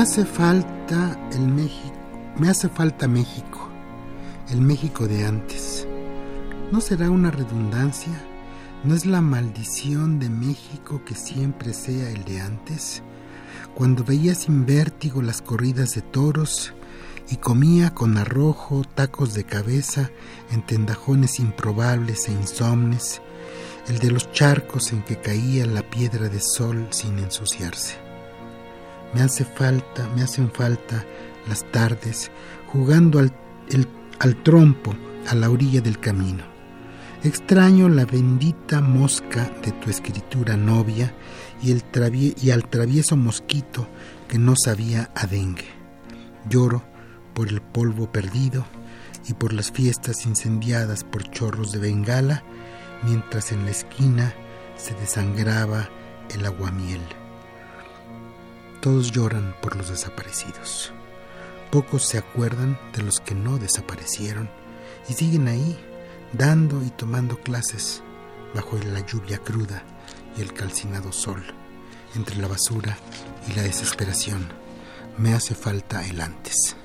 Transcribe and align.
Hace 0.00 0.24
falta 0.24 1.28
el 1.32 1.46
México, 1.46 1.94
me 2.38 2.48
hace 2.48 2.70
falta 2.70 3.06
México, 3.06 3.68
el 4.48 4.62
México 4.62 5.06
de 5.06 5.26
antes. 5.26 5.86
¿No 6.72 6.80
será 6.80 7.10
una 7.10 7.30
redundancia? 7.30 8.14
¿No 8.82 8.94
es 8.94 9.04
la 9.04 9.20
maldición 9.20 10.18
de 10.18 10.30
México 10.30 11.02
que 11.04 11.14
siempre 11.14 11.74
sea 11.74 12.08
el 12.08 12.24
de 12.24 12.40
antes? 12.40 13.02
Cuando 13.74 14.02
veía 14.02 14.34
sin 14.34 14.64
vértigo 14.64 15.20
las 15.20 15.42
corridas 15.42 15.94
de 15.94 16.00
toros 16.00 16.72
y 17.28 17.36
comía 17.36 17.94
con 17.94 18.16
arrojo 18.16 18.84
tacos 18.94 19.34
de 19.34 19.44
cabeza 19.44 20.10
en 20.50 20.64
tendajones 20.64 21.38
improbables 21.40 22.26
e 22.26 22.32
insomnes, 22.32 23.20
el 23.86 23.98
de 23.98 24.10
los 24.12 24.32
charcos 24.32 24.94
en 24.94 25.02
que 25.02 25.20
caía 25.20 25.66
la 25.66 25.82
piedra 25.82 26.30
de 26.30 26.40
sol 26.40 26.88
sin 26.88 27.18
ensuciarse. 27.18 28.09
Me 29.14 29.22
hace 29.22 29.44
falta, 29.44 30.08
me 30.14 30.22
hacen 30.22 30.50
falta 30.50 31.04
las 31.48 31.64
tardes 31.72 32.30
jugando 32.66 33.18
al, 33.18 33.32
al 34.18 34.42
trompo 34.42 34.94
a 35.28 35.34
la 35.34 35.50
orilla 35.50 35.80
del 35.80 35.98
camino. 35.98 36.44
Extraño 37.22 37.90
la 37.90 38.06
bendita 38.06 38.80
mosca 38.80 39.50
de 39.62 39.72
tu 39.72 39.90
escritura 39.90 40.56
novia 40.56 41.14
y, 41.62 41.70
el 41.70 41.84
y 42.40 42.50
al 42.50 42.66
travieso 42.68 43.14
mosquito 43.16 43.86
que 44.26 44.38
no 44.38 44.54
sabía 44.56 45.10
a 45.14 45.26
dengue. 45.26 45.68
Lloro 46.48 46.82
por 47.34 47.48
el 47.48 47.60
polvo 47.60 48.10
perdido 48.10 48.64
y 49.28 49.34
por 49.34 49.52
las 49.52 49.70
fiestas 49.70 50.24
incendiadas 50.24 51.04
por 51.04 51.30
chorros 51.30 51.72
de 51.72 51.78
bengala, 51.80 52.42
mientras 53.02 53.52
en 53.52 53.66
la 53.66 53.70
esquina 53.70 54.32
se 54.76 54.94
desangraba 54.94 55.90
el 56.34 56.46
aguamiel. 56.46 57.00
Todos 58.80 59.12
lloran 59.12 59.54
por 59.60 59.76
los 59.76 59.90
desaparecidos. 59.90 60.92
Pocos 61.70 62.06
se 62.06 62.16
acuerdan 62.16 62.78
de 62.94 63.02
los 63.02 63.20
que 63.20 63.34
no 63.34 63.58
desaparecieron 63.58 64.48
y 65.08 65.12
siguen 65.12 65.48
ahí, 65.48 65.78
dando 66.32 66.82
y 66.82 66.90
tomando 66.90 67.36
clases 67.38 68.02
bajo 68.54 68.78
la 68.78 69.00
lluvia 69.06 69.38
cruda 69.38 69.82
y 70.36 70.40
el 70.40 70.54
calcinado 70.54 71.12
sol, 71.12 71.44
entre 72.14 72.36
la 72.36 72.48
basura 72.48 72.96
y 73.48 73.52
la 73.52 73.62
desesperación. 73.62 74.48
Me 75.18 75.34
hace 75.34 75.54
falta 75.54 76.06
el 76.06 76.20
antes. 76.20 76.76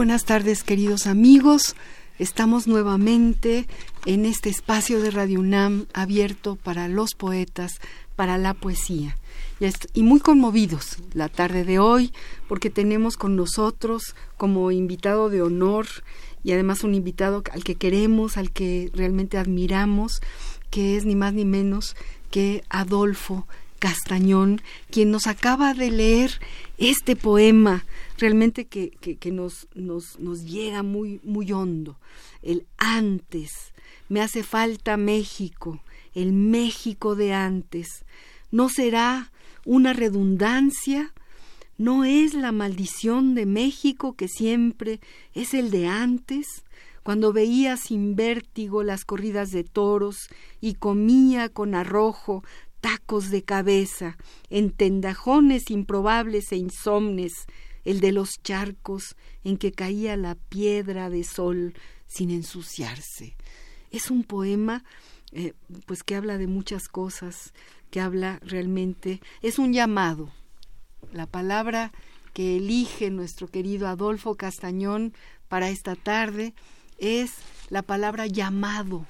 Buenas 0.00 0.24
tardes, 0.24 0.64
queridos 0.64 1.06
amigos. 1.06 1.76
Estamos 2.18 2.66
nuevamente 2.66 3.66
en 4.06 4.24
este 4.24 4.48
espacio 4.48 5.02
de 5.02 5.10
Radio 5.10 5.40
UNAM 5.40 5.88
abierto 5.92 6.56
para 6.56 6.88
los 6.88 7.12
poetas, 7.14 7.72
para 8.16 8.38
la 8.38 8.54
poesía. 8.54 9.18
Y, 9.92 10.02
muy 10.02 10.20
conmovidos 10.20 10.96
la 11.12 11.28
tarde 11.28 11.64
de 11.64 11.80
hoy 11.80 12.14
porque 12.48 12.70
tenemos 12.70 13.18
con 13.18 13.36
nosotros 13.36 14.16
como 14.38 14.70
invitado 14.70 15.28
de 15.28 15.42
honor 15.42 15.86
y 16.42 16.52
además 16.52 16.82
un 16.82 16.94
invitado 16.94 17.42
al 17.52 17.62
que 17.62 17.74
queremos, 17.74 18.38
al 18.38 18.52
que 18.52 18.90
realmente 18.94 19.36
admiramos, 19.36 20.22
que 20.70 20.96
es 20.96 21.04
ni 21.04 21.14
más 21.14 21.34
ni 21.34 21.44
menos 21.44 21.94
que 22.30 22.64
Adolfo 22.70 23.46
Castañón, 23.80 24.60
quien 24.90 25.10
nos 25.10 25.26
acaba 25.26 25.74
de 25.74 25.90
leer 25.90 26.38
este 26.78 27.16
poema 27.16 27.84
realmente 28.18 28.66
que, 28.66 28.90
que, 28.90 29.32
nos, 29.32 29.68
nos, 29.74 30.20
nos, 30.20 30.44
llega 30.44 30.82
muy, 30.82 31.18
muy 31.24 31.50
hondo. 31.50 31.98
El 32.42 32.66
antes. 32.76 33.72
Me 34.08 34.20
hace 34.20 34.42
falta 34.42 34.96
México, 34.96 35.82
el 36.14 36.32
México 36.32 37.16
de 37.16 37.32
antes. 37.32 38.04
¿No 38.50 38.68
será 38.68 39.32
una 39.64 39.94
redundancia? 39.94 41.14
¿No 41.78 42.04
es 42.04 42.34
la 42.34 42.52
maldición 42.52 43.34
de 43.34 43.46
México 43.46 44.14
que 44.14 44.28
siempre 44.28 45.00
es 45.34 45.54
el 45.54 45.70
de 45.70 45.88
antes? 45.88 46.64
cuando 47.02 47.32
veía 47.32 47.76
sin 47.76 48.14
vértigo 48.14 48.82
las 48.82 49.04
corridas 49.04 49.50
de 49.50 49.64
toros 49.64 50.28
y 50.60 50.74
comía 50.74 51.48
con 51.48 51.74
arrojo 51.74 52.44
tacos 52.80 53.30
de 53.30 53.42
cabeza, 53.42 54.16
en 54.48 54.70
tendajones 54.70 55.70
improbables 55.70 56.52
e 56.52 56.56
insomnes, 56.56 57.46
el 57.84 58.00
de 58.00 58.12
los 58.12 58.42
charcos 58.42 59.16
en 59.44 59.56
que 59.56 59.72
caía 59.72 60.16
la 60.16 60.34
piedra 60.34 61.10
de 61.10 61.24
sol 61.24 61.74
sin 62.06 62.30
ensuciarse. 62.30 63.36
Es 63.90 64.10
un 64.10 64.24
poema 64.24 64.84
eh, 65.32 65.54
pues 65.86 66.02
que 66.02 66.16
habla 66.16 66.38
de 66.38 66.46
muchas 66.46 66.88
cosas, 66.88 67.52
que 67.90 68.00
habla 68.00 68.40
realmente, 68.42 69.20
es 69.42 69.58
un 69.58 69.72
llamado. 69.72 70.32
La 71.12 71.26
palabra 71.26 71.92
que 72.32 72.56
elige 72.56 73.10
nuestro 73.10 73.48
querido 73.48 73.88
Adolfo 73.88 74.36
Castañón 74.36 75.12
para 75.48 75.70
esta 75.70 75.96
tarde 75.96 76.54
es 76.98 77.32
la 77.70 77.82
palabra 77.82 78.26
llamado 78.26 79.06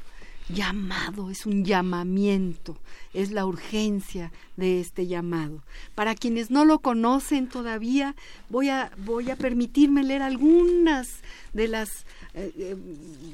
llamado, 0.52 1.30
es 1.30 1.46
un 1.46 1.64
llamamiento, 1.64 2.76
es 3.12 3.30
la 3.32 3.46
urgencia 3.46 4.32
de 4.56 4.80
este 4.80 5.06
llamado. 5.06 5.62
Para 5.94 6.14
quienes 6.14 6.50
no 6.50 6.64
lo 6.64 6.80
conocen 6.80 7.48
todavía, 7.48 8.14
voy 8.48 8.68
a, 8.68 8.90
voy 8.98 9.30
a 9.30 9.36
permitirme 9.36 10.02
leer 10.04 10.22
algunas 10.22 11.20
de 11.52 11.68
las 11.68 12.04
eh, 12.34 12.76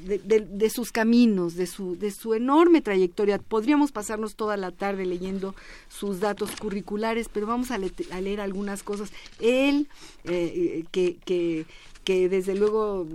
eh, 0.09 0.47
de, 0.49 0.69
sus 0.71 0.91
caminos, 0.91 1.55
de 1.55 1.67
su, 1.67 1.97
de 1.97 2.09
su 2.11 2.33
enorme 2.33 2.81
trayectoria. 2.81 3.37
Podríamos 3.37 3.91
pasarnos 3.91 4.35
toda 4.35 4.57
la 4.57 4.71
tarde 4.71 5.05
leyendo 5.05 5.53
sus 5.87 6.19
datos 6.19 6.51
curriculares, 6.55 7.29
pero 7.31 7.45
vamos 7.45 7.69
a, 7.71 7.77
leer 7.77 8.41
algunas 8.41 8.81
cosas. 8.81 9.11
Él, 9.39 9.87
eh, 10.23 10.83
que, 10.91 11.17
que 11.25 11.65
que 12.07 12.29
desde 12.29 12.55
luego 12.55 13.05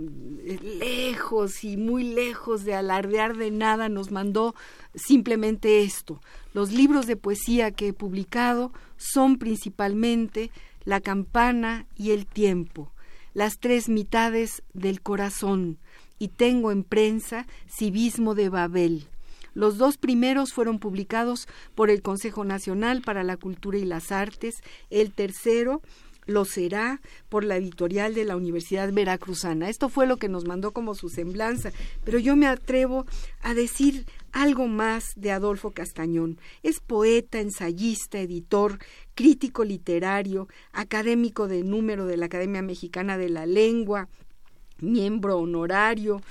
lejos 0.77 1.63
y 1.63 1.77
muy 1.77 2.03
lejos 2.03 2.63
de 2.63 2.75
alardear 2.75 3.35
de 3.35 3.49
nada 3.49 3.89
nos 3.89 4.11
mandó 4.11 4.53
simplemente 4.93 5.81
esto. 5.81 6.21
Los 6.53 6.71
libros 6.71 7.07
de 7.07 7.15
poesía 7.15 7.71
que 7.71 7.87
he 7.87 7.93
publicado 7.93 8.71
son 8.97 9.39
principalmente 9.39 10.51
La 10.85 11.01
campana 11.01 11.87
y 11.95 12.11
El 12.11 12.27
tiempo, 12.27 12.91
las 13.33 13.57
tres 13.57 13.89
mitades 13.89 14.61
del 14.75 15.01
corazón, 15.01 15.79
y 16.19 16.27
tengo 16.27 16.71
en 16.71 16.83
prensa 16.83 17.47
Civismo 17.67 18.35
de 18.35 18.49
Babel. 18.49 19.07
Los 19.55 19.79
dos 19.79 19.97
primeros 19.97 20.53
fueron 20.53 20.77
publicados 20.77 21.47
por 21.73 21.89
el 21.89 22.03
Consejo 22.03 22.43
Nacional 22.45 23.01
para 23.01 23.23
la 23.23 23.37
Cultura 23.37 23.79
y 23.79 23.85
las 23.85 24.11
Artes, 24.11 24.61
el 24.91 25.11
tercero 25.13 25.81
lo 26.25 26.45
será 26.45 27.01
por 27.29 27.43
la 27.43 27.57
editorial 27.57 28.13
de 28.13 28.25
la 28.25 28.35
Universidad 28.35 28.91
Veracruzana. 28.91 29.69
Esto 29.69 29.89
fue 29.89 30.07
lo 30.07 30.17
que 30.17 30.29
nos 30.29 30.45
mandó 30.45 30.71
como 30.71 30.95
su 30.95 31.09
semblanza, 31.09 31.71
pero 32.03 32.19
yo 32.19 32.35
me 32.35 32.47
atrevo 32.47 33.05
a 33.41 33.53
decir 33.53 34.05
algo 34.31 34.67
más 34.67 35.13
de 35.15 35.31
Adolfo 35.31 35.71
Castañón. 35.71 36.37
Es 36.63 36.79
poeta, 36.79 37.39
ensayista, 37.39 38.19
editor, 38.19 38.79
crítico 39.15 39.63
literario, 39.63 40.47
académico 40.71 41.47
de 41.47 41.63
número 41.63 42.05
de 42.05 42.17
la 42.17 42.25
Academia 42.25 42.61
Mexicana 42.61 43.17
de 43.17 43.29
la 43.29 43.45
Lengua, 43.45 44.09
miembro 44.79 45.37
honorario, 45.37 46.21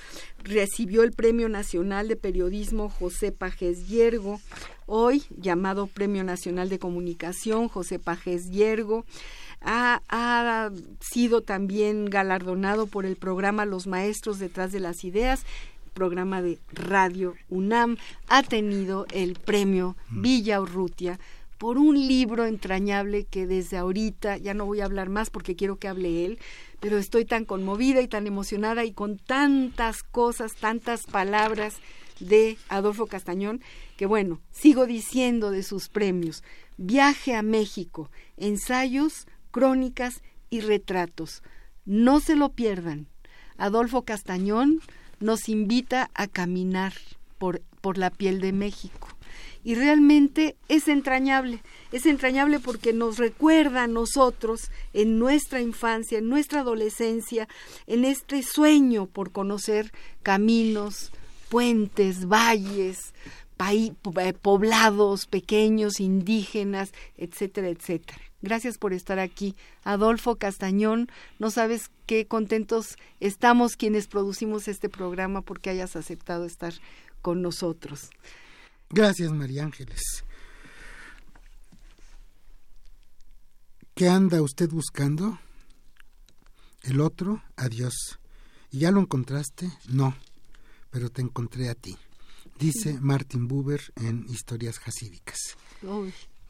recibió 0.44 1.02
el 1.02 1.12
Premio 1.12 1.48
Nacional 1.48 2.08
de 2.08 2.16
Periodismo 2.16 2.88
José 2.88 3.32
Pajes 3.32 3.88
Yergo, 3.88 4.40
hoy 4.86 5.24
llamado 5.36 5.86
Premio 5.86 6.24
Nacional 6.24 6.68
de 6.68 6.78
Comunicación 6.78 7.68
José 7.68 7.98
Pajes 7.98 8.50
Yergo. 8.50 9.04
Ha, 9.64 10.02
ha, 10.08 10.70
sido 11.00 11.40
también 11.40 12.06
galardonado 12.06 12.86
por 12.86 13.06
el 13.06 13.16
programa 13.16 13.64
Los 13.64 13.86
Maestros 13.86 14.38
detrás 14.38 14.72
de 14.72 14.80
las 14.80 15.04
Ideas, 15.04 15.44
programa 15.94 16.42
de 16.42 16.58
Radio 16.72 17.34
UNAM. 17.48 17.96
Ha 18.28 18.42
tenido 18.42 19.06
el 19.12 19.34
premio 19.34 19.96
Villa 20.10 20.60
Urrutia 20.60 21.18
por 21.62 21.78
un 21.78 22.08
libro 22.08 22.44
entrañable 22.44 23.22
que 23.22 23.46
desde 23.46 23.76
ahorita, 23.76 24.36
ya 24.36 24.52
no 24.52 24.66
voy 24.66 24.80
a 24.80 24.84
hablar 24.84 25.10
más 25.10 25.30
porque 25.30 25.54
quiero 25.54 25.76
que 25.76 25.86
hable 25.86 26.24
él, 26.24 26.40
pero 26.80 26.98
estoy 26.98 27.24
tan 27.24 27.44
conmovida 27.44 28.00
y 28.00 28.08
tan 28.08 28.26
emocionada 28.26 28.84
y 28.84 28.90
con 28.90 29.16
tantas 29.16 30.02
cosas, 30.02 30.56
tantas 30.56 31.06
palabras 31.06 31.76
de 32.18 32.58
Adolfo 32.68 33.06
Castañón, 33.06 33.60
que 33.96 34.06
bueno, 34.06 34.40
sigo 34.50 34.86
diciendo 34.86 35.52
de 35.52 35.62
sus 35.62 35.88
premios. 35.88 36.42
Viaje 36.78 37.36
a 37.36 37.42
México, 37.42 38.10
ensayos, 38.36 39.28
crónicas 39.52 40.22
y 40.50 40.60
retratos. 40.60 41.44
No 41.84 42.18
se 42.18 42.34
lo 42.34 42.48
pierdan. 42.48 43.06
Adolfo 43.56 44.02
Castañón 44.02 44.80
nos 45.20 45.48
invita 45.48 46.10
a 46.14 46.26
caminar 46.26 46.94
por, 47.38 47.62
por 47.80 47.98
la 47.98 48.10
piel 48.10 48.40
de 48.40 48.52
México 48.52 49.08
y 49.64 49.74
realmente 49.74 50.56
es 50.68 50.88
entrañable. 50.88 51.62
Es 51.92 52.06
entrañable 52.06 52.58
porque 52.58 52.92
nos 52.92 53.18
recuerda 53.18 53.84
a 53.84 53.88
nosotros 53.88 54.70
en 54.92 55.18
nuestra 55.18 55.60
infancia, 55.60 56.18
en 56.18 56.28
nuestra 56.28 56.60
adolescencia, 56.60 57.48
en 57.86 58.04
este 58.04 58.42
sueño 58.42 59.06
por 59.06 59.30
conocer 59.30 59.92
caminos, 60.22 61.12
puentes, 61.48 62.26
valles, 62.26 63.14
eh, 63.70 64.32
poblados 64.42 65.26
pequeños, 65.26 66.00
indígenas, 66.00 66.92
etcétera, 67.16 67.68
etcétera. 67.68 68.31
Gracias 68.42 68.76
por 68.76 68.92
estar 68.92 69.18
aquí. 69.18 69.54
Adolfo 69.84 70.36
Castañón, 70.36 71.08
no 71.38 71.50
sabes 71.50 71.90
qué 72.06 72.26
contentos 72.26 72.96
estamos 73.20 73.76
quienes 73.76 74.08
producimos 74.08 74.68
este 74.68 74.88
programa 74.88 75.42
porque 75.42 75.70
hayas 75.70 75.96
aceptado 75.96 76.44
estar 76.44 76.74
con 77.22 77.40
nosotros. 77.40 78.10
Gracias, 78.90 79.32
María 79.32 79.64
Ángeles. 79.64 80.24
¿Qué 83.94 84.08
anda 84.08 84.42
usted 84.42 84.68
buscando? 84.70 85.38
El 86.82 87.00
otro, 87.00 87.42
adiós. 87.56 88.18
¿Y 88.70 88.80
ya 88.80 88.90
lo 88.90 89.00
encontraste? 89.00 89.70
No, 89.88 90.16
pero 90.90 91.10
te 91.10 91.22
encontré 91.22 91.68
a 91.68 91.74
ti. 91.74 91.96
Dice 92.58 92.98
Martin 93.00 93.46
Buber 93.46 93.80
en 93.96 94.26
Historias 94.28 94.78
Jasídicas. 94.78 95.38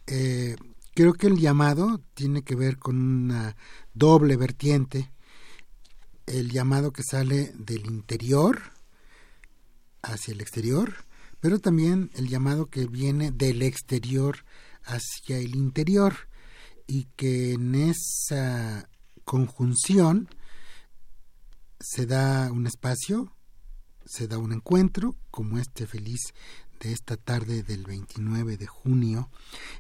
Eh, 0.06 0.56
creo 0.94 1.12
que 1.14 1.26
el 1.26 1.38
llamado 1.38 2.00
tiene 2.14 2.42
que 2.42 2.54
ver 2.54 2.78
con 2.78 2.96
una 2.96 3.56
doble 3.94 4.36
vertiente. 4.36 5.12
El 6.26 6.50
llamado 6.50 6.92
que 6.92 7.02
sale 7.02 7.52
del 7.56 7.86
interior 7.86 8.60
hacia 10.02 10.32
el 10.32 10.40
exterior 10.40 10.94
pero 11.42 11.58
también 11.58 12.12
el 12.14 12.28
llamado 12.28 12.70
que 12.70 12.86
viene 12.86 13.32
del 13.32 13.62
exterior 13.62 14.44
hacia 14.84 15.38
el 15.38 15.56
interior 15.56 16.14
y 16.86 17.06
que 17.16 17.54
en 17.54 17.74
esa 17.74 18.88
conjunción 19.24 20.28
se 21.80 22.06
da 22.06 22.52
un 22.52 22.68
espacio, 22.68 23.34
se 24.04 24.28
da 24.28 24.38
un 24.38 24.52
encuentro 24.52 25.16
como 25.32 25.58
este 25.58 25.88
feliz 25.88 26.20
esta 26.90 27.16
tarde 27.16 27.62
del 27.62 27.84
29 27.84 28.56
de 28.56 28.66
junio 28.66 29.30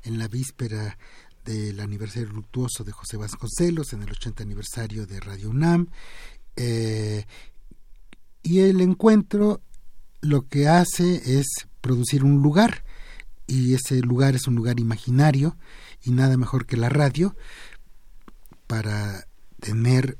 en 0.04 0.18
la 0.18 0.28
víspera 0.28 0.98
del 1.44 1.80
aniversario 1.80 2.28
luctuoso 2.28 2.84
de 2.84 2.92
José 2.92 3.16
Vasconcelos 3.16 3.92
en 3.92 4.02
el 4.02 4.10
80 4.10 4.42
aniversario 4.42 5.06
de 5.06 5.18
Radio 5.18 5.50
UNAM 5.50 5.88
eh, 6.54 7.24
y 8.42 8.60
el 8.60 8.80
encuentro 8.80 9.60
lo 10.20 10.46
que 10.46 10.68
hace 10.68 11.38
es 11.38 11.46
producir 11.80 12.22
un 12.22 12.42
lugar 12.42 12.84
y 13.46 13.74
ese 13.74 14.00
lugar 14.00 14.34
es 14.34 14.46
un 14.46 14.54
lugar 14.54 14.78
imaginario 14.78 15.56
y 16.04 16.12
nada 16.12 16.36
mejor 16.36 16.66
que 16.66 16.76
la 16.76 16.88
radio 16.88 17.34
para 18.66 19.26
tener 19.60 20.18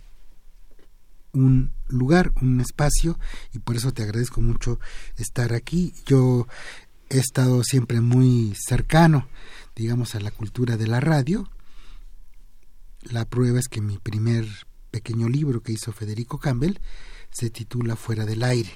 un 1.33 1.73
lugar, 1.99 2.33
un 2.41 2.61
espacio 2.61 3.19
y 3.53 3.59
por 3.59 3.77
eso 3.77 3.93
te 3.93 4.03
agradezco 4.03 4.41
mucho 4.41 4.79
estar 5.17 5.53
aquí. 5.53 5.95
Yo 6.07 6.47
he 7.09 7.19
estado 7.19 7.63
siempre 7.65 8.01
muy 8.01 8.55
cercano, 8.59 9.29
digamos, 9.77 10.15
a 10.15 10.21
la 10.21 10.31
cultura 10.31 10.77
de 10.77 10.87
la 10.87 11.01
radio. 11.01 11.49
La 13.03 13.25
prueba 13.25 13.59
es 13.59 13.69
que 13.69 13.81
mi 13.81 13.99
primer 13.99 14.47
pequeño 14.91 15.29
libro 15.29 15.63
que 15.63 15.73
hizo 15.73 15.93
Federico 15.93 16.39
Campbell 16.39 16.79
se 17.31 17.51
titula 17.51 17.97
Fuera 17.97 18.27
del 18.27 18.43
aire 18.43 18.71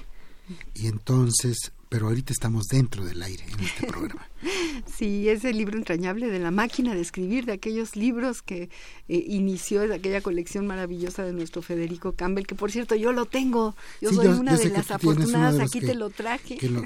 y 0.73 0.87
entonces 0.87 1.71
pero 1.89 2.07
ahorita 2.07 2.33
estamos 2.33 2.65
dentro 2.67 3.05
del 3.05 3.21
aire 3.23 3.43
en 3.51 3.59
este 3.61 3.87
programa. 3.87 4.27
sí, 4.97 5.29
es 5.29 5.45
el 5.45 5.57
libro 5.57 5.77
entrañable 5.77 6.27
de 6.27 6.39
la 6.39 6.51
máquina 6.51 6.93
de 6.93 7.01
escribir, 7.01 7.45
de 7.45 7.53
aquellos 7.53 7.95
libros 7.95 8.41
que 8.41 8.69
eh, 9.07 9.25
inició 9.27 9.87
de 9.87 9.95
aquella 9.95 10.21
colección 10.21 10.67
maravillosa 10.67 11.23
de 11.23 11.33
nuestro 11.33 11.61
Federico 11.61 12.11
Campbell, 12.11 12.45
que 12.45 12.55
por 12.55 12.71
cierto 12.71 12.95
yo 12.95 13.13
lo 13.13 13.25
tengo, 13.25 13.75
yo 14.01 14.11
soy 14.11 14.27
una 14.27 14.57
de 14.57 14.69
las 14.69 14.91
afortunadas, 14.91 15.59
aquí 15.59 15.79
te 15.79 15.95
lo 15.95 16.09
traje. 16.09 16.57
Que 16.57 16.69
lo, 16.69 16.81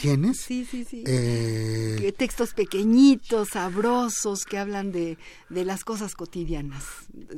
tienes. 0.00 0.38
sí, 0.38 0.66
sí, 0.70 0.84
sí. 0.84 1.02
Eh, 1.06 2.12
textos 2.16 2.54
pequeñitos, 2.54 3.50
sabrosos, 3.50 4.44
que 4.44 4.58
hablan 4.58 4.92
de, 4.92 5.18
de 5.48 5.64
las 5.64 5.84
cosas 5.84 6.14
cotidianas. 6.14 6.84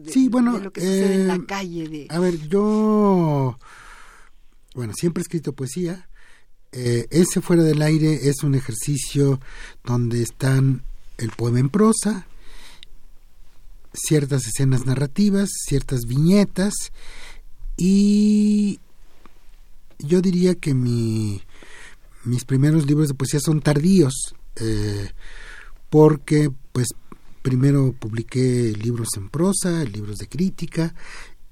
sí, 0.06 0.29
bueno. 0.29 0.58
De 0.58 0.64
lo 0.64 0.73
que 0.73 0.81
sucede 0.81 1.14
en 1.14 1.29
la 1.29 1.37
eh, 1.37 1.44
calle. 1.46 1.88
De... 1.88 2.06
A 2.11 2.19
ver, 2.19 2.49
yo 2.49 3.56
bueno, 4.75 4.93
siempre 4.94 5.20
he 5.20 5.25
escrito 5.25 5.53
poesía. 5.53 6.08
Eh, 6.72 7.08
ese 7.11 7.40
fuera 7.40 7.64
del 7.64 7.82
aire 7.82 8.28
es 8.28 8.44
un 8.44 8.55
ejercicio 8.55 9.40
donde 9.84 10.22
están 10.22 10.82
el 11.19 11.31
poema 11.31 11.58
en 11.58 11.69
prosa, 11.69 12.26
ciertas 13.93 14.46
escenas 14.46 14.87
narrativas, 14.87 15.50
ciertas 15.67 16.02
viñetas 16.06 16.75
y 17.76 18.78
yo 19.99 20.20
diría 20.20 20.55
que 20.55 20.75
mi, 20.75 21.43
mis 22.25 22.44
primeros 22.44 22.87
libros 22.87 23.08
de 23.08 23.14
poesía 23.14 23.40
son 23.40 23.61
tardíos 23.61 24.34
eh, 24.56 25.10
porque 25.91 26.53
pues 26.72 26.89
primero 27.43 27.93
publiqué 27.98 28.72
libros 28.81 29.08
en 29.17 29.29
prosa, 29.29 29.84
libros 29.84 30.19
de 30.19 30.29
crítica, 30.29 30.94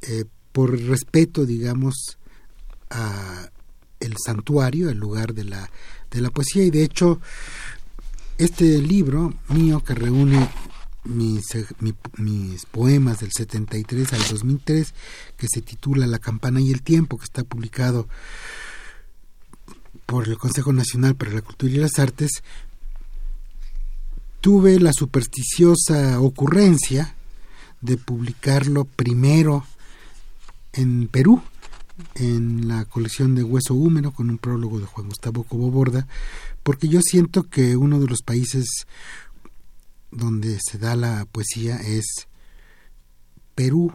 eh, 0.02 0.24
por 0.52 0.78
respeto 0.78 1.44
digamos 1.44 2.18
a 2.90 3.50
el 4.00 4.14
santuario, 4.24 4.90
el 4.90 4.98
lugar 4.98 5.34
de 5.34 5.44
la, 5.44 5.70
de 6.10 6.20
la 6.20 6.30
poesía. 6.30 6.64
Y 6.64 6.70
de 6.70 6.82
hecho 6.82 7.20
este 8.38 8.78
libro 8.78 9.34
mío 9.48 9.82
que 9.84 9.94
reúne 9.94 10.48
mis, 11.04 11.46
mis 12.18 12.66
poemas 12.66 13.20
del 13.20 13.32
73 13.32 14.12
al 14.12 14.28
2003 14.28 14.94
que 15.36 15.46
se 15.48 15.62
titula 15.62 16.06
La 16.06 16.18
campana 16.18 16.60
y 16.60 16.70
el 16.70 16.82
tiempo 16.82 17.18
que 17.18 17.24
está 17.24 17.42
publicado 17.44 18.08
por 20.06 20.28
el 20.28 20.38
Consejo 20.38 20.72
Nacional 20.72 21.16
para 21.16 21.32
la 21.32 21.42
Cultura 21.42 21.72
y 21.72 21.76
las 21.76 21.98
Artes 21.98 22.42
tuve 24.40 24.78
la 24.78 24.92
supersticiosa 24.92 26.20
ocurrencia 26.20 27.14
de 27.80 27.96
publicarlo 27.96 28.84
primero 28.84 29.64
en 30.72 31.08
Perú 31.08 31.42
en 32.14 32.68
la 32.68 32.84
colección 32.84 33.34
de 33.34 33.42
Hueso 33.42 33.74
Húmero 33.74 34.12
con 34.12 34.30
un 34.30 34.38
prólogo 34.38 34.78
de 34.78 34.86
Juan 34.86 35.08
Gustavo 35.08 35.44
Coboborda, 35.44 36.06
porque 36.62 36.88
yo 36.88 37.00
siento 37.00 37.44
que 37.44 37.76
uno 37.76 38.00
de 38.00 38.06
los 38.06 38.22
países 38.22 38.86
donde 40.10 40.58
se 40.60 40.78
da 40.78 40.96
la 40.96 41.26
poesía 41.26 41.76
es 41.76 42.28
Perú, 43.54 43.92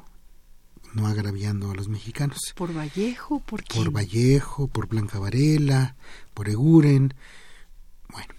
no 0.94 1.08
agraviando 1.08 1.72
a 1.72 1.76
los 1.76 1.88
mexicanos. 1.88 2.38
¿Por 2.56 2.76
Vallejo? 2.76 3.40
¿Por 3.40 3.64
Por 3.64 3.92
Vallejo, 3.92 4.68
por 4.68 4.88
Blanca 4.88 5.20
Varela, 5.20 5.96
por 6.34 6.50
Eguren. 6.50 7.14
Bueno, 8.10 8.34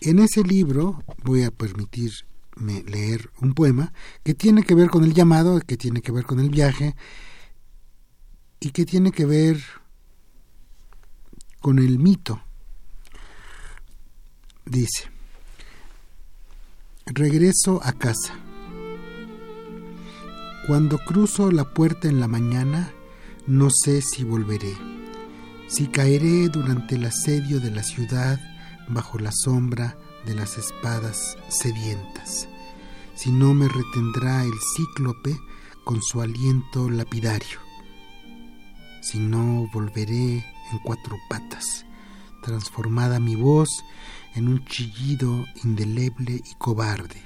en 0.00 0.18
ese 0.18 0.42
libro 0.42 1.02
voy 1.22 1.44
a 1.44 1.50
permitirme 1.50 2.24
leer 2.86 3.30
un 3.40 3.54
poema 3.54 3.92
que 4.24 4.34
tiene 4.34 4.64
que 4.64 4.74
ver 4.74 4.90
con 4.90 5.04
el 5.04 5.14
llamado, 5.14 5.60
que 5.60 5.76
tiene 5.76 6.02
que 6.02 6.12
ver 6.12 6.24
con 6.24 6.40
el 6.40 6.50
viaje, 6.50 6.96
y 8.60 8.70
que 8.70 8.84
tiene 8.84 9.10
que 9.10 9.24
ver 9.24 9.62
con 11.60 11.78
el 11.78 11.98
mito. 11.98 12.42
Dice, 14.66 15.10
regreso 17.06 17.80
a 17.82 17.92
casa. 17.92 18.34
Cuando 20.66 20.98
cruzo 20.98 21.50
la 21.50 21.64
puerta 21.72 22.08
en 22.08 22.20
la 22.20 22.28
mañana, 22.28 22.92
no 23.46 23.68
sé 23.70 24.02
si 24.02 24.22
volveré, 24.22 24.76
si 25.66 25.88
caeré 25.88 26.48
durante 26.48 26.94
el 26.96 27.06
asedio 27.06 27.58
de 27.60 27.70
la 27.70 27.82
ciudad 27.82 28.38
bajo 28.88 29.18
la 29.18 29.32
sombra 29.32 29.96
de 30.26 30.34
las 30.34 30.58
espadas 30.58 31.38
sedientas, 31.48 32.46
si 33.16 33.32
no 33.32 33.54
me 33.54 33.68
retendrá 33.68 34.44
el 34.44 34.52
cíclope 34.76 35.36
con 35.84 36.02
su 36.02 36.20
aliento 36.20 36.90
lapidario, 36.90 37.69
si 39.00 39.18
no 39.18 39.68
volveré 39.72 40.44
en 40.72 40.78
cuatro 40.84 41.16
patas, 41.28 41.84
transformada 42.42 43.18
mi 43.20 43.34
voz 43.36 43.68
en 44.34 44.48
un 44.48 44.64
chillido 44.64 45.44
indeleble 45.64 46.34
y 46.34 46.54
cobarde, 46.58 47.22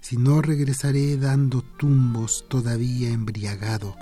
si 0.00 0.16
no 0.16 0.42
regresaré 0.42 1.16
dando 1.16 1.62
tumbos 1.62 2.46
todavía 2.48 3.10
embriagado 3.10 3.96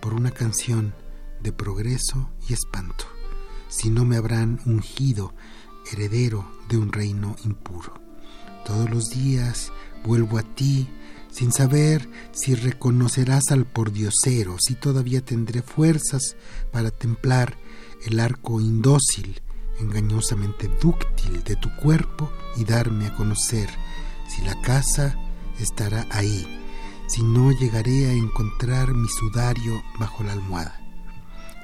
por 0.00 0.14
una 0.14 0.30
canción 0.30 0.94
de 1.40 1.52
progreso 1.52 2.30
y 2.48 2.52
espanto, 2.52 3.04
si 3.68 3.90
no 3.90 4.04
me 4.04 4.16
habrán 4.16 4.60
ungido 4.66 5.34
heredero 5.90 6.50
de 6.68 6.76
un 6.76 6.92
reino 6.92 7.36
impuro. 7.44 7.94
Todos 8.66 8.90
los 8.90 9.10
días 9.10 9.72
vuelvo 10.04 10.38
a 10.38 10.42
ti 10.42 10.88
sin 11.30 11.52
saber 11.52 12.08
si 12.32 12.54
reconocerás 12.54 13.50
al 13.50 13.66
pordiosero, 13.66 14.56
si 14.58 14.74
todavía 14.74 15.20
tendré 15.20 15.62
fuerzas 15.62 16.36
para 16.72 16.90
templar 16.90 17.56
el 18.06 18.20
arco 18.20 18.60
indócil, 18.60 19.40
engañosamente 19.80 20.68
dúctil 20.80 21.42
de 21.44 21.56
tu 21.56 21.74
cuerpo 21.76 22.30
y 22.56 22.64
darme 22.64 23.06
a 23.06 23.14
conocer 23.14 23.68
si 24.28 24.42
la 24.42 24.60
casa 24.60 25.16
estará 25.58 26.06
ahí, 26.10 26.46
si 27.06 27.22
no 27.22 27.52
llegaré 27.52 28.06
a 28.06 28.12
encontrar 28.12 28.92
mi 28.92 29.08
sudario 29.08 29.82
bajo 29.98 30.24
la 30.24 30.32
almohada. 30.32 30.80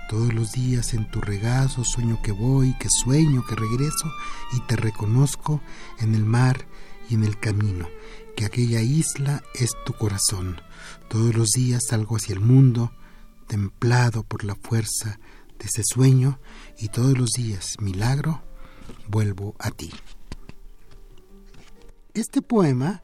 Todos 0.09 0.35
los 0.35 0.53
días 0.53 0.95
en 0.95 1.11
tu 1.11 1.21
regazo 1.21 1.83
sueño 1.83 2.21
que 2.23 2.33
voy, 2.33 2.75
que 2.79 2.89
sueño, 2.91 3.45
que 3.47 3.55
regreso 3.55 4.13
y 4.53 4.61
te 4.61 4.77
reconozco 4.77 5.61
en 5.99 6.15
el 6.15 6.25
mar 6.25 6.67
y 7.09 7.15
en 7.15 7.25
el 7.25 7.39
camino, 7.39 7.89
que 8.37 8.45
aquella 8.45 8.83
isla 8.83 9.43
es 9.55 9.71
tu 9.85 9.93
corazón. 9.93 10.61
Todos 11.09 11.35
los 11.35 11.51
días 11.51 11.85
salgo 11.89 12.17
hacia 12.17 12.35
el 12.35 12.41
mundo, 12.41 12.93
templado 13.47 14.25
por 14.25 14.45
la 14.45 14.55
fuerza 14.55 15.19
de 15.59 15.67
ese 15.67 15.83
sueño, 15.85 16.41
y 16.79 16.89
todos 16.89 17.17
los 17.17 17.31
días, 17.31 17.77
milagro, 17.81 18.43
vuelvo 19.09 19.55
a 19.59 19.71
ti. 19.71 19.91
Este 22.13 22.43
poema, 22.43 23.03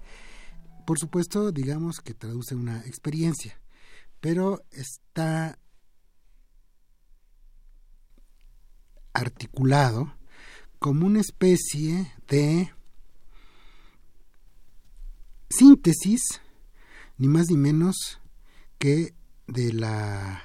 por 0.86 0.98
supuesto, 0.98 1.52
digamos 1.52 2.00
que 2.00 2.14
traduce 2.14 2.54
una 2.54 2.80
experiencia, 2.86 3.60
pero 4.20 4.62
está 4.70 5.58
articulado 9.12 10.14
como 10.78 11.06
una 11.06 11.20
especie 11.20 12.12
de 12.28 12.72
síntesis, 15.50 16.40
ni 17.18 17.28
más 17.28 17.50
ni 17.50 17.56
menos 17.56 18.20
que 18.78 19.14
de 19.46 19.72
la 19.72 20.42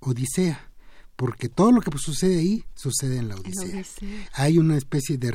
Odisea, 0.00 0.70
porque 1.14 1.48
todo 1.48 1.70
lo 1.72 1.80
que 1.80 1.96
sucede 1.98 2.38
ahí 2.38 2.64
sucede 2.74 3.18
en 3.18 3.28
la 3.28 3.36
Odisea. 3.36 3.84
Hay 4.32 4.58
una 4.58 4.76
especie 4.76 5.18
de 5.18 5.30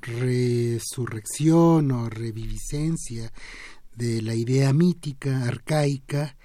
resurrección 0.00 1.92
o 1.92 2.08
reviviscencia 2.08 3.32
de 3.94 4.22
la 4.22 4.34
idea 4.34 4.72
mítica, 4.72 5.44
arcaica, 5.44 6.36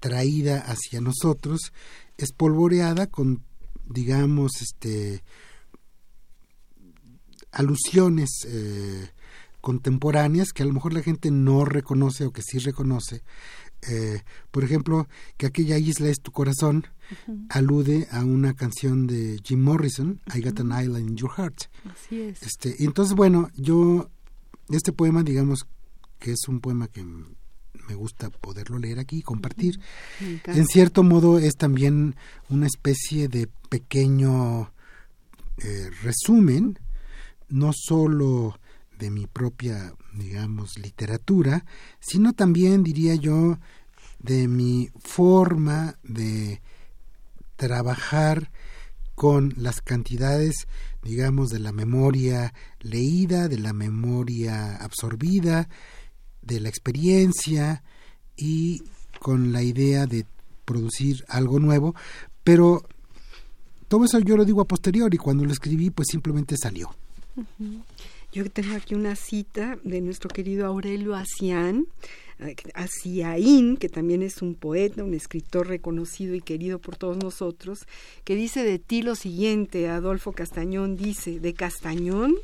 traída 0.00 0.58
hacia 0.60 1.00
nosotros, 1.00 1.72
espolvoreada 2.16 3.06
con 3.06 3.44
digamos, 3.88 4.60
este, 4.60 5.22
alusiones 7.52 8.30
eh, 8.46 9.10
contemporáneas 9.66 10.52
que 10.52 10.62
a 10.62 10.66
lo 10.66 10.72
mejor 10.72 10.94
la 10.94 11.02
gente 11.02 11.32
no 11.32 11.64
reconoce 11.64 12.24
o 12.24 12.30
que 12.30 12.40
sí 12.40 12.58
reconoce. 12.58 13.24
Eh, 13.90 14.22
por 14.52 14.62
ejemplo, 14.62 15.08
que 15.36 15.46
aquella 15.46 15.76
isla 15.76 16.08
es 16.08 16.20
tu 16.20 16.30
corazón, 16.30 16.86
alude 17.48 18.06
a 18.12 18.24
una 18.24 18.54
canción 18.54 19.08
de 19.08 19.40
Jim 19.42 19.60
Morrison, 19.60 20.20
I 20.32 20.40
Got 20.40 20.60
an 20.60 20.68
Island 20.68 21.10
in 21.10 21.16
Your 21.16 21.32
Heart. 21.36 21.62
Así 21.92 22.20
es. 22.20 22.44
Este, 22.44 22.84
entonces, 22.84 23.16
bueno, 23.16 23.50
yo, 23.56 24.08
este 24.68 24.92
poema, 24.92 25.24
digamos 25.24 25.66
que 26.20 26.30
es 26.30 26.46
un 26.46 26.60
poema 26.60 26.86
que 26.86 27.02
me 27.02 27.94
gusta 27.96 28.30
poderlo 28.30 28.78
leer 28.78 29.00
aquí 29.00 29.18
y 29.18 29.22
compartir. 29.22 29.80
En 30.20 30.66
cierto 30.68 31.02
modo 31.02 31.40
es 31.40 31.56
también 31.56 32.14
una 32.50 32.68
especie 32.68 33.26
de 33.26 33.48
pequeño 33.68 34.70
eh, 35.58 35.90
resumen, 36.04 36.78
no 37.48 37.72
solo 37.74 38.60
de 38.98 39.10
mi 39.10 39.26
propia, 39.26 39.94
digamos, 40.14 40.78
literatura, 40.78 41.64
sino 42.00 42.32
también, 42.32 42.82
diría 42.82 43.14
yo, 43.14 43.58
de 44.18 44.48
mi 44.48 44.90
forma 44.98 45.96
de 46.02 46.60
trabajar 47.56 48.50
con 49.14 49.54
las 49.56 49.80
cantidades, 49.80 50.68
digamos, 51.02 51.48
de 51.50 51.58
la 51.58 51.72
memoria 51.72 52.52
leída, 52.80 53.48
de 53.48 53.58
la 53.58 53.72
memoria 53.72 54.76
absorbida, 54.76 55.68
de 56.42 56.60
la 56.60 56.68
experiencia 56.68 57.82
y 58.36 58.82
con 59.20 59.52
la 59.52 59.62
idea 59.62 60.06
de 60.06 60.26
producir 60.64 61.24
algo 61.28 61.58
nuevo, 61.58 61.94
pero 62.44 62.86
todo 63.88 64.04
eso 64.04 64.18
yo 64.18 64.36
lo 64.36 64.44
digo 64.44 64.60
a 64.60 64.68
posteriori, 64.68 65.16
cuando 65.16 65.44
lo 65.44 65.52
escribí 65.52 65.90
pues 65.90 66.08
simplemente 66.10 66.56
salió. 66.56 66.90
Yo 68.32 68.48
tengo 68.50 68.76
aquí 68.76 68.94
una 68.94 69.16
cita 69.16 69.78
de 69.82 70.00
nuestro 70.00 70.28
querido 70.28 70.66
Aurelio 70.66 71.14
Asián, 71.14 71.86
eh, 72.38 72.54
Asiaín, 72.74 73.76
que 73.76 73.88
también 73.88 74.22
es 74.22 74.42
un 74.42 74.54
poeta, 74.54 75.04
un 75.04 75.14
escritor 75.14 75.68
reconocido 75.68 76.34
y 76.34 76.40
querido 76.40 76.78
por 76.78 76.96
todos 76.96 77.16
nosotros, 77.16 77.86
que 78.24 78.34
dice 78.34 78.62
de 78.62 78.78
ti 78.78 79.02
lo 79.02 79.14
siguiente, 79.14 79.88
Adolfo 79.88 80.32
Castañón 80.32 80.96
dice, 80.96 81.40
de 81.40 81.54
Castañón 81.54 82.36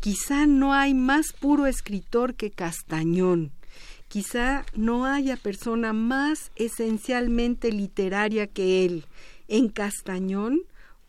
Quizá 0.00 0.46
no 0.46 0.72
hay 0.72 0.94
más 0.94 1.32
puro 1.32 1.66
escritor 1.66 2.34
que 2.34 2.50
Castañón. 2.50 3.50
Quizá 4.08 4.64
no 4.74 5.04
haya 5.04 5.36
persona 5.36 5.92
más 5.92 6.52
esencialmente 6.54 7.72
literaria 7.72 8.46
que 8.46 8.84
él. 8.84 9.04
En 9.48 9.68
Castañón, 9.68 10.60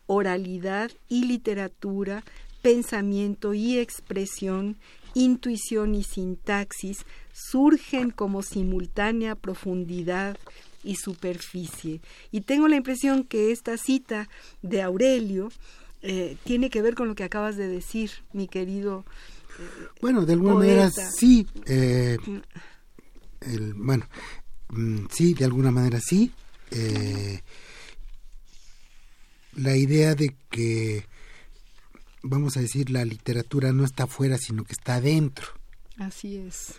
oralidad 0.06 0.90
y 1.08 1.26
literatura, 1.26 2.24
pensamiento 2.62 3.54
y 3.54 3.78
expresión, 3.78 4.76
intuición 5.14 5.94
y 5.94 6.02
sintaxis 6.02 7.04
surgen 7.32 8.10
como 8.10 8.42
simultánea 8.42 9.34
profundidad 9.34 10.36
y 10.84 10.96
superficie. 10.96 12.00
Y 12.30 12.42
tengo 12.42 12.68
la 12.68 12.76
impresión 12.76 13.24
que 13.24 13.52
esta 13.52 13.76
cita 13.76 14.28
de 14.62 14.82
Aurelio 14.82 15.50
eh, 16.02 16.36
tiene 16.44 16.70
que 16.70 16.82
ver 16.82 16.94
con 16.94 17.08
lo 17.08 17.14
que 17.14 17.24
acabas 17.24 17.56
de 17.56 17.68
decir, 17.68 18.10
mi 18.32 18.46
querido. 18.46 19.04
Eh, 19.58 19.88
bueno, 20.00 20.24
de 20.24 20.32
alguna 20.34 20.54
manera 20.54 20.90
sí. 20.90 21.46
Eh, 21.66 22.16
el, 23.40 23.74
bueno, 23.74 24.06
mm, 24.68 25.06
sí, 25.10 25.34
de 25.34 25.44
alguna 25.44 25.70
manera 25.70 26.00
sí. 26.00 26.32
la 29.54 29.76
idea 29.76 30.14
de 30.14 30.36
que, 30.50 31.04
vamos 32.22 32.56
a 32.56 32.60
decir, 32.60 32.90
la 32.90 33.04
literatura 33.04 33.72
no 33.72 33.84
está 33.84 34.04
afuera, 34.04 34.38
sino 34.38 34.64
que 34.64 34.72
está 34.72 34.96
adentro. 34.96 35.46
Así 35.98 36.36
es. 36.36 36.74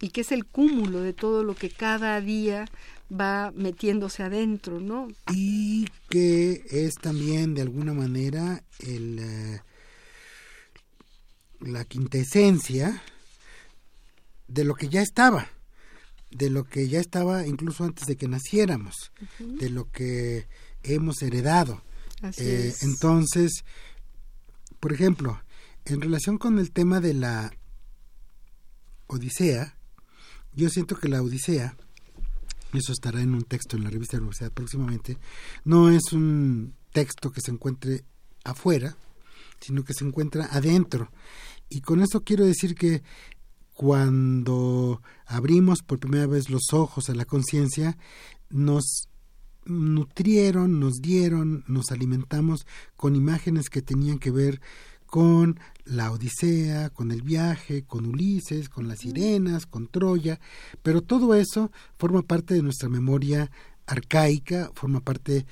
Y 0.00 0.08
que 0.08 0.20
es 0.22 0.32
el 0.32 0.46
cúmulo 0.46 1.00
de 1.02 1.12
todo 1.12 1.44
lo 1.44 1.54
que 1.54 1.70
cada 1.70 2.20
día 2.20 2.66
va 3.12 3.52
metiéndose 3.54 4.22
adentro, 4.22 4.80
¿no? 4.80 5.08
Y 5.32 5.86
que 6.08 6.64
es 6.70 6.94
también 6.94 7.54
de 7.54 7.62
alguna 7.62 7.92
manera 7.92 8.62
el, 8.78 9.18
eh, 9.18 9.60
la 11.60 11.84
quintesencia 11.84 13.02
de 14.48 14.64
lo 14.64 14.74
que 14.74 14.88
ya 14.88 15.02
estaba, 15.02 15.48
de 16.30 16.50
lo 16.50 16.64
que 16.64 16.88
ya 16.88 17.00
estaba 17.00 17.46
incluso 17.46 17.84
antes 17.84 18.06
de 18.06 18.16
que 18.16 18.28
naciéramos, 18.28 19.12
de 19.38 19.70
lo 19.70 19.90
que 19.90 20.46
hemos 20.82 21.22
heredado. 21.22 21.82
Eh, 22.22 22.74
entonces, 22.82 23.64
por 24.78 24.92
ejemplo, 24.92 25.40
en 25.84 26.00
relación 26.00 26.38
con 26.38 26.58
el 26.58 26.70
tema 26.70 27.00
de 27.00 27.14
la 27.14 27.52
Odisea, 29.06 29.76
yo 30.54 30.68
siento 30.68 30.96
que 30.96 31.08
la 31.08 31.22
Odisea 31.22 31.76
eso 32.78 32.92
estará 32.92 33.20
en 33.20 33.34
un 33.34 33.42
texto 33.42 33.76
en 33.76 33.84
la 33.84 33.90
revista 33.90 34.16
de 34.16 34.20
la 34.20 34.24
universidad 34.24 34.52
próximamente, 34.52 35.18
no 35.64 35.90
es 35.90 36.12
un 36.12 36.74
texto 36.92 37.32
que 37.32 37.40
se 37.40 37.50
encuentre 37.50 38.04
afuera, 38.44 38.96
sino 39.60 39.84
que 39.84 39.94
se 39.94 40.04
encuentra 40.04 40.46
adentro. 40.46 41.10
Y 41.68 41.80
con 41.80 42.00
eso 42.00 42.22
quiero 42.22 42.44
decir 42.44 42.74
que 42.74 43.02
cuando 43.74 45.02
abrimos 45.26 45.80
por 45.82 45.98
primera 45.98 46.26
vez 46.26 46.50
los 46.50 46.72
ojos 46.72 47.08
a 47.08 47.14
la 47.14 47.24
conciencia, 47.24 47.96
nos 48.50 49.08
nutrieron, 49.64 50.80
nos 50.80 51.00
dieron, 51.00 51.64
nos 51.68 51.90
alimentamos 51.90 52.66
con 52.96 53.16
imágenes 53.16 53.70
que 53.70 53.82
tenían 53.82 54.18
que 54.18 54.30
ver 54.30 54.60
con 55.06 55.58
la 55.84 56.12
Odisea, 56.12 56.90
con 56.90 57.10
el 57.10 57.22
viaje, 57.22 57.82
con 57.82 58.06
Ulises, 58.06 58.68
con 58.68 58.86
las 58.86 59.00
sirenas, 59.00 59.66
con 59.66 59.88
Troya, 59.88 60.38
pero 60.82 61.02
todo 61.02 61.34
eso 61.34 61.72
forma 61.98 62.22
parte 62.22 62.54
de 62.54 62.62
nuestra 62.62 62.88
memoria 62.88 63.50
arcaica, 63.86 64.70
forma 64.74 65.00
parte 65.00 65.46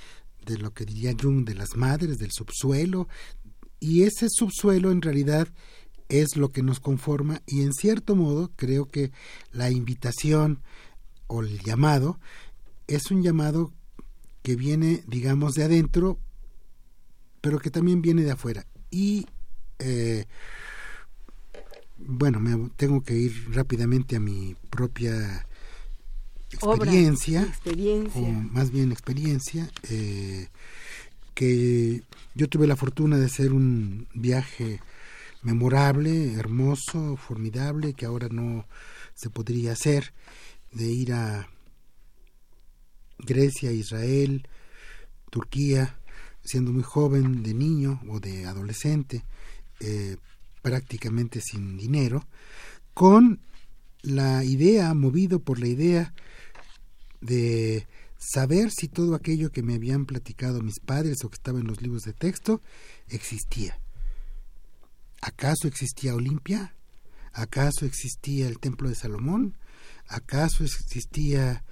de 0.46 0.58
lo 0.58 0.72
que 0.72 0.84
diría 0.84 1.14
Jung 1.20 1.44
de 1.44 1.54
las 1.54 1.76
madres, 1.76 2.18
del 2.18 2.30
subsuelo, 2.30 3.08
y 3.80 4.02
ese 4.02 4.28
subsuelo 4.30 4.92
en 4.92 5.02
realidad 5.02 5.48
es 6.08 6.36
lo 6.36 6.50
que 6.50 6.62
nos 6.62 6.80
conforma 6.80 7.42
y 7.46 7.62
en 7.62 7.72
cierto 7.72 8.16
modo 8.16 8.50
creo 8.56 8.86
que 8.86 9.12
la 9.52 9.70
invitación 9.70 10.62
o 11.26 11.42
el 11.42 11.60
llamado 11.60 12.18
es 12.86 13.10
un 13.10 13.22
llamado 13.22 13.72
que 14.48 14.56
viene, 14.56 15.04
digamos, 15.06 15.54
de 15.54 15.64
adentro, 15.64 16.18
pero 17.42 17.58
que 17.58 17.70
también 17.70 18.00
viene 18.00 18.22
de 18.22 18.30
afuera. 18.30 18.64
Y 18.90 19.26
eh, 19.78 20.24
bueno, 21.98 22.40
me 22.40 22.70
tengo 22.76 23.02
que 23.02 23.12
ir 23.12 23.50
rápidamente 23.52 24.16
a 24.16 24.20
mi 24.20 24.56
propia 24.70 25.46
experiencia, 26.50 27.42
experiencia. 27.42 28.22
o 28.22 28.24
más 28.24 28.70
bien 28.70 28.90
experiencia, 28.90 29.70
eh, 29.90 30.48
que 31.34 32.02
yo 32.34 32.48
tuve 32.48 32.66
la 32.66 32.76
fortuna 32.76 33.18
de 33.18 33.26
hacer 33.26 33.52
un 33.52 34.08
viaje 34.14 34.80
memorable, 35.42 36.32
hermoso, 36.32 37.18
formidable, 37.18 37.92
que 37.92 38.06
ahora 38.06 38.28
no 38.30 38.64
se 39.14 39.28
podría 39.28 39.72
hacer, 39.72 40.14
de 40.72 40.86
ir 40.86 41.12
a 41.12 41.50
Grecia, 43.18 43.72
Israel, 43.72 44.46
Turquía, 45.30 45.98
siendo 46.44 46.72
muy 46.72 46.82
joven, 46.82 47.42
de 47.42 47.54
niño 47.54 48.00
o 48.08 48.20
de 48.20 48.46
adolescente, 48.46 49.24
eh, 49.80 50.16
prácticamente 50.62 51.40
sin 51.40 51.76
dinero, 51.76 52.26
con 52.94 53.40
la 54.02 54.44
idea, 54.44 54.94
movido 54.94 55.40
por 55.40 55.58
la 55.58 55.68
idea 55.68 56.14
de 57.20 57.86
saber 58.18 58.70
si 58.70 58.88
todo 58.88 59.14
aquello 59.14 59.50
que 59.50 59.62
me 59.62 59.74
habían 59.74 60.06
platicado 60.06 60.62
mis 60.62 60.80
padres 60.80 61.24
o 61.24 61.30
que 61.30 61.36
estaba 61.36 61.60
en 61.60 61.66
los 61.66 61.80
libros 61.82 62.02
de 62.02 62.12
texto 62.12 62.60
existía. 63.08 63.78
¿Acaso 65.20 65.68
existía 65.68 66.14
Olimpia? 66.14 66.74
¿Acaso 67.32 67.86
existía 67.86 68.48
el 68.48 68.58
templo 68.58 68.88
de 68.88 68.94
Salomón? 68.94 69.56
¿Acaso 70.06 70.64
existía 70.64 71.64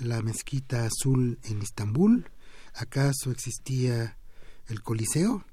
la 0.00 0.22
mezquita 0.22 0.86
azul 0.86 1.38
en 1.44 1.62
Estambul? 1.62 2.30
¿Acaso 2.74 3.30
existía 3.30 4.16
el 4.68 4.82
Coliseo? 4.82 5.44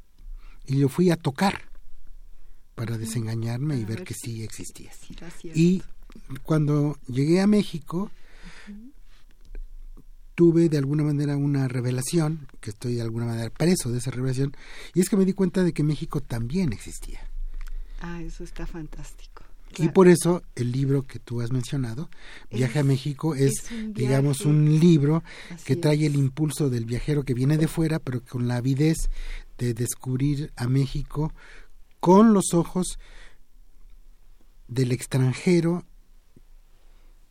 Y 0.66 0.80
yo 0.80 0.90
fui 0.90 1.12
a 1.12 1.16
tocar 1.16 1.70
para 2.76 2.98
desengañarme 2.98 3.78
y 3.78 3.86
ver 3.86 4.04
que 4.04 4.14
sí 4.14 4.44
existía. 4.44 4.92
Y 5.54 5.82
cuando 6.44 6.98
llegué 7.08 7.42
a 7.42 7.48
México, 7.48 8.12
tuve 10.36 10.70
de 10.70 10.78
alguna 10.78 11.04
manera 11.04 11.38
una 11.38 11.68
revelación, 11.68 12.48
que 12.60 12.72
estoy 12.72 12.96
de 12.96 13.02
alguna 13.02 13.26
manera 13.26 13.50
preso 13.50 13.92
de 13.92 14.00
esa 14.00 14.12
revelación, 14.12 14.56
y 14.94 15.00
es 15.00 15.10
que 15.10 15.18
me 15.18 15.26
di 15.26 15.34
cuenta 15.34 15.64
de 15.64 15.74
que 15.74 15.84
México 15.84 16.22
también 16.22 16.74
existía. 16.74 17.22
Ah, 18.02 18.22
eso 18.22 18.44
está 18.44 18.68
fantástico. 18.68 19.35
Y 19.84 19.90
por 19.90 20.08
eso 20.08 20.44
el 20.56 20.72
libro 20.72 21.04
que 21.04 21.20
tú 21.20 21.42
has 21.42 21.52
mencionado, 21.52 22.10
Viaje 22.52 22.80
a 22.80 22.84
México, 22.84 23.36
es, 23.36 23.54
digamos, 23.90 24.42
un 24.42 24.80
libro 24.80 25.24
que 25.66 25.76
trae 25.76 26.06
el 26.06 26.16
impulso 26.16 26.70
del 26.70 26.86
viajero 26.86 27.24
que 27.24 27.34
viene 27.34 27.58
de 27.58 27.68
fuera, 27.68 28.00
pero 28.00 28.24
con 28.24 28.48
la 28.48 28.58
avidez 28.58 28.98
de 29.58 29.74
descubrir 29.74 30.52
a 30.56 30.68
México 30.68 31.34
con 32.00 32.34
los 32.34 32.54
ojos 32.54 33.00
del 34.68 34.92
extranjero 34.92 35.86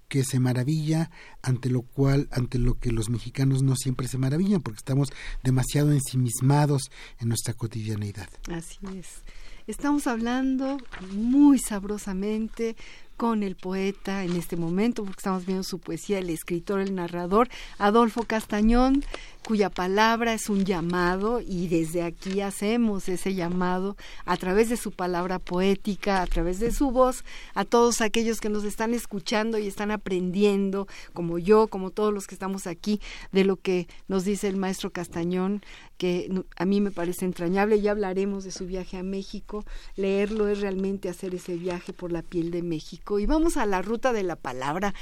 que 0.08 0.24
se 0.24 0.38
maravilla 0.38 1.10
ante 1.42 1.70
lo 1.70 1.82
cual 1.82 2.28
ante 2.30 2.58
lo 2.58 2.78
que 2.78 2.92
los 2.92 3.08
mexicanos 3.08 3.62
no 3.62 3.74
siempre 3.74 4.06
se 4.06 4.18
maravillan 4.18 4.62
porque 4.62 4.78
estamos 4.78 5.08
demasiado 5.42 5.92
ensimismados 5.92 6.90
en 7.18 7.28
nuestra 7.28 7.54
cotidianeidad. 7.54 8.28
Así 8.48 8.78
es. 8.96 9.24
Estamos 9.66 10.06
hablando 10.06 10.76
muy 11.10 11.58
sabrosamente 11.58 12.76
con 13.16 13.42
el 13.42 13.56
poeta 13.56 14.24
en 14.24 14.36
este 14.36 14.56
momento, 14.56 15.04
porque 15.04 15.20
estamos 15.20 15.46
viendo 15.46 15.62
su 15.64 15.78
poesía, 15.78 16.18
el 16.18 16.30
escritor, 16.30 16.80
el 16.80 16.94
narrador, 16.94 17.48
Adolfo 17.78 18.24
Castañón, 18.24 19.04
cuya 19.46 19.68
palabra 19.68 20.32
es 20.32 20.48
un 20.48 20.64
llamado 20.64 21.40
y 21.40 21.68
desde 21.68 22.02
aquí 22.02 22.40
hacemos 22.40 23.08
ese 23.10 23.34
llamado 23.34 23.96
a 24.24 24.38
través 24.38 24.70
de 24.70 24.78
su 24.78 24.90
palabra 24.90 25.38
poética, 25.38 26.22
a 26.22 26.26
través 26.26 26.60
de 26.60 26.72
su 26.72 26.90
voz, 26.90 27.24
a 27.54 27.64
todos 27.64 28.00
aquellos 28.00 28.40
que 28.40 28.48
nos 28.48 28.64
están 28.64 28.94
escuchando 28.94 29.58
y 29.58 29.66
están 29.66 29.90
aprendiendo, 29.90 30.88
como 31.12 31.38
yo, 31.38 31.68
como 31.68 31.90
todos 31.90 32.12
los 32.12 32.26
que 32.26 32.34
estamos 32.34 32.66
aquí, 32.66 33.00
de 33.32 33.44
lo 33.44 33.56
que 33.56 33.86
nos 34.08 34.24
dice 34.24 34.48
el 34.48 34.56
maestro 34.56 34.90
Castañón, 34.90 35.62
que 35.98 36.30
a 36.56 36.64
mí 36.64 36.80
me 36.80 36.90
parece 36.90 37.24
entrañable. 37.24 37.80
Ya 37.80 37.92
hablaremos 37.92 38.44
de 38.44 38.50
su 38.50 38.66
viaje 38.66 38.96
a 38.96 39.02
México. 39.02 39.64
Leerlo 39.96 40.48
es 40.48 40.60
realmente 40.60 41.08
hacer 41.08 41.34
ese 41.34 41.56
viaje 41.56 41.92
por 41.92 42.12
la 42.12 42.22
piel 42.22 42.50
de 42.50 42.62
Y 43.06 43.26
vamos 43.26 43.56
a 43.56 43.66
la 43.66 43.82
ruta 43.82 44.12
de 44.12 44.22
la 44.22 44.34
palabra, 44.34 44.94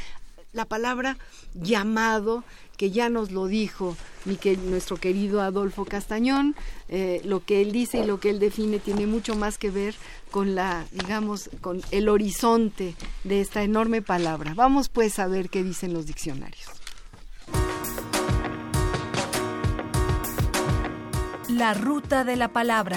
la 0.53 0.65
palabra 0.65 1.19
llamado, 1.55 2.43
que 2.77 2.91
ya 2.91 3.09
nos 3.09 3.31
lo 3.31 3.47
dijo 3.47 3.97
mi 4.25 4.39
nuestro 4.65 4.97
querido 4.97 5.41
Adolfo 5.41 5.85
Castañón, 5.85 6.57
eh, 6.89 7.21
lo 7.25 7.45
que 7.45 7.63
él 7.63 7.71
dice 7.71 7.99
y 7.99 8.05
lo 8.05 8.19
que 8.19 8.31
él 8.31 8.41
define 8.41 8.81
tiene 8.81 9.07
mucho 9.07 9.37
más 9.37 9.57
que 9.57 9.71
ver 9.71 9.95
con 10.33 10.57
la, 10.57 10.85
digamos, 10.91 11.49
con 11.61 11.81
el 11.93 12.09
horizonte 12.09 12.97
de 13.23 13.41
esta 13.41 13.63
enorme 13.63 14.03
palabra. 14.03 14.53
Vamos 14.55 14.89
pues 14.89 15.21
a 15.21 15.29
ver 15.29 15.49
qué 15.49 15.63
dicen 15.63 15.93
los 15.93 16.07
diccionarios. 16.07 16.67
La 21.49 21.75
ruta 21.75 22.25
de 22.25 22.35
la 22.35 22.49
palabra. 22.49 22.97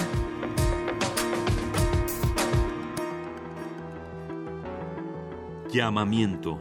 Llamamiento 5.76 6.58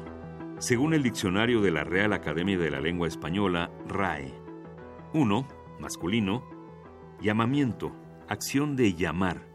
según 0.60 0.94
el 0.94 1.02
diccionario 1.02 1.62
de 1.62 1.72
la 1.72 1.86
Real 1.86 2.12
Academia 2.12 2.58
de 2.58 2.70
la 2.70 2.82
Lengua 2.82 3.08
Española, 3.08 3.72
RAE. 3.88 4.34
1. 5.14 5.48
Masculino. 5.80 6.44
Llamamiento, 7.22 7.94
acción 8.28 8.76
de 8.76 8.94
llamar. 8.94 9.48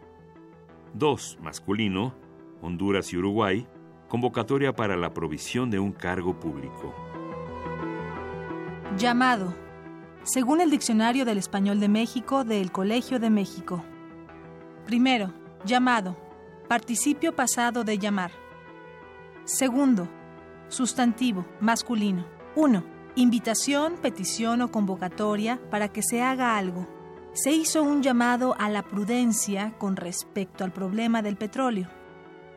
2. 0.94 1.40
Masculino. 1.42 2.14
Honduras 2.62 3.12
y 3.12 3.18
Uruguay. 3.18 3.66
Convocatoria 4.08 4.74
para 4.74 4.96
la 4.96 5.12
provisión 5.12 5.70
de 5.70 5.78
un 5.78 5.92
cargo 5.92 6.40
público. 6.40 6.94
Llamado. 8.96 9.54
Según 10.22 10.62
el 10.62 10.70
diccionario 10.70 11.26
del 11.26 11.36
Español 11.36 11.80
de 11.80 11.88
México 11.90 12.44
del 12.44 12.72
Colegio 12.72 13.20
de 13.20 13.28
México. 13.28 13.84
Primero, 14.86 15.34
llamado. 15.66 16.16
Participio 16.66 17.36
pasado 17.36 17.84
de 17.84 17.98
llamar. 17.98 18.30
Segundo, 19.44 20.08
Sustantivo, 20.70 21.44
masculino. 21.58 22.24
1. 22.54 22.84
Invitación, 23.16 23.96
petición 24.00 24.62
o 24.62 24.70
convocatoria 24.70 25.60
para 25.68 25.88
que 25.88 26.00
se 26.00 26.22
haga 26.22 26.56
algo. 26.56 26.86
Se 27.32 27.50
hizo 27.50 27.82
un 27.82 28.02
llamado 28.02 28.54
a 28.56 28.68
la 28.68 28.84
prudencia 28.84 29.74
con 29.78 29.96
respecto 29.96 30.62
al 30.62 30.72
problema 30.72 31.22
del 31.22 31.36
petróleo. 31.36 31.88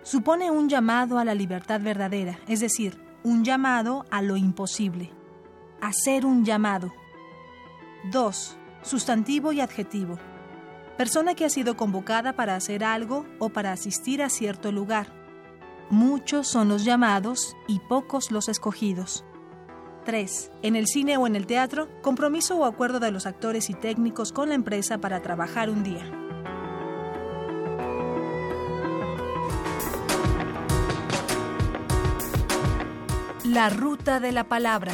Supone 0.03 0.51
un 0.51 0.69
llamado 0.69 1.17
a 1.17 1.25
la 1.25 1.33
libertad 1.33 1.81
verdadera, 1.81 2.39
es 2.47 2.59
decir, 2.59 3.01
un 3.23 3.43
llamado 3.43 4.05
a 4.11 4.21
lo 4.21 4.37
imposible. 4.37 5.09
Hacer 5.81 6.23
un 6.27 6.45
llamado. 6.45 6.93
2. 8.11 8.57
Sustantivo 8.83 9.53
y 9.53 9.61
adjetivo. 9.61 10.19
Persona 10.97 11.33
que 11.33 11.45
ha 11.45 11.49
sido 11.49 11.75
convocada 11.77 12.33
para 12.33 12.55
hacer 12.55 12.83
algo 12.83 13.25
o 13.39 13.49
para 13.49 13.71
asistir 13.71 14.21
a 14.21 14.29
cierto 14.29 14.71
lugar 14.71 15.22
Muchos 15.89 16.47
son 16.47 16.69
los 16.69 16.83
llamados 16.85 17.55
y 17.67 17.79
pocos 17.79 18.31
los 18.31 18.49
escogidos. 18.49 19.25
3. 20.05 20.51
En 20.61 20.75
el 20.75 20.87
cine 20.87 21.17
o 21.17 21.27
en 21.27 21.35
el 21.35 21.45
teatro, 21.45 21.87
compromiso 22.01 22.57
o 22.57 22.65
acuerdo 22.65 22.99
de 22.99 23.11
los 23.11 23.25
actores 23.25 23.69
y 23.69 23.73
técnicos 23.73 24.31
con 24.31 24.49
la 24.49 24.55
empresa 24.55 24.97
para 24.97 25.21
trabajar 25.21 25.69
un 25.69 25.83
día. 25.83 26.03
La 33.43 33.69
ruta 33.69 34.19
de 34.19 34.31
la 34.31 34.45
palabra. 34.45 34.93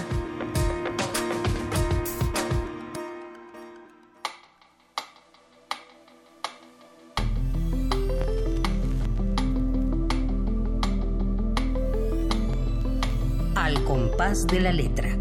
Compás 13.84 14.48
de 14.48 14.60
la 14.60 14.74
letra. 14.74 15.18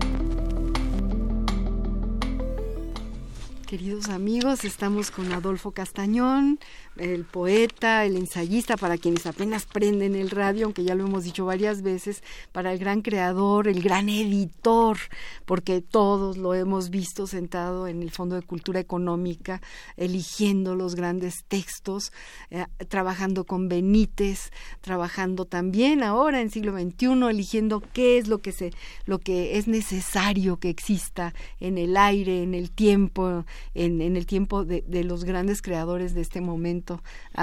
Queridos 3.66 4.08
amigos, 4.08 4.64
estamos 4.64 5.10
con 5.10 5.30
Adolfo 5.32 5.72
Castañón, 5.72 6.58
el 6.98 7.24
poeta, 7.24 8.04
el 8.04 8.16
ensayista, 8.16 8.76
para 8.76 8.98
quienes 8.98 9.26
apenas 9.26 9.66
prenden 9.66 10.14
el 10.14 10.30
radio, 10.30 10.66
aunque 10.66 10.84
ya 10.84 10.94
lo 10.94 11.06
hemos 11.06 11.24
dicho 11.24 11.44
varias 11.44 11.82
veces, 11.82 12.22
para 12.52 12.72
el 12.72 12.78
gran 12.78 13.02
creador, 13.02 13.68
el 13.68 13.82
gran 13.82 14.08
editor, 14.08 14.98
porque 15.44 15.80
todos 15.80 16.36
lo 16.36 16.54
hemos 16.54 16.90
visto 16.90 17.26
sentado 17.26 17.86
en 17.86 18.02
el 18.02 18.10
Fondo 18.10 18.36
de 18.36 18.42
Cultura 18.42 18.80
Económica, 18.80 19.60
eligiendo 19.96 20.74
los 20.74 20.94
grandes 20.94 21.44
textos, 21.46 22.12
eh, 22.50 22.64
trabajando 22.88 23.44
con 23.44 23.68
Benítez, 23.68 24.50
trabajando 24.80 25.44
también 25.44 26.02
ahora 26.02 26.40
en 26.40 26.50
siglo 26.50 26.72
XXI, 26.72 27.28
eligiendo 27.30 27.82
qué 27.92 28.18
es 28.18 28.28
lo 28.28 28.38
que 28.38 28.52
se, 28.52 28.72
lo 29.04 29.18
que 29.18 29.58
es 29.58 29.68
necesario 29.68 30.58
que 30.58 30.70
exista 30.70 31.34
en 31.60 31.78
el 31.78 31.96
aire, 31.96 32.42
en 32.42 32.54
el 32.54 32.70
tiempo, 32.70 33.44
en, 33.74 34.00
el 34.00 34.26
tiempo 34.26 34.64
de 34.64 35.04
los 35.04 35.24
grandes 35.24 35.62
creadores 35.62 36.14
de 36.14 36.22
este 36.22 36.40
momento 36.40 36.87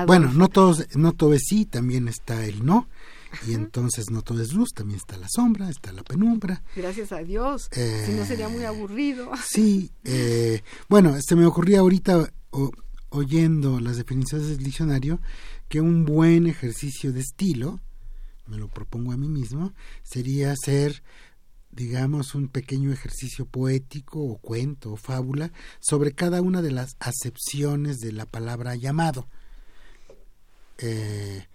bueno, 0.07 0.31
no, 0.33 0.47
todos, 0.47 0.85
no 0.95 1.13
todo 1.13 1.33
es 1.33 1.43
sí, 1.47 1.65
también 1.65 2.07
está 2.07 2.45
el 2.45 2.65
no. 2.65 2.87
Y 3.47 3.53
entonces 3.53 4.09
no 4.11 4.21
todo 4.21 4.41
es 4.41 4.53
luz, 4.53 4.69
también 4.73 4.97
está 4.97 5.17
la 5.17 5.27
sombra, 5.29 5.69
está 5.69 5.91
la 5.91 6.03
penumbra. 6.03 6.63
Gracias 6.75 7.11
a 7.11 7.17
Dios, 7.17 7.69
si 7.71 8.13
no 8.13 8.25
sería 8.25 8.47
muy 8.47 8.61
eh, 8.61 8.67
aburrido. 8.67 9.31
Sí, 9.45 9.91
eh, 10.05 10.61
bueno, 10.87 11.17
se 11.21 11.35
me 11.35 11.45
ocurría 11.45 11.79
ahorita 11.79 12.31
oyendo 13.09 13.79
las 13.79 13.97
definiciones 13.97 14.47
del 14.47 14.63
diccionario 14.63 15.19
que 15.67 15.81
un 15.81 16.05
buen 16.05 16.47
ejercicio 16.47 17.11
de 17.11 17.21
estilo, 17.21 17.79
me 18.47 18.57
lo 18.57 18.67
propongo 18.69 19.11
a 19.11 19.17
mí 19.17 19.27
mismo, 19.27 19.73
sería 20.03 20.51
hacer 20.51 21.03
digamos, 21.75 22.35
un 22.35 22.47
pequeño 22.47 22.91
ejercicio 22.91 23.45
poético 23.45 24.23
o 24.23 24.37
cuento 24.37 24.93
o 24.93 24.97
fábula 24.97 25.51
sobre 25.79 26.13
cada 26.13 26.41
una 26.41 26.61
de 26.61 26.71
las 26.71 26.95
acepciones 26.99 27.99
de 27.99 28.13
la 28.13 28.25
palabra 28.25 28.75
llamado, 28.75 29.27
eh, 30.77 31.45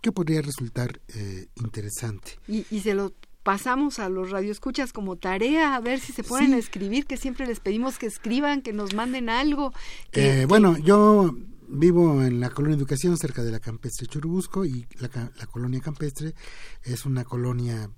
que 0.00 0.12
podría 0.12 0.42
resultar 0.42 1.00
eh, 1.14 1.46
interesante. 1.56 2.38
Y, 2.48 2.64
se 2.80 2.94
lo 2.94 3.14
pasamos 3.44 4.00
a 4.00 4.08
los 4.08 4.30
radioescuchas 4.30 4.92
como 4.92 5.16
tarea, 5.16 5.76
a 5.76 5.80
ver 5.80 6.00
si 6.00 6.12
se 6.12 6.24
pueden 6.24 6.54
escribir, 6.54 7.06
que 7.06 7.16
siempre 7.16 7.46
les 7.46 7.60
pedimos 7.60 7.98
que 7.98 8.06
escriban, 8.06 8.62
que 8.62 8.72
nos 8.72 8.94
manden 8.94 9.28
algo. 9.28 9.72
Eh, 10.12 10.46
bueno, 10.48 10.76
yo 10.78 11.36
vivo 11.68 12.22
en 12.22 12.40
la 12.40 12.50
colonia 12.50 12.76
Educación, 12.76 13.16
cerca 13.16 13.42
de 13.44 13.52
la 13.52 13.60
campestre 13.60 14.08
Churubusco, 14.08 14.64
y 14.64 14.86
la, 14.98 15.08
la 15.36 15.46
colonia 15.46 15.80
campestre 15.80 16.34
es 16.82 17.06
una 17.06 17.24
colonia 17.24 17.90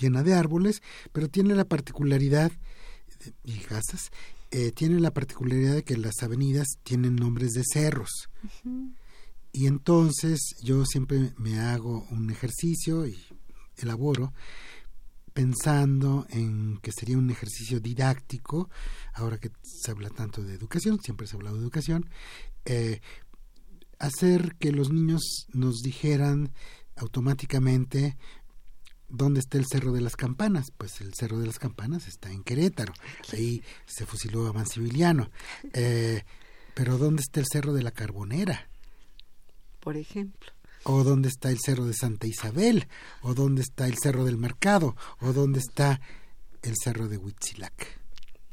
llena 0.00 0.22
de 0.22 0.34
árboles, 0.34 0.82
pero 1.12 1.28
tiene 1.28 1.54
la 1.54 1.64
particularidad, 1.64 2.52
y 3.44 3.58
casas, 3.58 4.10
eh, 4.50 4.72
tiene 4.72 4.98
la 5.00 5.12
particularidad 5.12 5.74
de 5.74 5.84
que 5.84 5.96
las 5.96 6.22
avenidas 6.22 6.66
tienen 6.82 7.16
nombres 7.16 7.52
de 7.52 7.62
cerros. 7.72 8.28
Y 9.52 9.66
entonces 9.66 10.40
yo 10.62 10.84
siempre 10.84 11.32
me 11.36 11.58
hago 11.58 12.06
un 12.10 12.30
ejercicio 12.30 13.06
y 13.06 13.16
elaboro 13.76 14.32
pensando 15.32 16.26
en 16.30 16.78
que 16.82 16.92
sería 16.92 17.18
un 17.18 17.30
ejercicio 17.30 17.80
didáctico, 17.80 18.68
ahora 19.14 19.38
que 19.38 19.50
se 19.62 19.90
habla 19.90 20.10
tanto 20.10 20.42
de 20.42 20.54
educación, 20.54 20.98
siempre 21.00 21.26
se 21.26 21.34
ha 21.34 21.38
hablado 21.38 21.56
de 21.56 21.62
educación, 21.62 22.10
eh, 22.64 23.00
hacer 23.98 24.56
que 24.56 24.72
los 24.72 24.90
niños 24.90 25.46
nos 25.52 25.82
dijeran 25.82 26.52
automáticamente 26.96 28.16
¿Dónde 29.10 29.40
está 29.40 29.58
el 29.58 29.66
Cerro 29.66 29.92
de 29.92 30.00
las 30.00 30.16
Campanas? 30.16 30.72
Pues 30.76 31.00
el 31.00 31.14
Cerro 31.14 31.38
de 31.38 31.46
las 31.46 31.58
Campanas 31.58 32.06
está 32.06 32.30
en 32.30 32.42
Querétaro. 32.42 32.92
Ahí 33.32 33.62
se 33.86 34.06
fusiló 34.06 34.46
a 34.46 34.52
Mancibiliano. 34.52 35.30
Eh, 35.72 36.22
pero 36.74 36.96
¿dónde 36.96 37.22
está 37.22 37.40
el 37.40 37.46
Cerro 37.50 37.72
de 37.72 37.82
la 37.82 37.90
Carbonera? 37.90 38.68
Por 39.80 39.96
ejemplo. 39.96 40.52
¿O 40.84 41.04
dónde 41.04 41.28
está 41.28 41.50
el 41.50 41.58
Cerro 41.58 41.84
de 41.84 41.94
Santa 41.94 42.26
Isabel? 42.26 42.88
¿O 43.22 43.34
dónde 43.34 43.62
está 43.62 43.86
el 43.86 43.98
Cerro 43.98 44.24
del 44.24 44.38
Mercado? 44.38 44.96
¿O 45.20 45.32
dónde 45.32 45.58
está 45.58 46.00
el 46.62 46.74
Cerro 46.82 47.08
de 47.08 47.18
Huitzilac? 47.18 48.00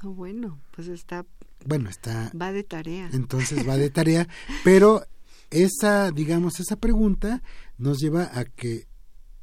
Oh, 0.03 0.09
bueno, 0.09 0.59
pues 0.71 0.87
está... 0.87 1.25
Bueno, 1.65 1.89
está... 1.89 2.31
Va 2.39 2.51
de 2.51 2.63
tarea. 2.63 3.09
Entonces 3.13 3.67
va 3.67 3.77
de 3.77 3.89
tarea, 3.89 4.27
pero 4.63 5.05
esa, 5.49 6.11
digamos, 6.11 6.59
esa 6.59 6.75
pregunta 6.75 7.41
nos 7.77 7.99
lleva 7.99 8.29
a 8.33 8.45
que 8.45 8.87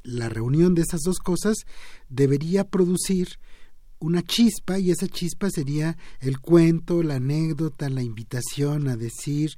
la 0.05 0.29
reunión 0.29 0.75
de 0.75 0.83
esas 0.83 1.01
dos 1.01 1.17
cosas 1.19 1.57
debería 2.09 2.69
producir 2.69 3.39
una 3.99 4.21
chispa 4.21 4.77
y 4.77 4.91
esa 4.91 5.07
chispa 5.07 5.49
sería 5.49 5.97
el 6.19 6.39
cuento, 6.39 7.01
la 7.01 7.15
anécdota, 7.15 7.89
la 7.89 8.03
invitación 8.03 8.87
a 8.87 8.95
decir 8.95 9.57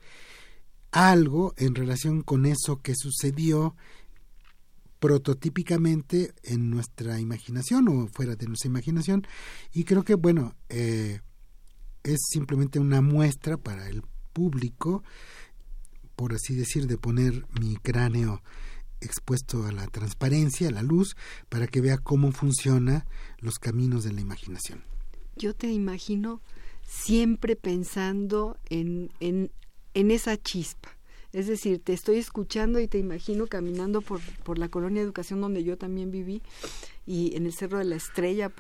algo 0.91 1.53
en 1.57 1.75
relación 1.75 2.21
con 2.21 2.45
eso 2.45 2.81
que 2.81 2.93
sucedió 2.95 3.75
prototípicamente 4.99 6.33
en 6.43 6.69
nuestra 6.69 7.19
imaginación 7.19 7.87
o 7.89 8.07
fuera 8.07 8.35
de 8.35 8.47
nuestra 8.47 8.69
imaginación. 8.69 9.27
Y 9.73 9.83
creo 9.83 10.03
que 10.03 10.15
bueno 10.15 10.55
eh, 10.69 11.19
es 12.03 12.19
simplemente 12.29 12.79
una 12.79 13.01
muestra 13.01 13.57
para 13.57 13.89
el 13.89 14.01
público 14.33 15.03
por 16.15 16.33
así 16.33 16.55
decir 16.55 16.87
de 16.87 16.97
poner 16.97 17.45
mi 17.61 17.75
cráneo 17.75 18.41
expuesto 19.01 19.65
a 19.65 19.71
la 19.71 19.87
transparencia, 19.87 20.69
a 20.69 20.71
la 20.71 20.83
luz, 20.83 21.15
para 21.49 21.67
que 21.67 21.81
vea 21.81 21.97
cómo 21.97 22.31
funciona 22.31 23.05
los 23.39 23.59
caminos 23.59 24.03
de 24.03 24.13
la 24.13 24.21
imaginación. 24.21 24.83
Yo 25.35 25.53
te 25.53 25.71
imagino 25.71 26.41
siempre 26.87 27.55
pensando 27.55 28.57
en, 28.69 29.11
en, 29.19 29.51
en 29.93 30.11
esa 30.11 30.37
chispa. 30.37 30.89
Es 31.33 31.47
decir, 31.47 31.79
te 31.83 31.93
estoy 31.93 32.17
escuchando 32.17 32.79
y 32.79 32.87
te 32.87 32.97
imagino 32.97 33.47
caminando 33.47 34.01
por, 34.01 34.21
por 34.43 34.57
la 34.57 34.69
colonia 34.69 35.01
de 35.01 35.05
educación 35.05 35.41
donde 35.41 35.63
yo 35.63 35.77
también 35.77 36.09
viví 36.09 36.41
y 37.07 37.33
en 37.37 37.45
el 37.45 37.53
Cerro 37.53 37.77
de 37.79 37.85
la 37.85 37.95
Estrella, 37.95 38.51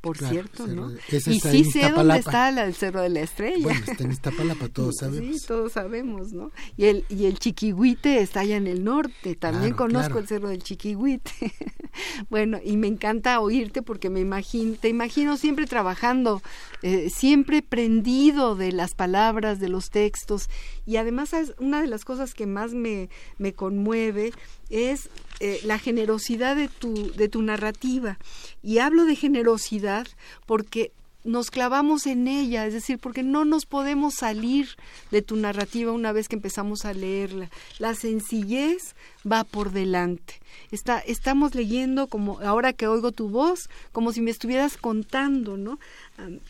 por, 0.00 0.18
cierto, 0.18 0.66
¿no? 0.66 0.90
Y 0.90 1.20
sí 1.20 1.64
sé 1.64 1.90
dónde 1.90 2.18
está 2.18 2.48
el 2.48 2.74
Cerro 2.74 3.00
de 3.00 3.08
la 3.08 3.20
Estrella. 3.20 3.62
Bueno, 3.62 3.80
está 3.86 4.02
en 4.02 4.10
Iztapalapa, 4.10 4.68
todos 4.68 4.96
sabemos. 5.00 5.40
Sí, 5.40 5.46
todos 5.46 5.72
sabemos, 5.72 6.32
¿no? 6.32 6.50
Y 6.76 6.86
el, 6.86 7.04
y 7.08 7.26
el 7.26 7.38
Chiquihuite 7.38 8.20
está 8.20 8.40
allá 8.40 8.56
en 8.56 8.66
el 8.66 8.82
norte, 8.82 9.36
también 9.36 9.74
conozco 9.74 10.18
el 10.18 10.26
Cerro 10.26 10.48
del 10.48 10.64
Chiquihuite. 10.64 11.30
bueno, 12.30 12.58
y 12.64 12.76
me 12.76 12.88
encanta 12.88 13.38
oírte 13.38 13.80
porque 13.80 14.10
me 14.10 14.18
imagino, 14.18 14.74
te 14.74 14.88
imagino 14.88 15.36
siempre 15.36 15.66
trabajando, 15.66 16.42
eh, 16.82 17.10
siempre 17.10 17.62
prendido 17.62 18.56
de 18.56 18.72
las 18.72 18.94
palabras, 18.96 19.60
de 19.60 19.68
los 19.68 19.90
textos, 19.90 20.50
y 20.84 20.96
además 20.96 21.32
una 21.58 21.80
de 21.80 21.86
las 21.86 22.04
cosas 22.04 22.34
que 22.34 22.46
más 22.46 22.74
me, 22.74 23.08
me 23.38 23.54
conmueve 23.54 24.32
es 24.70 25.08
eh, 25.40 25.60
la 25.64 25.78
generosidad 25.78 26.56
de 26.56 26.68
tu, 26.68 27.12
de 27.12 27.28
tu 27.28 27.42
narrativa. 27.42 28.18
Y 28.62 28.78
hablo 28.78 29.04
de 29.04 29.16
generosidad 29.16 30.06
porque 30.46 30.92
nos 31.24 31.50
clavamos 31.50 32.06
en 32.06 32.28
ella, 32.28 32.66
es 32.66 32.74
decir, 32.74 32.98
porque 32.98 33.22
no 33.22 33.44
nos 33.44 33.64
podemos 33.64 34.14
salir 34.14 34.68
de 35.10 35.22
tu 35.22 35.36
narrativa 35.36 35.90
una 35.90 36.12
vez 36.12 36.28
que 36.28 36.36
empezamos 36.36 36.84
a 36.84 36.92
leerla. 36.92 37.50
La 37.78 37.94
sencillez 37.94 38.94
va 39.30 39.44
por 39.44 39.72
delante. 39.72 40.40
Está, 40.70 40.98
estamos 41.00 41.54
leyendo 41.54 42.06
como 42.06 42.40
ahora 42.40 42.72
que 42.72 42.86
oigo 42.86 43.12
tu 43.12 43.28
voz, 43.28 43.68
como 43.92 44.12
si 44.12 44.20
me 44.20 44.30
estuvieras 44.30 44.76
contando, 44.76 45.56
¿no? 45.56 45.78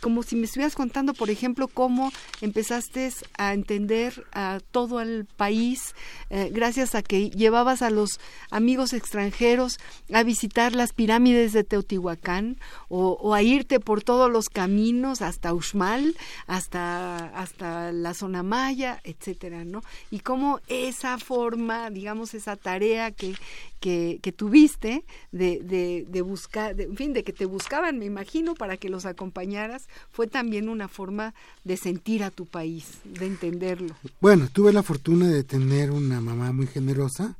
como 0.00 0.22
si 0.22 0.36
me 0.36 0.44
estuvieras 0.44 0.74
contando, 0.74 1.14
por 1.14 1.30
ejemplo, 1.30 1.68
cómo 1.68 2.12
empezaste 2.42 3.10
a 3.38 3.54
entender 3.54 4.26
a 4.32 4.60
todo 4.70 5.00
el 5.00 5.24
país 5.24 5.94
eh, 6.28 6.50
gracias 6.52 6.94
a 6.94 7.02
que 7.02 7.30
llevabas 7.30 7.80
a 7.80 7.90
los 7.90 8.20
amigos 8.50 8.92
extranjeros 8.92 9.78
a 10.12 10.22
visitar 10.22 10.74
las 10.74 10.92
pirámides 10.92 11.52
de 11.52 11.64
Teotihuacán 11.64 12.58
o, 12.88 13.34
a 13.34 13.42
irte 13.42 13.80
por 13.80 14.02
todos 14.02 14.30
los 14.30 14.48
caminos 14.48 15.22
hasta 15.22 15.54
Uxmal, 15.54 16.14
hasta, 16.46 17.26
hasta 17.28 17.92
la 17.92 18.14
zona 18.14 18.42
maya, 18.42 19.00
etcétera, 19.04 19.64
¿no? 19.64 19.82
Y 20.10 20.20
cómo 20.20 20.60
esa 20.68 21.18
forma, 21.18 21.90
digamos, 21.90 22.34
esa 22.34 22.56
tarea 22.64 23.12
que, 23.12 23.36
que, 23.78 24.32
tuviste 24.34 25.04
de, 25.32 26.06
de, 26.08 26.22
buscar, 26.22 26.80
en 26.80 26.96
fin, 26.96 27.12
de 27.12 27.22
que 27.22 27.34
te 27.34 27.44
buscaban, 27.44 27.98
me 27.98 28.06
imagino, 28.06 28.54
para 28.54 28.78
que 28.78 28.88
los 28.88 29.04
acompañaras, 29.04 29.86
fue 30.10 30.26
también 30.26 30.70
una 30.70 30.88
forma 30.88 31.34
de 31.62 31.76
sentir 31.76 32.24
a 32.24 32.30
tu 32.30 32.46
país, 32.46 32.86
de 33.04 33.26
entenderlo. 33.26 33.94
Bueno, 34.20 34.48
tuve 34.50 34.72
la 34.72 34.82
fortuna 34.82 35.28
de 35.28 35.44
tener 35.44 35.90
una 35.90 36.22
mamá 36.22 36.52
muy 36.52 36.66
generosa, 36.66 37.36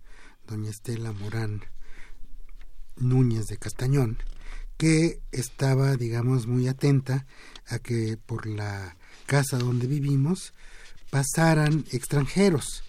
doña 0.46 0.68
Estela 0.68 1.12
Morán 1.12 1.62
Núñez 2.96 3.46
de 3.46 3.56
Castañón, 3.56 4.18
que 4.76 5.20
estaba, 5.32 5.96
digamos, 5.96 6.46
muy 6.46 6.68
atenta 6.68 7.24
a 7.66 7.78
que 7.78 8.18
por 8.26 8.46
la 8.46 8.96
casa 9.24 9.56
donde 9.56 9.86
vivimos 9.86 10.52
pasaran 11.10 11.86
extranjeros 11.92 12.83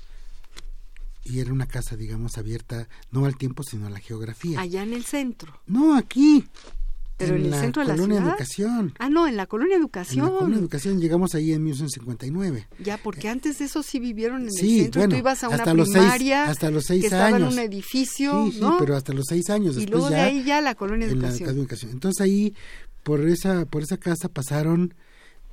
y 1.26 1.40
era 1.40 1.52
una 1.52 1.66
casa, 1.68 1.98
digamos, 1.98 2.38
abierta 2.38 2.88
no 3.12 3.26
al 3.26 3.36
tiempo, 3.36 3.64
sino 3.64 3.88
a 3.88 3.90
la 3.90 4.00
geografía. 4.00 4.60
Allá 4.62 4.84
en 4.84 4.94
el 4.94 5.04
centro. 5.04 5.60
No, 5.68 5.96
aquí. 5.98 6.46
Pero 7.18 7.36
en, 7.38 7.44
el 7.46 7.52
la 7.52 7.62
centro 7.62 7.82
de 7.82 7.88
la 7.88 7.96
colonia 7.96 8.18
ciudad. 8.18 8.32
Educación. 8.34 8.94
Ah, 9.00 9.10
no, 9.10 9.26
en 9.28 9.38
la 9.38 9.46
colonia 9.48 9.78
Educación. 9.78 10.26
En 10.28 10.34
la 10.34 10.38
colonia 10.40 10.60
Educación 10.60 11.00
llegamos 11.00 11.34
ahí 11.34 11.54
en 11.54 11.64
1959. 11.64 12.68
Ya, 12.84 12.98
porque 12.98 13.30
antes 13.30 13.58
de 13.60 13.66
eso 13.66 13.84
sí 13.84 14.00
vivieron 14.00 14.44
en 14.44 14.52
Sí, 14.52 14.78
el 14.80 14.84
centro. 14.84 15.00
bueno, 15.02 15.14
Tú 15.16 15.20
ibas 15.20 15.44
a 15.44 15.48
una 15.48 15.58
hasta 15.58 15.74
los 15.74 15.88
seis- 15.88 15.98
primaria 16.00 16.44
hasta 16.50 16.70
los 16.72 16.86
seis 16.86 17.02
que 17.02 17.08
estaba 17.08 17.30
en 17.30 17.36
años. 17.36 17.54
un 17.54 17.60
edificio, 17.60 18.46
Sí, 18.48 18.52
sí, 18.54 18.60
¿no? 18.60 18.78
pero 18.80 18.98
hasta 18.98 19.14
los 19.14 19.26
seis 19.30 19.50
años. 19.50 19.78
y 19.78 19.86
luego 19.88 20.10
de 20.10 20.18
ya 20.18 20.24
ahí 20.26 20.44
ya 20.44 20.60
la 20.62 20.76
colonia 20.76 21.08
en 21.08 21.20
la 21.22 21.28
Educación. 21.30 21.50
educación. 21.52 21.92
Entonces 21.92 22.20
ahí, 22.22 22.54
por 23.04 23.22
esa, 23.22 23.66
por 23.66 23.82
esa 23.82 23.96
casa 23.98 24.28
pasaron 24.28 24.94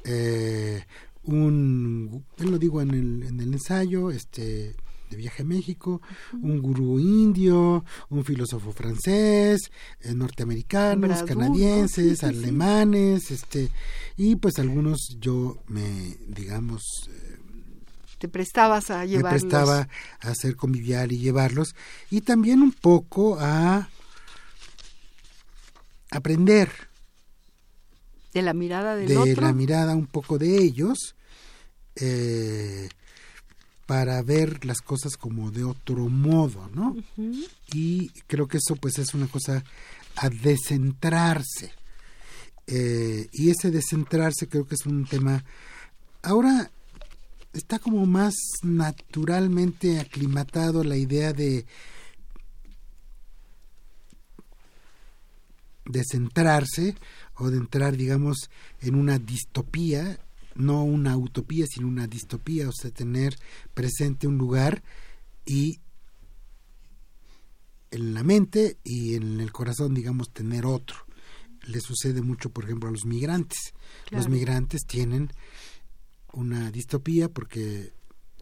eh, 0.04 0.84
un, 1.22 2.24
él 2.38 2.50
lo 2.50 2.58
digo 2.58 2.80
en 2.82 2.90
el, 2.90 3.22
en 3.22 3.40
el 3.40 3.52
ensayo, 3.52 4.10
este 4.10 4.74
de 5.12 5.18
viaje 5.18 5.42
a 5.42 5.44
México, 5.44 6.00
un 6.32 6.60
gurú 6.60 6.98
indio, 6.98 7.84
un 8.08 8.24
filósofo 8.24 8.72
francés, 8.72 9.70
eh, 10.00 10.14
norteamericanos, 10.14 11.22
canadienses, 11.22 12.24
alemanes, 12.24 13.30
este 13.30 13.70
y 14.16 14.36
pues 14.36 14.58
algunos 14.58 15.16
yo 15.20 15.62
me 15.68 16.16
digamos 16.28 16.82
eh, 17.08 17.38
Te 18.18 18.28
prestabas 18.28 18.90
a 18.90 19.00
me 19.00 19.08
llevarlos. 19.08 19.42
prestaba 19.42 19.88
a 20.20 20.28
hacer 20.30 20.56
convivial 20.56 21.12
y 21.12 21.18
llevarlos 21.18 21.74
y 22.10 22.22
también 22.22 22.62
un 22.62 22.72
poco 22.72 23.36
a 23.38 23.88
aprender 26.10 26.70
de 28.34 28.42
la 28.42 28.54
mirada 28.54 28.96
del 28.96 29.08
de 29.08 29.16
otro. 29.18 29.42
la 29.42 29.52
mirada 29.52 29.94
un 29.94 30.06
poco 30.06 30.38
de 30.38 30.56
ellos 30.56 31.14
eh, 31.96 32.88
para 33.86 34.22
ver 34.22 34.64
las 34.64 34.80
cosas 34.80 35.16
como 35.16 35.50
de 35.50 35.64
otro 35.64 36.08
modo, 36.08 36.68
¿no? 36.74 36.96
Y 37.72 38.08
creo 38.26 38.46
que 38.46 38.58
eso 38.58 38.76
pues 38.76 38.98
es 38.98 39.14
una 39.14 39.26
cosa 39.26 39.64
a 40.16 40.28
descentrarse. 40.28 41.72
Eh, 42.66 43.28
y 43.32 43.50
ese 43.50 43.70
descentrarse 43.70 44.48
creo 44.48 44.66
que 44.66 44.76
es 44.76 44.86
un 44.86 45.04
tema 45.04 45.44
ahora 46.22 46.70
está 47.52 47.78
como 47.78 48.06
más 48.06 48.34
naturalmente 48.62 49.98
aclimatado 49.98 50.84
la 50.84 50.96
idea 50.96 51.32
de 51.32 51.66
de 55.84 56.04
centrarse 56.08 56.94
o 57.34 57.50
de 57.50 57.58
entrar 57.58 57.96
digamos 57.96 58.48
en 58.80 58.94
una 58.94 59.18
distopía 59.18 60.18
no 60.54 60.84
una 60.84 61.16
utopía 61.16 61.66
sino 61.66 61.88
una 61.88 62.06
distopía 62.06 62.68
o 62.68 62.72
sea 62.72 62.90
tener 62.90 63.36
presente 63.74 64.26
un 64.26 64.38
lugar 64.38 64.82
y 65.44 65.80
en 67.90 68.14
la 68.14 68.22
mente 68.22 68.78
y 68.82 69.14
en 69.14 69.40
el 69.40 69.52
corazón 69.52 69.94
digamos 69.94 70.30
tener 70.30 70.66
otro. 70.66 70.96
Le 71.66 71.80
sucede 71.80 72.22
mucho 72.22 72.50
por 72.50 72.64
ejemplo 72.64 72.88
a 72.88 72.92
los 72.92 73.04
migrantes. 73.04 73.74
Los 74.10 74.28
migrantes 74.28 74.82
tienen 74.86 75.30
una 76.32 76.70
distopía 76.70 77.28
porque 77.28 77.92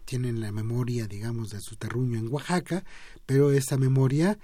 tienen 0.05 0.41
la 0.41 0.53
memoria, 0.53 1.07
digamos, 1.07 1.51
de 1.51 1.61
su 1.61 1.77
terruño 1.77 2.19
en 2.19 2.29
Oaxaca, 2.29 2.85
pero 3.27 3.53
esa 3.53 3.77
memoria 3.77 4.39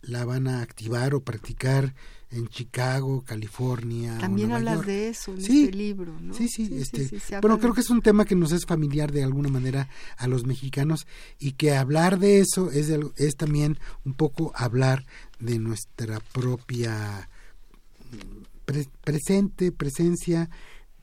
la 0.00 0.24
van 0.24 0.46
a 0.48 0.62
activar 0.62 1.14
o 1.14 1.22
practicar 1.22 1.94
en 2.32 2.48
Chicago, 2.48 3.22
California. 3.26 4.16
o 4.16 4.20
También 4.20 4.48
Nueva 4.48 4.58
hablas 4.58 4.74
York. 4.76 4.86
de 4.86 5.08
eso 5.10 5.32
en 5.34 5.40
Sí, 5.42 5.64
este 5.64 5.76
libro, 5.76 6.18
¿no? 6.20 6.34
Sí, 6.34 6.48
sí, 6.48 6.68
este, 6.72 7.06
sí, 7.08 7.18
bueno, 7.40 7.56
de- 7.56 7.62
creo 7.62 7.74
que 7.74 7.82
es 7.82 7.90
un 7.90 8.02
tema 8.02 8.24
que 8.24 8.34
nos 8.34 8.52
es 8.52 8.64
familiar 8.66 9.12
de 9.12 9.22
alguna 9.22 9.48
manera 9.48 9.88
a 10.16 10.26
los 10.26 10.44
mexicanos 10.46 11.06
y 11.38 11.52
que 11.52 11.74
hablar 11.76 12.18
de 12.18 12.40
eso 12.40 12.70
es, 12.70 12.88
de 12.88 13.06
es 13.16 13.36
también 13.36 13.78
un 14.04 14.14
poco 14.14 14.52
hablar 14.54 15.04
de 15.40 15.58
nuestra 15.58 16.20
propia 16.32 17.28
pre- 18.64 18.88
presente, 19.04 19.72
presencia, 19.72 20.48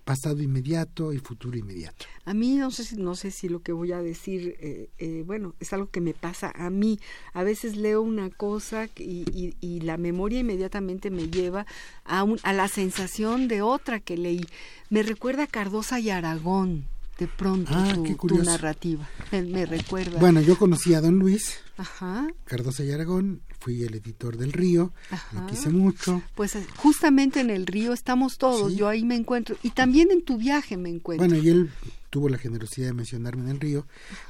pasado 0.09 0.41
inmediato 0.41 1.13
y 1.13 1.19
futuro 1.19 1.55
inmediato. 1.55 2.03
A 2.25 2.33
mí 2.33 2.55
no 2.55 2.71
sé 2.71 2.83
si 2.83 2.95
no 2.97 3.13
sé 3.15 3.29
si 3.29 3.47
lo 3.47 3.59
que 3.61 3.71
voy 3.73 3.91
a 3.91 4.01
decir, 4.01 4.55
eh, 4.59 4.89
eh, 4.97 5.23
bueno, 5.23 5.53
es 5.59 5.71
algo 5.71 5.91
que 5.91 6.01
me 6.01 6.15
pasa 6.15 6.51
a 6.55 6.71
mí. 6.71 6.99
A 7.33 7.43
veces 7.43 7.75
leo 7.77 8.01
una 8.01 8.31
cosa 8.31 8.85
y, 8.97 9.23
y- 9.31 9.55
y 9.61 9.81
la 9.81 9.97
memoria 9.97 10.39
inmediatamente 10.39 11.11
me 11.11 11.29
lleva 11.29 11.67
a, 12.05 12.23
un- 12.23 12.39
a 12.41 12.53
la 12.53 12.67
sensación 12.67 13.47
de 13.47 13.61
otra 13.61 13.99
que 13.99 14.17
leí. 14.17 14.41
Me 14.89 15.03
recuerda 15.03 15.43
a 15.43 15.47
Cardosa 15.47 15.99
y 15.99 16.09
Aragón, 16.09 16.85
de 17.19 17.27
pronto 17.27 17.69
Ah, 17.75 17.93
tu, 17.93 18.15
tu 18.27 18.37
narrativa. 18.43 19.07
Me, 19.31 19.41
me 19.55 19.65
recuerda. 19.67 20.19
Bueno, 20.19 20.41
yo 20.41 20.57
conocí 20.57 20.95
a 20.95 21.01
Don 21.01 21.19
Luis 21.19 21.59
Ajá, 21.77 22.27
Cardosa 22.45 22.83
y 22.83 22.91
Aragón, 22.91 23.41
fui 23.59 23.83
el 23.83 23.95
editor 23.95 24.37
del 24.37 24.53
Río, 24.53 24.93
Ajá. 25.11 25.41
lo 25.41 25.47
quise 25.47 25.69
mucho. 25.69 26.21
pues 26.35 26.55
eh, 26.55 26.65
justamente 26.77 27.39
en 27.41 27.49
el 27.49 27.67
río 27.67 27.93
estamos 27.93 28.37
todos. 28.37 28.71
Sí. 28.71 28.77
Yo 28.77 28.87
ahí 28.87 29.03
me 29.03 29.15
encuentro 29.15 29.57
y 29.63 29.71
también 29.71 30.11
en 30.11 30.23
tu 30.23 30.37
viaje 30.37 30.77
me 30.77 30.89
encuentro. 30.89 31.27
Bueno, 31.27 31.41
y 31.43 31.49
él 31.49 31.69
tuvo 32.09 32.29
la 32.29 32.37
generosidad 32.37 32.87
de 32.87 32.93
mencionarme 32.93 33.43
en 33.43 33.49
el 33.49 33.59
río, 33.59 33.85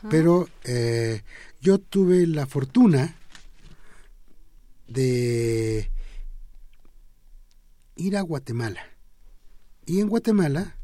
pero 0.10 0.50
eh, 0.64 1.22
yo 1.62 1.78
tuve 1.80 2.26
la 2.28 2.46
fortuna 2.46 3.16
de 4.88 5.90
ir 7.96 8.18
a 8.18 8.22
Guatemala. 8.22 8.82
Y 9.86 10.00
en 10.02 10.08
Guatemala 10.10 10.76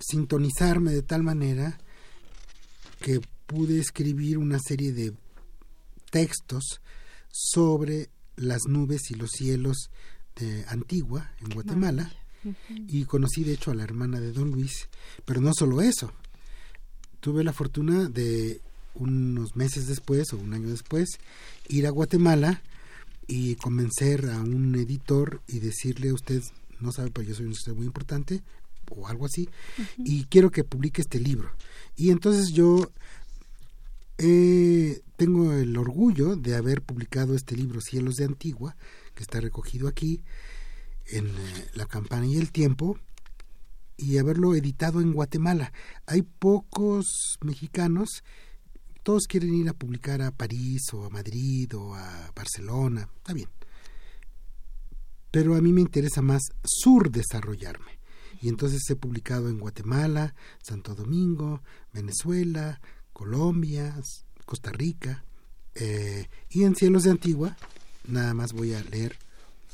sintonizarme 0.00 0.92
de 0.92 1.02
tal 1.02 1.22
manera 1.22 1.78
que 3.00 3.20
pude 3.46 3.78
escribir 3.80 4.38
una 4.38 4.58
serie 4.58 4.92
de 4.92 5.12
textos 6.10 6.80
sobre 7.30 8.10
las 8.36 8.62
nubes 8.66 9.10
y 9.10 9.14
los 9.14 9.30
cielos 9.30 9.90
de 10.36 10.64
Antigua, 10.68 11.32
en 11.40 11.50
Guatemala, 11.50 12.12
y 12.86 13.04
conocí 13.04 13.44
de 13.44 13.54
hecho 13.54 13.70
a 13.70 13.74
la 13.74 13.82
hermana 13.82 14.20
de 14.20 14.32
Don 14.32 14.50
Luis, 14.50 14.88
pero 15.24 15.40
no 15.40 15.52
solo 15.52 15.80
eso, 15.82 16.12
tuve 17.20 17.44
la 17.44 17.52
fortuna 17.52 18.08
de 18.08 18.60
unos 18.94 19.56
meses 19.56 19.86
después 19.86 20.32
o 20.32 20.38
un 20.38 20.54
año 20.54 20.68
después 20.68 21.08
ir 21.68 21.86
a 21.86 21.90
Guatemala 21.90 22.62
y 23.26 23.56
convencer 23.56 24.30
a 24.30 24.40
un 24.40 24.74
editor 24.74 25.40
y 25.46 25.60
decirle 25.60 26.12
usted 26.12 26.42
no 26.80 26.92
sabe 26.92 27.10
pero 27.10 27.28
yo 27.28 27.34
soy 27.34 27.46
un 27.46 27.52
editor 27.52 27.74
muy 27.74 27.86
importante 27.86 28.42
o 28.90 29.06
algo 29.06 29.26
así 29.26 29.48
y 29.98 30.24
quiero 30.24 30.50
que 30.50 30.64
publique 30.64 31.02
este 31.02 31.20
libro 31.20 31.50
y 31.96 32.10
entonces 32.10 32.52
yo 32.52 32.90
eh, 34.18 35.02
tengo 35.16 35.52
el 35.52 35.76
orgullo 35.76 36.34
de 36.34 36.56
haber 36.56 36.82
publicado 36.82 37.34
este 37.34 37.56
libro 37.56 37.80
Cielos 37.80 38.16
de 38.16 38.24
Antigua 38.24 38.76
que 39.14 39.22
está 39.22 39.40
recogido 39.40 39.88
aquí 39.88 40.22
en 41.06 41.26
eh, 41.26 41.70
La 41.74 41.86
Campana 41.86 42.26
y 42.26 42.36
el 42.36 42.50
Tiempo 42.50 42.98
y 43.96 44.18
haberlo 44.18 44.54
editado 44.54 45.00
en 45.00 45.12
Guatemala. 45.12 45.72
Hay 46.06 46.22
pocos 46.22 47.38
mexicanos, 47.42 48.22
todos 49.02 49.26
quieren 49.28 49.54
ir 49.54 49.68
a 49.68 49.72
publicar 49.72 50.20
a 50.22 50.30
París 50.30 50.82
o 50.92 51.04
a 51.04 51.10
Madrid 51.10 51.72
o 51.76 51.94
a 51.94 52.32
Barcelona, 52.34 53.08
está 53.16 53.32
bien. 53.32 53.48
Pero 55.30 55.54
a 55.54 55.60
mí 55.60 55.72
me 55.72 55.80
interesa 55.80 56.22
más 56.22 56.42
sur 56.64 57.10
desarrollarme. 57.10 57.98
Y 58.40 58.48
entonces 58.48 58.82
he 58.88 58.94
publicado 58.94 59.48
en 59.48 59.58
Guatemala, 59.58 60.34
Santo 60.62 60.94
Domingo, 60.94 61.62
Venezuela, 61.92 62.80
Colombia, 63.18 63.96
Costa 64.44 64.70
Rica 64.70 65.24
eh, 65.74 66.28
y 66.50 66.62
en 66.62 66.76
Cielos 66.76 67.02
de 67.02 67.10
Antigua. 67.10 67.56
Nada 68.06 68.32
más 68.32 68.52
voy 68.52 68.74
a 68.74 68.80
leer 68.84 69.18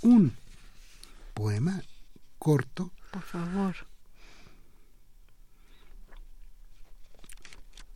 un 0.01 0.33
poema 1.35 1.83
corto 2.39 2.91
Por 3.13 3.21
favor. 3.23 3.75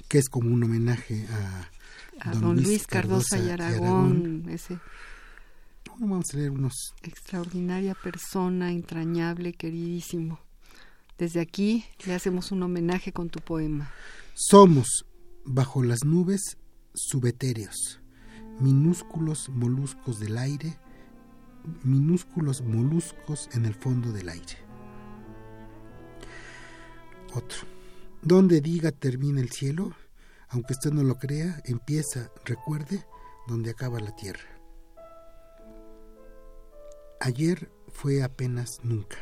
que 0.07 0.19
es 0.19 0.29
como 0.29 0.51
un 0.51 0.63
homenaje 0.65 1.27
a, 1.31 1.71
A 2.31 2.35
don, 2.35 2.63
Luis 2.63 2.87
Cardosa, 2.87 3.39
y 3.39 3.49
Aragón, 3.51 4.45
ese 4.51 4.79
Bueno, 5.87 6.09
vamos 6.13 6.27
a 6.33 6.37
leer 6.37 6.51
unos. 6.51 6.95
extraordinaria 7.03 7.95
persona, 7.95 8.71
entrañable, 8.71 9.55
queridísimo. 9.55 10.41
Desde 11.19 11.41
aquí 11.41 11.85
le 12.07 12.15
hacemos 12.15 12.53
un 12.53 12.63
homenaje 12.63 13.13
con 13.13 13.29
tu 13.31 13.41
poema. 13.41 13.91
Somos, 14.35 15.05
bajo 15.49 15.83
las 15.83 16.05
nubes, 16.05 16.59
subetéreos, 16.95 18.01
minúsculos 18.61 19.49
moluscos 19.49 20.21
del 20.21 20.37
aire, 20.37 20.79
minúsculos 21.83 22.63
moluscos 22.63 23.49
en 23.55 23.65
el 23.65 23.75
fondo 23.75 24.13
del 24.13 24.29
aire. 24.29 24.59
Otro. 27.35 27.67
Donde 28.21 28.61
diga 28.61 28.91
termina 28.91 29.41
el 29.41 29.51
cielo, 29.51 29.95
aunque 30.49 30.73
usted 30.73 30.91
no 30.93 31.03
lo 31.03 31.19
crea, 31.19 31.63
empieza, 31.65 32.31
recuerde, 32.45 33.07
donde 33.47 33.71
acaba 33.71 34.01
la 34.01 34.15
tierra. 34.17 34.61
Ayer 37.21 37.71
fue 37.89 38.23
apenas 38.23 38.81
nunca. 38.83 39.19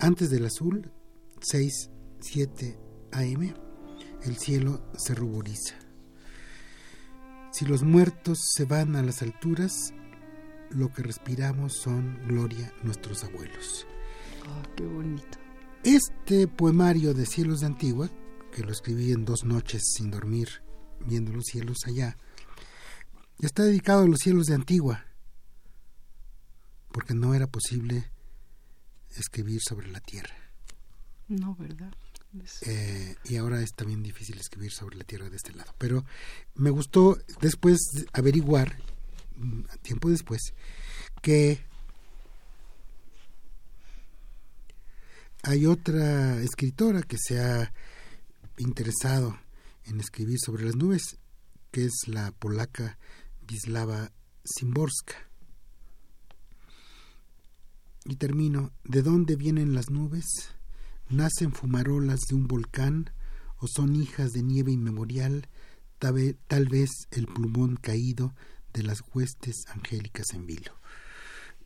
Antes 0.00 0.30
del 0.30 0.44
azul, 0.46 0.92
6, 1.40 1.90
7 2.20 2.78
AM, 3.12 3.65
el 4.22 4.36
cielo 4.36 4.82
se 4.96 5.14
ruboriza. 5.14 5.74
Si 7.52 7.64
los 7.64 7.82
muertos 7.82 8.38
se 8.54 8.64
van 8.64 8.96
a 8.96 9.02
las 9.02 9.22
alturas, 9.22 9.94
lo 10.70 10.92
que 10.92 11.02
respiramos 11.02 11.74
son 11.74 12.20
gloria 12.26 12.72
nuestros 12.82 13.24
abuelos. 13.24 13.86
Oh, 14.46 14.74
qué 14.76 14.84
bonito. 14.84 15.38
Este 15.82 16.48
poemario 16.48 17.14
de 17.14 17.26
Cielos 17.26 17.60
de 17.60 17.66
Antigua, 17.66 18.10
que 18.52 18.62
lo 18.62 18.72
escribí 18.72 19.12
en 19.12 19.24
dos 19.24 19.44
noches 19.44 19.82
sin 19.94 20.10
dormir, 20.10 20.48
viendo 21.06 21.32
los 21.32 21.44
cielos 21.44 21.78
allá, 21.86 22.16
está 23.38 23.62
dedicado 23.62 24.02
a 24.02 24.08
los 24.08 24.20
cielos 24.20 24.46
de 24.46 24.54
Antigua, 24.54 25.04
porque 26.92 27.14
no 27.14 27.34
era 27.34 27.46
posible 27.46 28.10
escribir 29.10 29.60
sobre 29.62 29.90
la 29.90 30.00
tierra. 30.00 30.34
No, 31.28 31.54
¿verdad? 31.56 31.92
Eh, 32.62 33.16
y 33.24 33.36
ahora 33.36 33.62
es 33.62 33.72
también 33.74 34.02
difícil 34.02 34.38
escribir 34.38 34.72
sobre 34.72 34.96
la 34.96 35.04
tierra 35.04 35.30
de 35.30 35.36
este 35.36 35.52
lado. 35.52 35.72
Pero 35.78 36.04
me 36.54 36.70
gustó 36.70 37.18
después 37.40 37.78
averiguar, 38.12 38.76
mm, 39.36 39.62
tiempo 39.82 40.10
después, 40.10 40.40
que 41.22 41.60
hay 45.42 45.66
otra 45.66 46.40
escritora 46.42 47.02
que 47.02 47.16
se 47.18 47.40
ha 47.40 47.72
interesado 48.58 49.38
en 49.84 50.00
escribir 50.00 50.38
sobre 50.40 50.64
las 50.64 50.76
nubes, 50.76 51.18
que 51.70 51.84
es 51.84 52.08
la 52.08 52.32
polaca 52.32 52.98
Wisława 53.48 54.10
Szymborska. 54.44 55.14
Y 58.04 58.16
termino, 58.16 58.72
¿de 58.84 59.02
dónde 59.02 59.36
vienen 59.36 59.74
las 59.74 59.90
nubes? 59.90 60.55
¿Nacen 61.08 61.52
fumarolas 61.52 62.20
de 62.28 62.34
un 62.34 62.48
volcán 62.48 63.10
o 63.58 63.68
son 63.68 63.94
hijas 63.94 64.32
de 64.32 64.42
nieve 64.42 64.72
inmemorial, 64.72 65.48
tal 65.98 66.68
vez 66.68 66.90
el 67.10 67.26
plumón 67.26 67.76
caído 67.76 68.34
de 68.72 68.82
las 68.82 69.02
huestes 69.14 69.64
angélicas 69.68 70.26
en 70.34 70.46
vilo? 70.46 70.72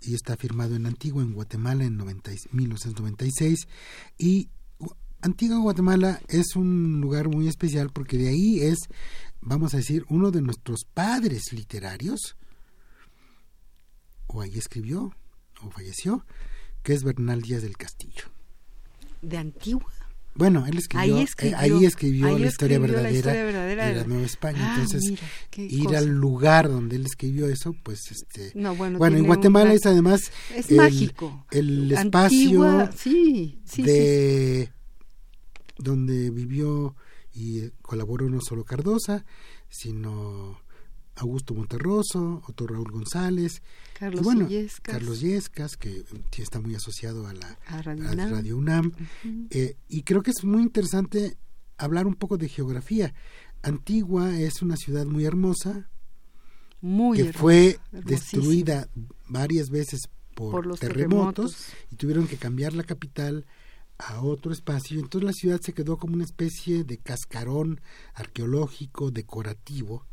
Y 0.03 0.15
está 0.15 0.37
firmado 0.37 0.77
en 0.77 0.87
Antigua, 0.87 1.23
en 1.23 1.33
Guatemala, 1.33 1.85
en 1.85 1.97
1996. 1.97 3.67
Y 4.19 4.49
Antigua 5.23 5.59
Guatemala 5.59 6.21
es 6.29 6.57
un 6.57 7.01
lugar 7.01 7.29
muy 7.29 7.49
especial 7.49 7.91
porque 7.91 8.17
de 8.17 8.29
ahí 8.29 8.61
es, 8.61 8.79
vamos 9.41 9.75
a 9.75 9.79
decir, 9.79 10.05
uno 10.09 10.31
de 10.31 10.41
nuestros 10.43 10.85
padres 10.85 11.53
literarios, 11.53 12.37
o 14.27 14.41
ahí 14.41 14.57
escribió, 14.57 15.15
o 15.63 15.71
falleció, 15.71 16.27
que 16.83 16.95
es 16.95 17.03
Bernal 17.03 17.43
Díaz 17.43 17.63
del 17.63 17.77
Castillo. 17.77 18.40
¿De 19.23 19.37
Antigua? 19.39 19.91
Bueno, 20.35 20.65
él 20.67 20.79
escribió, 20.79 21.17
ahí 21.17 21.23
eh, 21.23 21.87
escribió, 21.87 22.39
la, 22.39 22.47
historia 22.47 22.79
verdadera 22.79 23.33
de 23.33 23.95
la 23.97 24.05
Nueva 24.05 24.25
España. 24.25 24.59
Ah, 24.61 24.81
Entonces, 24.81 25.19
ir 25.57 25.97
al 25.97 26.07
lugar 26.07 26.69
donde 26.69 26.97
él 26.97 27.05
escribió 27.05 27.49
eso, 27.49 27.75
pues 27.83 28.11
este. 28.11 28.53
bueno, 28.55 29.17
en 29.17 29.27
Guatemala 29.27 29.75
es 29.75 29.85
además. 29.87 30.31
Es 30.55 30.71
mágico. 30.71 31.47
El 31.51 31.91
espacio 31.93 32.89
de. 33.77 34.73
donde 35.79 36.31
vivió 36.31 36.95
y 37.35 37.69
colaboró 37.83 38.29
no 38.31 38.41
solo 38.41 38.65
Cardosa, 38.65 39.25
sino 39.69 40.61
Augusto 41.21 41.55
Monterroso, 41.55 42.43
otro 42.49 42.67
Raúl 42.67 42.91
González, 42.91 43.63
Carlos 43.93 44.25
bueno, 44.25 44.49
Carlos 44.83 45.21
Yescas, 45.21 45.77
que 45.77 46.03
está 46.39 46.61
muy 46.61 46.75
asociado 46.75 47.27
a 47.27 47.35
la 47.35 47.59
Radio, 47.67 48.57
UNAM. 48.57 48.93
Eh, 49.51 49.77
y 49.89 50.03
creo 50.03 50.23
que 50.23 50.31
es 50.31 50.45
muy 50.45 50.63
interesante 50.63 51.37
hablar 51.77 52.07
un 52.07 52.15
poco 52.15 52.39
de 52.39 52.49
geografía. 52.49 53.13
Antigua 53.63 54.39
es 54.39 54.63
una 54.63 54.77
ciudad 54.77 55.05
muy 55.05 55.27
hermosa, 55.27 55.91
muy 56.81 57.19
que 57.19 57.33
fue 57.35 57.79
destruida 57.93 58.89
varias 59.29 59.69
veces 59.69 60.01
por, 60.35 60.67
los 60.67 60.81
terremotos, 60.81 61.67
y 61.91 61.97
tuvieron 61.97 62.27
que 62.27 62.39
cambiar 62.39 62.73
la 62.73 62.85
capital 62.85 63.45
a 63.99 64.23
otro 64.23 64.53
espacio. 64.53 64.99
Entonces 64.99 65.27
la 65.27 65.35
ciudad 65.35 65.61
se 65.61 65.75
quedó 65.75 65.99
como 65.99 66.15
una 66.15 66.25
especie 66.25 66.85
de 66.85 66.97
cascarón 66.97 67.83
arqueológico 68.15 69.11
decorativo 69.11 70.07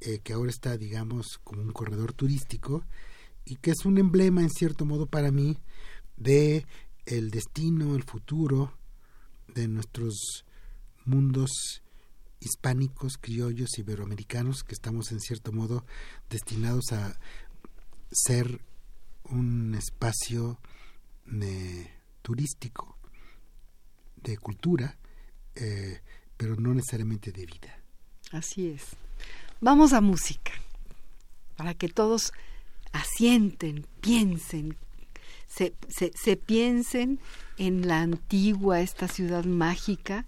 eh, 0.00 0.18
que 0.18 0.32
ahora 0.32 0.50
está, 0.50 0.76
digamos, 0.76 1.38
como 1.42 1.62
un 1.62 1.72
corredor 1.72 2.12
turístico 2.12 2.84
y 3.44 3.56
que 3.56 3.70
es 3.70 3.84
un 3.84 3.98
emblema, 3.98 4.42
en 4.42 4.50
cierto 4.50 4.84
modo, 4.84 5.06
para 5.06 5.30
mí, 5.30 5.58
de 6.16 6.66
el 7.06 7.30
destino, 7.30 7.94
el 7.94 8.02
futuro 8.02 8.76
de 9.54 9.68
nuestros 9.68 10.44
mundos 11.04 11.82
hispánicos, 12.40 13.16
criollos, 13.18 13.78
iberoamericanos, 13.78 14.62
que 14.62 14.74
estamos 14.74 15.12
en 15.12 15.20
cierto 15.20 15.52
modo 15.52 15.84
destinados 16.28 16.92
a 16.92 17.18
ser 18.10 18.60
un 19.24 19.74
espacio 19.74 20.58
de, 21.24 21.90
turístico, 22.22 22.98
de 24.16 24.36
cultura, 24.36 24.98
eh, 25.54 26.00
pero 26.36 26.56
no 26.56 26.74
necesariamente 26.74 27.32
de 27.32 27.46
vida. 27.46 27.82
Así 28.32 28.68
es. 28.68 28.96
Vamos 29.60 29.94
a 29.94 30.02
música, 30.02 30.52
para 31.56 31.72
que 31.72 31.88
todos 31.88 32.34
asienten, 32.92 33.86
piensen, 34.02 34.76
se, 35.46 35.72
se, 35.88 36.12
se 36.14 36.36
piensen 36.36 37.20
en 37.56 37.88
la 37.88 38.02
antigua, 38.02 38.80
esta 38.80 39.08
ciudad 39.08 39.44
mágica, 39.46 40.26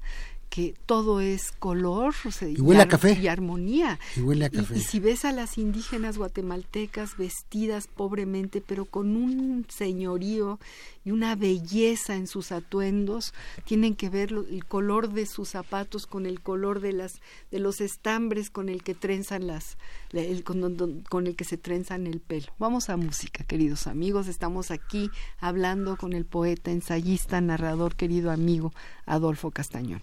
que 0.49 0.75
todo 0.87 1.21
es 1.21 1.53
color 1.53 2.15
y, 2.41 2.61
huele 2.61 2.83
a 2.83 2.89
café. 2.89 3.19
y 3.21 3.29
armonía. 3.29 3.99
Y 4.17 4.21
huele 4.21 4.47
a 4.47 4.51
café. 4.51 4.77
Y, 4.77 4.81
si 4.81 5.01
ves 5.01 5.25
a 5.25 5.33
las 5.33 5.59
indígenas 5.59 6.19
guatemaltecas 6.19 7.17
vestidas 7.17 7.87
pobremente, 7.87 8.63
pero 8.67 8.85
con 8.85 9.17
un 9.17 9.67
señorío 9.69 10.59
y 11.05 11.11
una 11.11 11.37
belleza 11.37 12.17
en 12.17 12.27
sus 12.27 12.53
atuendos, 12.53 13.35
tienen 13.65 13.95
que 13.95 14.09
ver 14.11 14.33
el 14.33 14.65
color 14.65 15.13
de 15.13 15.27
sus 15.27 15.51
zapatos 15.51 16.07
con 16.07 16.27
el 16.27 16.41
color 16.41 16.81
de 16.81 16.93
las 16.93 17.21
de 17.51 17.59
los 17.59 17.81
estambres 17.81 18.51
con 18.51 18.69
el 18.69 18.83
que 18.83 18.95
trenzan 18.95 19.47
las 19.47 19.77
el, 20.13 20.45
con, 20.45 21.03
con 21.09 21.27
el 21.27 21.37
que 21.37 21.45
se 21.45 21.57
trenzan 21.57 22.07
el 22.07 22.21
pelo. 22.21 22.53
Vamos 22.59 22.89
a 22.89 22.97
música, 22.97 23.45
queridos 23.45 23.87
amigos. 23.87 24.29
Estamos 24.29 24.71
aquí 24.71 25.11
hablando 25.39 25.97
con 25.97 26.13
el 26.13 26.25
poeta, 26.25 26.71
ensayista, 26.71 27.41
narrador, 27.41 27.95
querido 27.95 28.31
amigo 28.31 28.73
Adolfo 29.07 29.51
Castañón. 29.51 30.03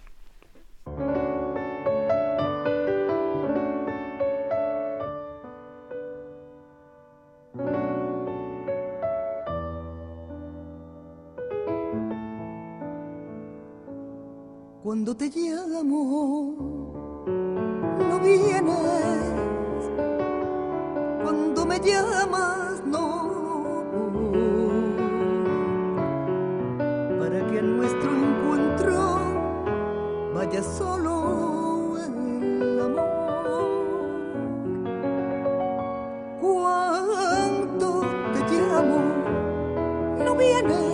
Cuando 14.85 15.17
te 15.17 15.29
llamo, 15.29 16.53
no 17.25 18.19
vienes. 18.19 19.33
Cuando 21.23 21.65
me 21.65 21.79
llamas, 21.79 22.83
no. 22.85 23.24
Vaya 30.45 30.61
solo 30.61 31.97
el 31.97 32.79
amor. 32.79 33.65
Cuando 36.39 38.01
te 38.33 38.55
llamo, 38.55 38.97
no 40.23 40.35
vienes. 40.35 40.84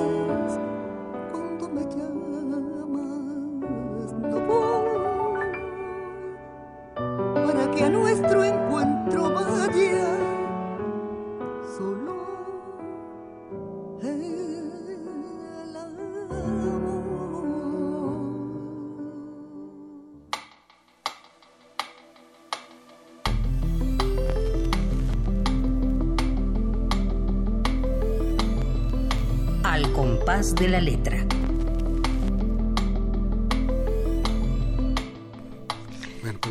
De 30.26 30.68
la 30.70 30.80
letra. 30.80 31.26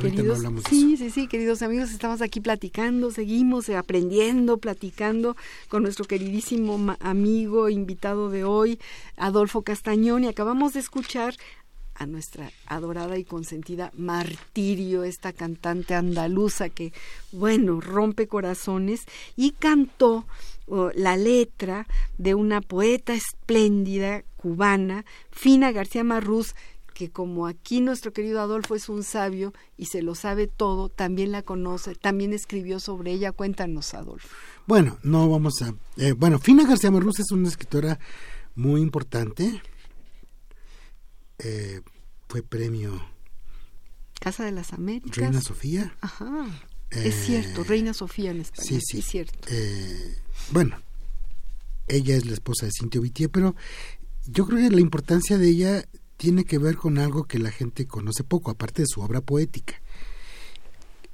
queridos, 0.02 0.40
sí, 0.68 0.96
sí, 0.96 1.10
sí, 1.10 1.28
queridos 1.28 1.62
amigos, 1.62 1.92
estamos 1.92 2.20
aquí 2.20 2.40
platicando, 2.40 3.12
seguimos 3.12 3.70
aprendiendo, 3.70 4.58
platicando 4.58 5.36
con 5.68 5.84
nuestro 5.84 6.04
queridísimo 6.04 6.96
amigo, 6.98 7.68
invitado 7.68 8.28
de 8.28 8.42
hoy, 8.42 8.80
Adolfo 9.16 9.62
Castañón, 9.62 10.24
y 10.24 10.26
acabamos 10.26 10.72
de 10.72 10.80
escuchar 10.80 11.34
a 11.94 12.06
nuestra 12.06 12.50
adorada 12.66 13.18
y 13.18 13.24
consentida 13.24 13.92
Martirio, 13.96 15.04
esta 15.04 15.32
cantante 15.32 15.94
andaluza 15.94 16.70
que, 16.70 16.92
bueno, 17.30 17.80
rompe 17.80 18.26
corazones, 18.26 19.04
y 19.36 19.52
cantó 19.52 20.26
la 20.94 21.16
letra 21.16 21.86
de 22.18 22.34
una 22.34 22.60
poeta 22.60 23.14
espléndida 23.14 24.22
cubana, 24.36 25.04
Fina 25.30 25.72
García 25.72 26.04
Marrús, 26.04 26.54
que 26.94 27.10
como 27.10 27.46
aquí 27.46 27.80
nuestro 27.80 28.12
querido 28.12 28.40
Adolfo 28.40 28.74
es 28.74 28.88
un 28.88 29.02
sabio 29.02 29.52
y 29.76 29.86
se 29.86 30.02
lo 30.02 30.14
sabe 30.14 30.46
todo, 30.46 30.88
también 30.88 31.32
la 31.32 31.42
conoce, 31.42 31.94
también 31.94 32.32
escribió 32.32 32.78
sobre 32.78 33.12
ella. 33.12 33.32
Cuéntanos, 33.32 33.94
Adolfo. 33.94 34.28
Bueno, 34.66 34.98
no 35.02 35.28
vamos 35.28 35.62
a... 35.62 35.74
eh, 35.96 36.12
bueno, 36.12 36.38
Fina 36.38 36.66
García 36.66 36.90
Marrús 36.90 37.18
es 37.20 37.30
una 37.32 37.48
escritora 37.48 37.98
muy 38.54 38.80
importante. 38.80 39.62
Eh, 41.38 41.80
fue 42.28 42.42
premio 42.42 43.00
Casa 44.20 44.44
de 44.44 44.52
las 44.52 44.74
Américas. 44.74 45.16
Reina 45.16 45.40
Sofía. 45.40 45.96
Ajá. 46.02 46.46
Eh, 46.90 47.04
es 47.08 47.14
cierto, 47.24 47.64
Reina 47.64 47.94
Sofía 47.94 48.30
en 48.32 48.40
español. 48.42 48.68
sí, 48.68 48.80
sí. 48.80 48.98
Es 48.98 49.06
cierto. 49.06 49.48
Eh, 49.50 50.16
bueno, 50.50 50.76
ella 51.88 52.16
es 52.16 52.26
la 52.26 52.34
esposa 52.34 52.66
de 52.66 52.72
Cintio 52.72 53.00
Vitier, 53.00 53.30
pero 53.30 53.54
yo 54.26 54.46
creo 54.46 54.68
que 54.68 54.74
la 54.74 54.80
importancia 54.80 55.38
de 55.38 55.48
ella 55.48 55.84
tiene 56.16 56.44
que 56.44 56.58
ver 56.58 56.76
con 56.76 56.98
algo 56.98 57.24
que 57.24 57.38
la 57.38 57.50
gente 57.50 57.86
conoce 57.86 58.24
poco, 58.24 58.50
aparte 58.50 58.82
de 58.82 58.88
su 58.88 59.00
obra 59.00 59.20
poética. 59.20 59.80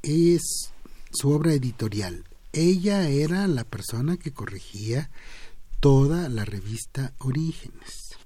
Es 0.03 0.73
su 1.13 1.31
obra 1.31 1.53
editorial. 1.53 2.25
Ella 2.53 3.09
era 3.09 3.47
la 3.47 3.65
persona 3.65 4.17
que 4.17 4.33
corregía 4.33 5.11
toda 5.81 6.29
la 6.29 6.45
revista 6.45 7.13
Orígenes, 7.19 8.17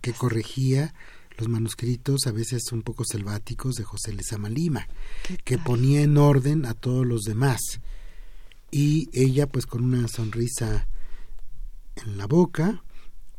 que 0.00 0.12
corregía 0.12 0.94
los 1.38 1.48
manuscritos 1.48 2.26
a 2.26 2.32
veces 2.32 2.72
un 2.72 2.82
poco 2.82 3.04
selváticos 3.04 3.76
de 3.76 3.84
José 3.84 4.12
Lezama 4.12 4.48
Lima, 4.48 4.88
¿Qué 5.22 5.38
que 5.38 5.58
ponía 5.58 6.02
en 6.02 6.18
orden 6.18 6.66
a 6.66 6.74
todos 6.74 7.06
los 7.06 7.22
demás. 7.22 7.60
Y 8.70 9.08
ella, 9.12 9.46
pues 9.46 9.66
con 9.66 9.84
una 9.84 10.06
sonrisa 10.08 10.86
en 11.96 12.16
la 12.16 12.26
boca, 12.26 12.82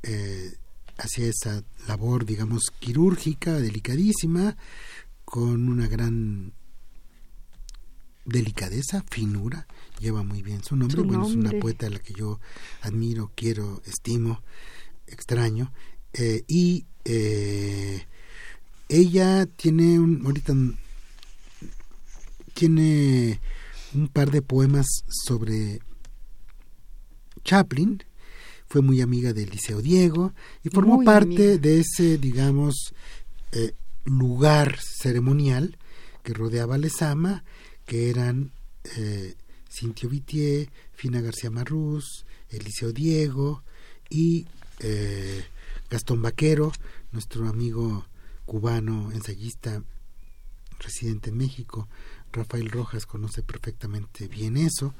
eh, 0.03 0.53
hacía 0.97 1.27
esa 1.27 1.63
labor, 1.87 2.25
digamos, 2.25 2.71
quirúrgica, 2.79 3.53
delicadísima, 3.53 4.57
con 5.25 5.69
una 5.69 5.87
gran 5.87 6.53
delicadeza, 8.25 9.03
finura, 9.09 9.67
lleva 9.99 10.23
muy 10.23 10.41
bien 10.41 10.63
su 10.63 10.75
nombre. 10.75 10.97
Su 10.97 11.05
bueno, 11.05 11.27
es 11.27 11.35
una 11.35 11.51
poeta 11.59 11.87
a 11.87 11.89
la 11.89 11.99
que 11.99 12.13
yo 12.13 12.39
admiro, 12.81 13.31
quiero, 13.35 13.81
estimo, 13.85 14.43
extraño. 15.07 15.71
eh, 16.13 16.43
y 16.47 16.85
eh, 17.05 18.05
ella 18.89 19.45
tiene 19.45 19.99
un, 19.99 20.25
ahorita 20.25 20.53
tiene 22.53 23.39
un 23.93 24.07
par 24.07 24.31
de 24.31 24.41
poemas 24.41 24.87
sobre 25.07 25.79
Chaplin, 27.43 28.03
fue 28.67 28.81
muy 28.81 29.01
amiga 29.01 29.33
de 29.33 29.45
Liceo 29.45 29.81
Diego 29.81 30.33
y 30.63 30.69
formó 30.69 30.95
Muy 30.97 31.05
parte 31.05 31.25
amiga. 31.25 31.57
de 31.57 31.79
ese, 31.81 32.17
digamos, 32.17 32.93
eh, 33.51 33.73
lugar 34.05 34.77
ceremonial 34.79 35.77
que 36.23 36.33
rodeaba 36.33 36.75
a 36.75 36.77
Lezama, 36.77 37.43
que 37.85 38.09
eran 38.09 38.51
eh, 38.97 39.35
Cintio 39.69 40.09
Vitier, 40.09 40.69
Fina 40.93 41.19
García 41.19 41.49
Marrús, 41.49 42.25
Eliseo 42.49 42.93
Diego 42.93 43.63
y 44.09 44.47
eh, 44.79 45.43
Gastón 45.89 46.21
Vaquero, 46.21 46.71
nuestro 47.11 47.47
amigo 47.49 48.05
cubano, 48.45 49.11
ensayista, 49.11 49.83
residente 50.79 51.29
en 51.29 51.37
México, 51.37 51.87
Rafael 52.33 52.69
Rojas 52.69 53.05
conoce 53.05 53.43
perfectamente 53.43 54.27
bien 54.27 54.57
eso. 54.57 54.93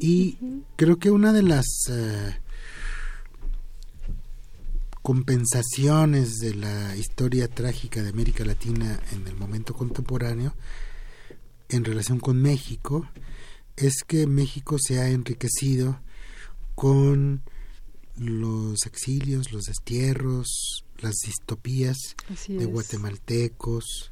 Y 0.00 0.38
creo 0.76 0.98
que 0.98 1.10
una 1.10 1.32
de 1.32 1.42
las 1.42 1.66
eh, 1.90 2.36
compensaciones 5.02 6.38
de 6.38 6.54
la 6.54 6.96
historia 6.96 7.48
trágica 7.48 8.02
de 8.02 8.10
América 8.10 8.44
Latina 8.44 9.00
en 9.12 9.26
el 9.28 9.36
momento 9.36 9.74
contemporáneo 9.74 10.54
en 11.68 11.84
relación 11.84 12.18
con 12.18 12.40
México 12.40 13.08
es 13.76 14.02
que 14.06 14.26
México 14.26 14.78
se 14.80 14.98
ha 14.98 15.08
enriquecido 15.10 16.00
con 16.74 17.42
los 18.16 18.86
exilios, 18.86 19.52
los 19.52 19.64
destierros, 19.64 20.84
las 20.98 21.14
distopías 21.24 21.98
Así 22.32 22.54
de 22.54 22.64
es. 22.64 22.70
guatemaltecos, 22.70 24.10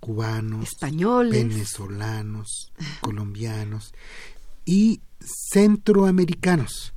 cubanos, 0.00 0.64
Españoles. 0.68 1.32
venezolanos, 1.32 2.72
colombianos 3.00 3.92
y 4.64 5.00
centroamericanos. 5.20 6.92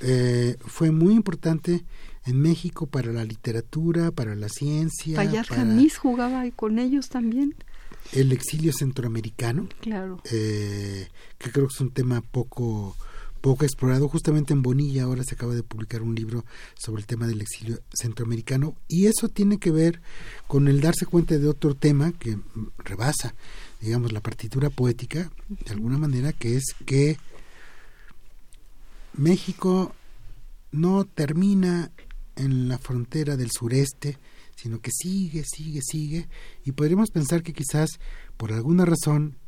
Eh, 0.00 0.56
fue 0.66 0.90
muy 0.90 1.14
importante 1.14 1.84
en 2.26 2.40
México 2.40 2.86
para 2.86 3.12
la 3.12 3.24
literatura, 3.24 4.10
para 4.10 4.34
la 4.34 4.48
ciencia, 4.48 5.16
Fayad 5.16 5.46
para 5.46 5.62
Jamis 5.62 5.96
jugaba 5.96 6.44
con 6.50 6.78
ellos 6.78 7.08
también. 7.08 7.54
el 8.12 8.32
exilio 8.32 8.72
centroamericano, 8.72 9.68
Claro. 9.80 10.20
eh, 10.30 11.08
que 11.38 11.50
creo 11.52 11.68
que 11.68 11.74
es 11.74 11.80
un 11.80 11.90
tema 11.92 12.20
poco 12.22 12.96
poco 13.40 13.64
explorado. 13.64 14.08
Justamente 14.08 14.52
en 14.52 14.62
Bonilla 14.62 15.04
ahora 15.04 15.24
se 15.24 15.34
acaba 15.34 15.54
de 15.54 15.62
publicar 15.62 16.02
un 16.02 16.14
libro 16.14 16.44
sobre 16.78 17.00
el 17.00 17.06
tema 17.06 17.26
del 17.26 17.40
exilio 17.40 17.80
centroamericano 17.92 18.76
y 18.88 19.06
eso 19.06 19.28
tiene 19.28 19.58
que 19.58 19.70
ver 19.70 20.00
con 20.46 20.68
el 20.68 20.80
darse 20.80 21.06
cuenta 21.06 21.38
de 21.38 21.48
otro 21.48 21.74
tema 21.74 22.12
que 22.12 22.38
rebasa, 22.78 23.34
digamos, 23.80 24.12
la 24.12 24.20
partitura 24.20 24.70
poética 24.70 25.30
de 25.48 25.72
alguna 25.72 25.98
manera, 25.98 26.32
que 26.32 26.56
es 26.56 26.74
que 26.84 27.16
México 29.14 29.94
no 30.72 31.04
termina 31.04 31.90
en 32.36 32.68
la 32.68 32.78
frontera 32.78 33.36
del 33.36 33.50
sureste, 33.50 34.18
sino 34.56 34.80
que 34.80 34.90
sigue, 34.92 35.44
sigue, 35.44 35.80
sigue, 35.82 36.28
y 36.64 36.72
podríamos 36.72 37.10
pensar 37.10 37.42
que 37.42 37.52
quizás 37.52 37.98
por 38.36 38.52
alguna 38.52 38.84
razón 38.84 39.38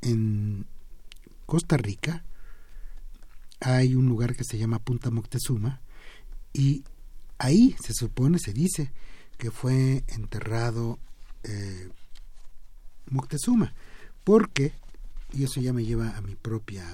en 0.00 0.66
Costa 1.46 1.76
Rica 1.76 2.24
hay 3.64 3.94
un 3.94 4.06
lugar 4.06 4.36
que 4.36 4.44
se 4.44 4.58
llama 4.58 4.78
Punta 4.78 5.10
Moctezuma 5.10 5.80
y 6.52 6.84
ahí 7.38 7.74
se 7.82 7.94
supone, 7.94 8.38
se 8.38 8.52
dice, 8.52 8.92
que 9.38 9.50
fue 9.50 10.04
enterrado 10.08 10.98
eh, 11.44 11.88
Moctezuma, 13.06 13.72
porque, 14.22 14.74
y 15.32 15.44
eso 15.44 15.62
ya 15.62 15.72
me 15.72 15.84
lleva 15.84 16.14
a 16.14 16.20
mi 16.20 16.34
propia 16.34 16.84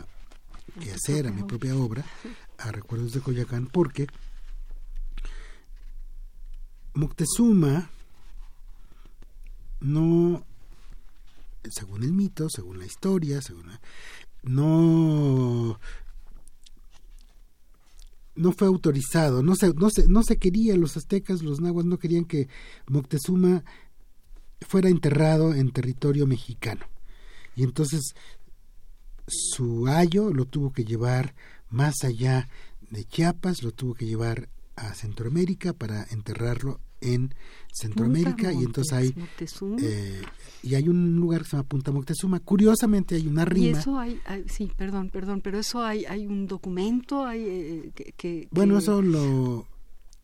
quehacer, 0.79 1.27
a 1.27 1.33
mi 1.33 1.43
propia 1.43 1.75
obra, 1.75 2.05
a 2.59 2.71
Recuerdos 2.71 3.13
de 3.13 3.21
Coyacán, 3.21 3.67
porque 3.67 4.07
Moctezuma 6.95 7.91
no, 9.81 10.45
según 11.69 12.05
el 12.05 12.13
mito, 12.13 12.49
según 12.49 12.79
la 12.79 12.87
historia, 12.87 13.43
según 13.43 13.73
no 14.45 15.81
no 18.41 18.53
fue 18.53 18.67
autorizado, 18.67 19.43
no 19.43 19.55
se, 19.55 19.73
no 19.75 19.91
se, 19.91 20.09
no 20.09 20.23
se 20.23 20.39
quería, 20.39 20.77
los 20.77 20.97
aztecas, 20.97 21.43
los 21.43 21.61
nahuas 21.61 21.85
no 21.85 21.99
querían 21.99 22.25
que 22.25 22.49
Moctezuma 22.87 23.65
fuera 24.67 24.89
enterrado 24.89 25.55
en 25.55 25.71
territorio 25.73 26.27
mexicano. 26.27 26.87
Y 27.55 27.63
entonces 27.63 28.15
su 29.27 29.87
ayo 29.87 30.33
lo 30.33 30.47
tuvo 30.47 30.73
que 30.73 30.85
llevar 30.85 31.35
más 31.69 32.03
allá 32.03 32.49
de 32.91 33.05
Chiapas, 33.05 33.63
lo 33.63 33.73
tuvo 33.73 33.95
que 33.95 34.07
llevar 34.07 34.49
a 34.77 34.95
Centroamérica 34.95 35.73
para 35.73 36.05
enterrarlo 36.11 36.81
en 37.01 37.35
Centroamérica 37.73 38.53
y 38.53 38.65
entonces 38.65 38.93
hay 38.93 39.15
eh, 39.81 40.23
y 40.63 40.75
hay 40.75 40.89
un 40.89 41.17
lugar 41.17 41.43
que 41.43 41.49
se 41.49 41.57
llama 41.57 41.69
Punta 41.69 41.93
Moctezuma. 41.93 42.41
Curiosamente 42.41 43.15
hay 43.15 43.27
una 43.27 43.43
y 43.43 43.47
rima. 43.47 43.79
eso 43.79 43.99
hay, 43.99 44.21
hay- 44.27 44.45
sí, 44.49 44.71
perdón, 44.77 45.11
perdón, 45.11 45.41
pero 45.41 45.59
eso 45.59 45.83
hay, 45.83 46.05
hay 46.05 46.27
un 46.27 46.47
documento, 46.47 47.25
hay 47.25 47.43
eh, 47.43 47.93
que, 47.95 48.13
que- 48.17 48.49
Bueno, 48.51 48.77
eso 48.79 49.01
lo 49.03 49.67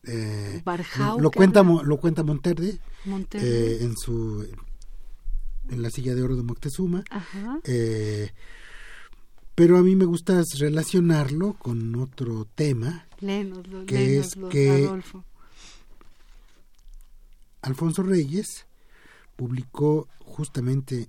eh, 0.05 0.61
Barjau, 0.65 1.21
lo 1.21 1.31
cuenta 1.31 1.61
habla- 1.61 1.83
lo 1.83 1.97
cuenta 1.99 2.23
Monterde 2.23 2.79
Monterde. 3.05 3.77
eh, 3.77 3.85
en 3.85 3.97
su 3.97 4.47
en 5.69 5.83
la 5.83 5.91
silla 5.91 6.15
de 6.15 6.23
oro 6.23 6.37
de 6.37 6.43
Moctezuma. 6.43 7.03
Ajá. 7.11 7.59
Eh, 7.65 8.31
pero 9.55 9.79
a 9.79 9.83
mí 9.83 9.97
me 9.97 10.05
gusta 10.05 10.43
relacionarlo 10.59 11.55
con 11.55 11.95
otro 11.97 12.47
tema. 12.55 13.07
Que 13.87 14.19
es 14.19 14.37
que- 14.51 14.71
Adolfo. 14.87 15.25
Alfonso 17.67 18.05
Reyes 18.05 18.65
publicó 19.35 20.09
justamente 20.21 21.09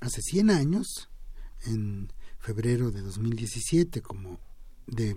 hace 0.00 0.20
100 0.20 0.50
años, 0.50 1.08
en 1.66 2.12
febrero 2.40 2.90
de 2.90 3.00
2017, 3.00 4.02
como 4.02 4.40
de 4.88 5.16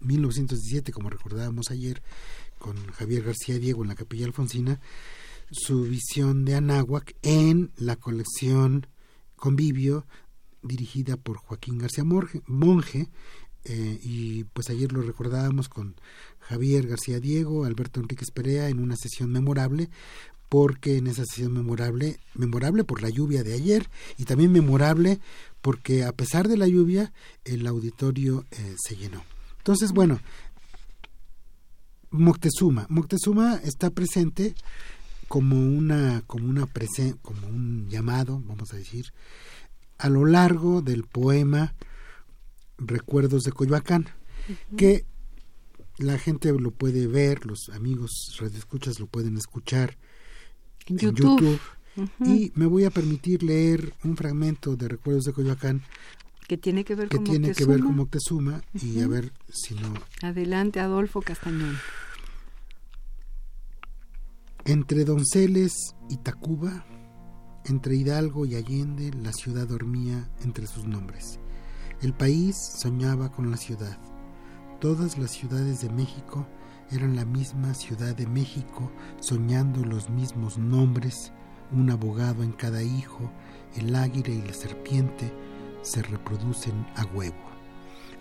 1917, 0.00 0.92
como 0.92 1.08
recordábamos 1.08 1.70
ayer, 1.70 2.02
con 2.58 2.76
Javier 2.92 3.22
García 3.22 3.58
Diego 3.58 3.82
en 3.82 3.88
la 3.88 3.94
Capilla 3.94 4.26
Alfonsina, 4.26 4.78
su 5.50 5.84
visión 5.84 6.44
de 6.44 6.56
Anáhuac 6.56 7.16
en 7.22 7.72
la 7.76 7.96
colección 7.96 8.88
Convivio, 9.36 10.06
dirigida 10.62 11.16
por 11.16 11.38
Joaquín 11.38 11.78
García 11.78 12.04
Monge, 12.04 13.08
eh, 13.64 13.98
y 14.02 14.44
pues 14.44 14.70
ayer 14.70 14.92
lo 14.92 15.02
recordábamos 15.02 15.68
con 15.68 15.94
Javier 16.40 16.86
García 16.86 17.20
Diego, 17.20 17.64
Alberto 17.64 18.00
Enríquez 18.00 18.30
Perea 18.30 18.68
en 18.68 18.80
una 18.80 18.96
sesión 18.96 19.30
memorable, 19.30 19.90
porque 20.48 20.96
en 20.96 21.06
esa 21.06 21.24
sesión 21.24 21.52
memorable, 21.52 22.18
memorable 22.34 22.84
por 22.84 23.02
la 23.02 23.08
lluvia 23.08 23.44
de 23.44 23.54
ayer 23.54 23.88
y 24.18 24.24
también 24.24 24.50
memorable 24.50 25.20
porque 25.60 26.04
a 26.04 26.12
pesar 26.12 26.48
de 26.48 26.56
la 26.56 26.66
lluvia 26.66 27.12
el 27.44 27.66
auditorio 27.66 28.44
eh, 28.50 28.74
se 28.76 28.96
llenó. 28.96 29.22
Entonces, 29.58 29.92
bueno, 29.92 30.20
Moctezuma, 32.10 32.86
Moctezuma 32.88 33.60
está 33.62 33.90
presente 33.90 34.54
como 35.28 35.56
una 35.56 36.24
como 36.26 36.48
una 36.48 36.66
como 37.22 37.46
un 37.46 37.88
llamado, 37.88 38.42
vamos 38.44 38.72
a 38.72 38.76
decir, 38.76 39.12
a 39.98 40.08
lo 40.08 40.24
largo 40.24 40.82
del 40.82 41.04
poema 41.04 41.74
Recuerdos 42.80 43.44
de 43.44 43.52
Coyoacán, 43.52 44.08
que 44.76 45.04
la 45.98 46.18
gente 46.18 46.52
lo 46.52 46.70
puede 46.70 47.06
ver, 47.06 47.46
los 47.46 47.68
amigos 47.68 48.36
radioescuchas 48.40 48.98
lo 48.98 49.06
pueden 49.06 49.36
escuchar 49.36 49.96
en 50.86 50.98
YouTube. 50.98 51.60
Y 52.24 52.52
me 52.54 52.66
voy 52.66 52.84
a 52.84 52.90
permitir 52.90 53.42
leer 53.42 53.92
un 54.04 54.16
fragmento 54.16 54.76
de 54.76 54.88
Recuerdos 54.88 55.24
de 55.24 55.32
Coyoacán 55.32 55.82
que 56.46 56.56
tiene 56.56 56.84
que 56.84 56.94
ver 56.94 57.08
que 57.08 57.18
con 57.18 57.24
tiene 57.24 57.48
Moctezuma. 57.48 57.66
que 57.66 57.72
ver 57.72 57.84
con 57.84 57.96
Moctezuma 57.96 58.62
y 58.74 59.00
a 59.00 59.06
ver 59.06 59.32
si 59.52 59.74
no 59.74 59.94
Adelante, 60.22 60.80
Adolfo 60.80 61.20
Castañón. 61.20 61.76
Entre 64.64 65.04
Donceles 65.04 65.94
y 66.08 66.16
Tacuba, 66.16 66.84
entre 67.66 67.96
Hidalgo 67.96 68.46
y 68.46 68.54
Allende, 68.54 69.10
la 69.22 69.32
ciudad 69.32 69.66
dormía 69.66 70.30
entre 70.42 70.66
sus 70.66 70.86
nombres. 70.86 71.39
El 72.02 72.14
país 72.14 72.56
soñaba 72.56 73.30
con 73.30 73.50
la 73.50 73.58
ciudad. 73.58 73.98
Todas 74.80 75.18
las 75.18 75.32
ciudades 75.32 75.82
de 75.82 75.90
México 75.90 76.46
eran 76.90 77.14
la 77.14 77.26
misma 77.26 77.74
ciudad 77.74 78.16
de 78.16 78.26
México, 78.26 78.90
soñando 79.20 79.84
los 79.84 80.08
mismos 80.08 80.56
nombres, 80.56 81.30
un 81.70 81.90
abogado 81.90 82.42
en 82.42 82.52
cada 82.52 82.82
hijo, 82.82 83.30
el 83.76 83.94
águila 83.94 84.30
y 84.30 84.40
la 84.40 84.54
serpiente 84.54 85.30
se 85.82 86.00
reproducen 86.00 86.86
a 86.96 87.04
huevo. 87.04 87.36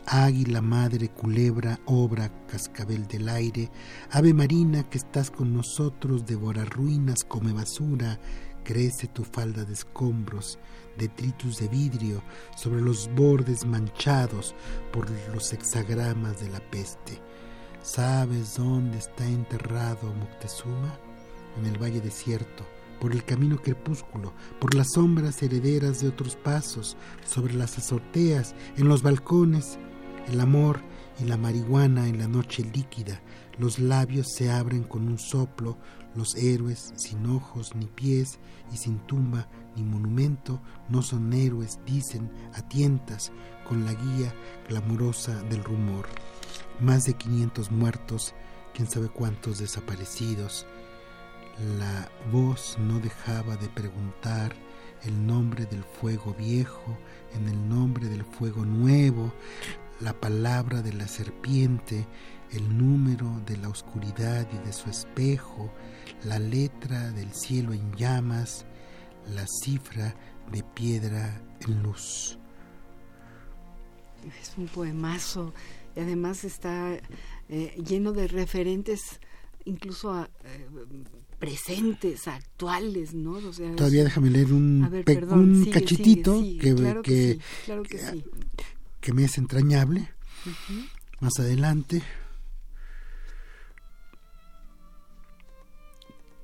Águila, 0.05 0.61
madre, 0.61 1.07
culebra, 1.07 1.79
obra, 1.85 2.29
cascabel 2.47 3.07
del 3.07 3.29
aire, 3.29 3.71
ave 4.11 4.33
marina 4.33 4.83
que 4.89 4.97
estás 4.97 5.31
con 5.31 5.53
nosotros, 5.53 6.25
devora 6.25 6.65
ruinas, 6.65 7.23
come 7.23 7.53
basura, 7.53 8.19
crece 8.65 9.07
tu 9.07 9.23
falda 9.23 9.63
de 9.63 9.73
escombros, 9.73 10.59
detritus 10.99 11.57
de 11.57 11.67
vidrio 11.67 12.21
sobre 12.55 12.81
los 12.81 13.09
bordes 13.15 13.65
manchados 13.65 14.53
por 14.91 15.09
los 15.33 15.51
hexagramas 15.51 16.39
de 16.39 16.49
la 16.49 16.59
peste. 16.59 17.19
¿Sabes 17.81 18.55
dónde 18.57 18.99
está 18.99 19.25
enterrado 19.25 20.13
Moctezuma? 20.13 20.93
En 21.57 21.65
el 21.65 21.81
valle 21.81 22.01
desierto, 22.01 22.63
por 22.99 23.11
el 23.11 23.23
camino 23.23 23.57
crepúsculo, 23.57 24.33
por 24.59 24.75
las 24.75 24.91
sombras 24.93 25.41
herederas 25.41 26.01
de 26.01 26.09
otros 26.09 26.35
pasos, 26.35 26.95
sobre 27.25 27.55
las 27.55 27.77
azoteas, 27.77 28.53
en 28.77 28.87
los 28.87 29.01
balcones, 29.01 29.79
el 30.27 30.39
amor 30.41 30.81
y 31.19 31.25
la 31.25 31.37
marihuana 31.37 32.07
en 32.07 32.19
la 32.19 32.27
noche 32.27 32.63
líquida, 32.63 33.21
los 33.57 33.77
labios 33.77 34.27
se 34.33 34.49
abren 34.49 34.83
con 34.83 35.07
un 35.07 35.19
soplo, 35.19 35.77
los 36.15 36.35
héroes 36.35 36.93
sin 36.95 37.25
ojos 37.25 37.75
ni 37.75 37.87
pies 37.87 38.39
y 38.73 38.77
sin 38.77 38.99
tumba 38.99 39.49
ni 39.79 39.85
monumento 39.85 40.59
no 40.89 41.01
son 41.01 41.31
héroes, 41.33 41.79
dicen 41.85 42.29
a 42.53 42.61
tientas 42.61 43.31
con 43.67 43.85
la 43.85 43.93
guía 43.93 44.33
clamorosa 44.67 45.41
del 45.43 45.63
rumor. 45.63 46.07
Más 46.79 47.05
de 47.05 47.13
500 47.13 47.71
muertos, 47.71 48.33
quién 48.73 48.89
sabe 48.89 49.09
cuántos 49.09 49.59
desaparecidos. 49.59 50.65
La 51.77 52.09
voz 52.31 52.77
no 52.79 52.99
dejaba 52.99 53.57
de 53.57 53.67
preguntar 53.69 54.53
el 55.03 55.25
nombre 55.25 55.65
del 55.65 55.83
fuego 55.83 56.33
viejo 56.33 56.97
en 57.33 57.47
el 57.47 57.69
nombre 57.69 58.07
del 58.07 58.23
fuego 58.23 58.65
nuevo, 58.65 59.33
la 59.99 60.13
palabra 60.13 60.81
de 60.81 60.93
la 60.93 61.07
serpiente, 61.07 62.07
el 62.51 62.77
número 62.77 63.41
de 63.45 63.57
la 63.57 63.69
oscuridad 63.69 64.47
y 64.51 64.65
de 64.65 64.73
su 64.73 64.89
espejo, 64.89 65.71
la 66.23 66.39
letra 66.39 67.11
del 67.11 67.33
cielo 67.33 67.73
en 67.73 67.93
llamas, 67.95 68.65
la 69.29 69.45
cifra 69.47 70.15
de 70.51 70.63
piedra 70.63 71.41
en 71.61 71.83
luz. 71.83 72.37
Es 74.41 74.53
un 74.57 74.67
poemazo 74.67 75.53
y 75.95 76.01
además 76.01 76.43
está 76.43 76.97
eh, 77.47 77.75
lleno 77.85 78.11
de 78.11 78.27
referentes 78.27 79.19
incluso 79.65 80.11
a, 80.13 80.29
eh, 80.43 80.67
presentes, 81.39 82.27
actuales, 82.27 83.13
¿no? 83.13 83.33
O 83.33 83.53
sea, 83.53 83.73
Todavía 83.75 84.03
déjame 84.03 84.29
leer 84.29 84.51
un, 84.51 84.87
ver, 84.91 85.05
perdón, 85.05 85.39
un 85.39 85.63
sigue, 85.63 85.71
cachitito 85.71 86.39
sigue, 86.41 86.61
sigue. 86.61 86.75
que, 86.75 86.75
Claro 86.83 87.01
que 87.03 87.11
que, 87.11 87.33
sí, 87.33 87.39
claro 87.65 87.83
que 87.83 87.97
sí. 87.97 88.25
que 88.99 89.13
me 89.13 89.23
es 89.23 89.37
entrañable. 89.37 90.09
Más 91.21 91.39
adelante. 91.39 92.01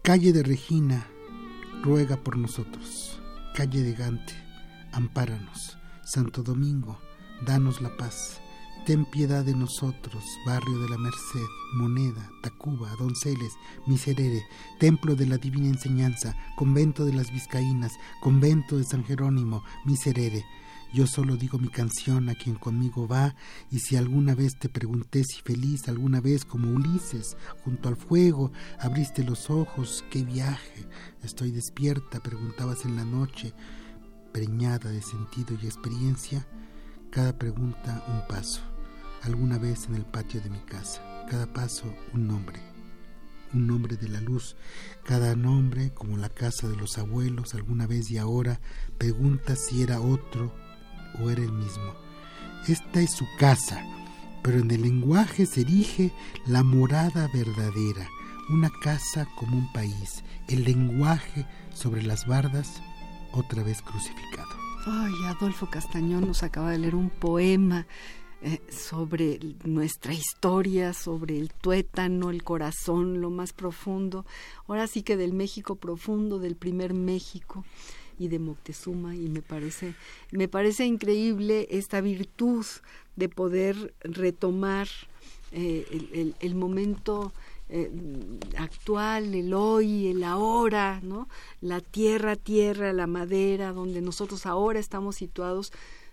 Calle 0.01 0.31
de 0.33 0.43
Regina, 0.43 1.07
ruega 1.85 2.17
por 2.17 2.35
nosotros. 2.35 3.21
Calle 3.53 3.83
de 3.83 3.93
Gante, 3.93 4.33
ampáranos. 4.91 5.77
Santo 6.03 6.41
Domingo, 6.41 6.97
danos 7.45 7.79
la 7.79 7.95
paz. 7.95 8.41
Ten 8.87 9.05
piedad 9.05 9.45
de 9.45 9.53
nosotros, 9.53 10.23
barrio 10.47 10.79
de 10.79 10.89
la 10.89 10.97
Merced, 10.97 11.47
Moneda, 11.75 12.27
Tacuba, 12.41 12.89
Donceles, 12.99 13.53
Miserere, 13.85 14.43
Templo 14.79 15.15
de 15.15 15.27
la 15.27 15.37
Divina 15.37 15.67
Enseñanza, 15.67 16.35
Convento 16.55 17.05
de 17.05 17.13
las 17.13 17.31
Vizcaínas, 17.31 17.93
Convento 18.19 18.77
de 18.77 18.83
San 18.83 19.03
Jerónimo, 19.03 19.63
Miserere. 19.85 20.43
Yo 20.95 21.07
solo 21.07 21.35
digo 21.35 21.59
mi 21.59 21.67
canción 21.67 22.29
a 22.29 22.35
quien 22.35 22.55
conmigo 22.55 23.05
va, 23.05 23.35
y 23.69 23.79
si 23.79 23.97
alguna 23.97 24.33
vez 24.33 24.57
te 24.57 24.69
pregunté 24.69 25.25
si 25.25 25.41
feliz, 25.41 25.89
alguna 25.89 26.21
vez 26.21 26.45
como 26.45 26.71
Ulises, 26.71 27.35
junto 27.65 27.89
al 27.89 27.97
fuego, 27.97 28.53
abriste 28.79 29.25
los 29.25 29.49
ojos, 29.49 30.05
qué 30.09 30.23
viaje, 30.23 30.87
estoy 31.21 31.51
despierta, 31.51 32.21
preguntabas 32.21 32.85
en 32.85 32.95
la 32.95 33.03
noche, 33.03 33.53
preñada 34.31 34.89
de 34.89 35.01
sentido 35.01 35.57
y 35.61 35.65
experiencia, 35.65 36.47
cada 37.11 37.37
pregunta 37.37 38.05
un 38.07 38.25
paso, 38.29 38.61
alguna 39.21 39.57
vez 39.57 39.87
en 39.87 39.95
el 39.95 40.05
patio 40.05 40.39
de 40.39 40.49
mi 40.49 40.59
casa, 40.59 41.01
cada 41.29 41.51
paso 41.51 41.93
un 42.13 42.25
nombre, 42.25 42.61
un 43.53 43.67
nombre 43.67 43.97
de 43.97 44.07
la 44.07 44.21
luz, 44.21 44.55
cada 45.03 45.35
nombre, 45.35 45.93
como 45.93 46.15
la 46.15 46.29
casa 46.29 46.69
de 46.69 46.77
los 46.77 46.97
abuelos, 46.97 47.53
alguna 47.53 47.85
vez 47.85 48.09
y 48.11 48.17
ahora, 48.17 48.61
pregunta 48.97 49.57
si 49.57 49.81
era 49.81 49.99
otro 49.99 50.63
o 51.21 51.29
era 51.29 51.41
el 51.41 51.51
mismo. 51.51 51.93
Esta 52.67 53.01
es 53.01 53.11
su 53.11 53.25
casa, 53.37 53.83
pero 54.43 54.59
en 54.59 54.71
el 54.71 54.81
lenguaje 54.81 55.45
se 55.45 55.61
erige 55.61 56.11
la 56.47 56.63
morada 56.63 57.29
verdadera, 57.33 58.07
una 58.49 58.69
casa 58.81 59.27
como 59.37 59.57
un 59.57 59.71
país, 59.73 60.23
el 60.47 60.63
lenguaje 60.63 61.45
sobre 61.73 62.01
las 62.03 62.27
bardas, 62.27 62.81
otra 63.33 63.63
vez 63.63 63.81
crucificado. 63.81 64.49
Ay, 64.85 65.13
Adolfo 65.25 65.69
Castañón 65.69 66.27
nos 66.27 66.43
acaba 66.43 66.71
de 66.71 66.77
leer 66.77 66.95
un 66.95 67.09
poema 67.09 67.87
eh, 68.41 68.61
sobre 68.69 69.39
nuestra 69.63 70.13
historia, 70.13 70.93
sobre 70.93 71.39
el 71.39 71.51
tuétano, 71.51 72.29
el 72.29 72.43
corazón, 72.43 73.19
lo 73.19 73.31
más 73.31 73.53
profundo. 73.53 74.25
Ahora 74.67 74.85
sí 74.85 75.01
que 75.01 75.17
del 75.17 75.33
México 75.33 75.75
profundo, 75.77 76.37
del 76.37 76.55
primer 76.55 76.93
México 76.93 77.65
y 78.19 78.27
de 78.29 78.39
Moctezuma 78.39 79.15
y 79.15 79.29
me 79.29 79.41
parece 79.41 79.93
me 80.31 80.47
parece 80.47 80.85
increíble 80.85 81.67
esta 81.71 82.01
virtud 82.01 82.65
de 83.15 83.29
poder 83.29 83.93
retomar 84.01 84.87
eh, 85.51 85.85
el, 86.13 86.35
el- 86.39 86.55
momento 86.55 87.31
eh, 87.69 87.89
actual, 88.57 89.33
el 89.33 89.53
hoy, 89.53 90.07
el 90.07 90.23
ahora, 90.23 90.99
¿no? 91.01 91.27
La 91.61 91.81
tierra, 91.81 92.35
tierra, 92.35 92.93
la 92.93 93.07
madera, 93.07 93.71
donde 93.73 94.01
nosotros 94.01 94.45
ahora 94.45 94.79
estamos 94.79 95.15
situados 95.15 95.71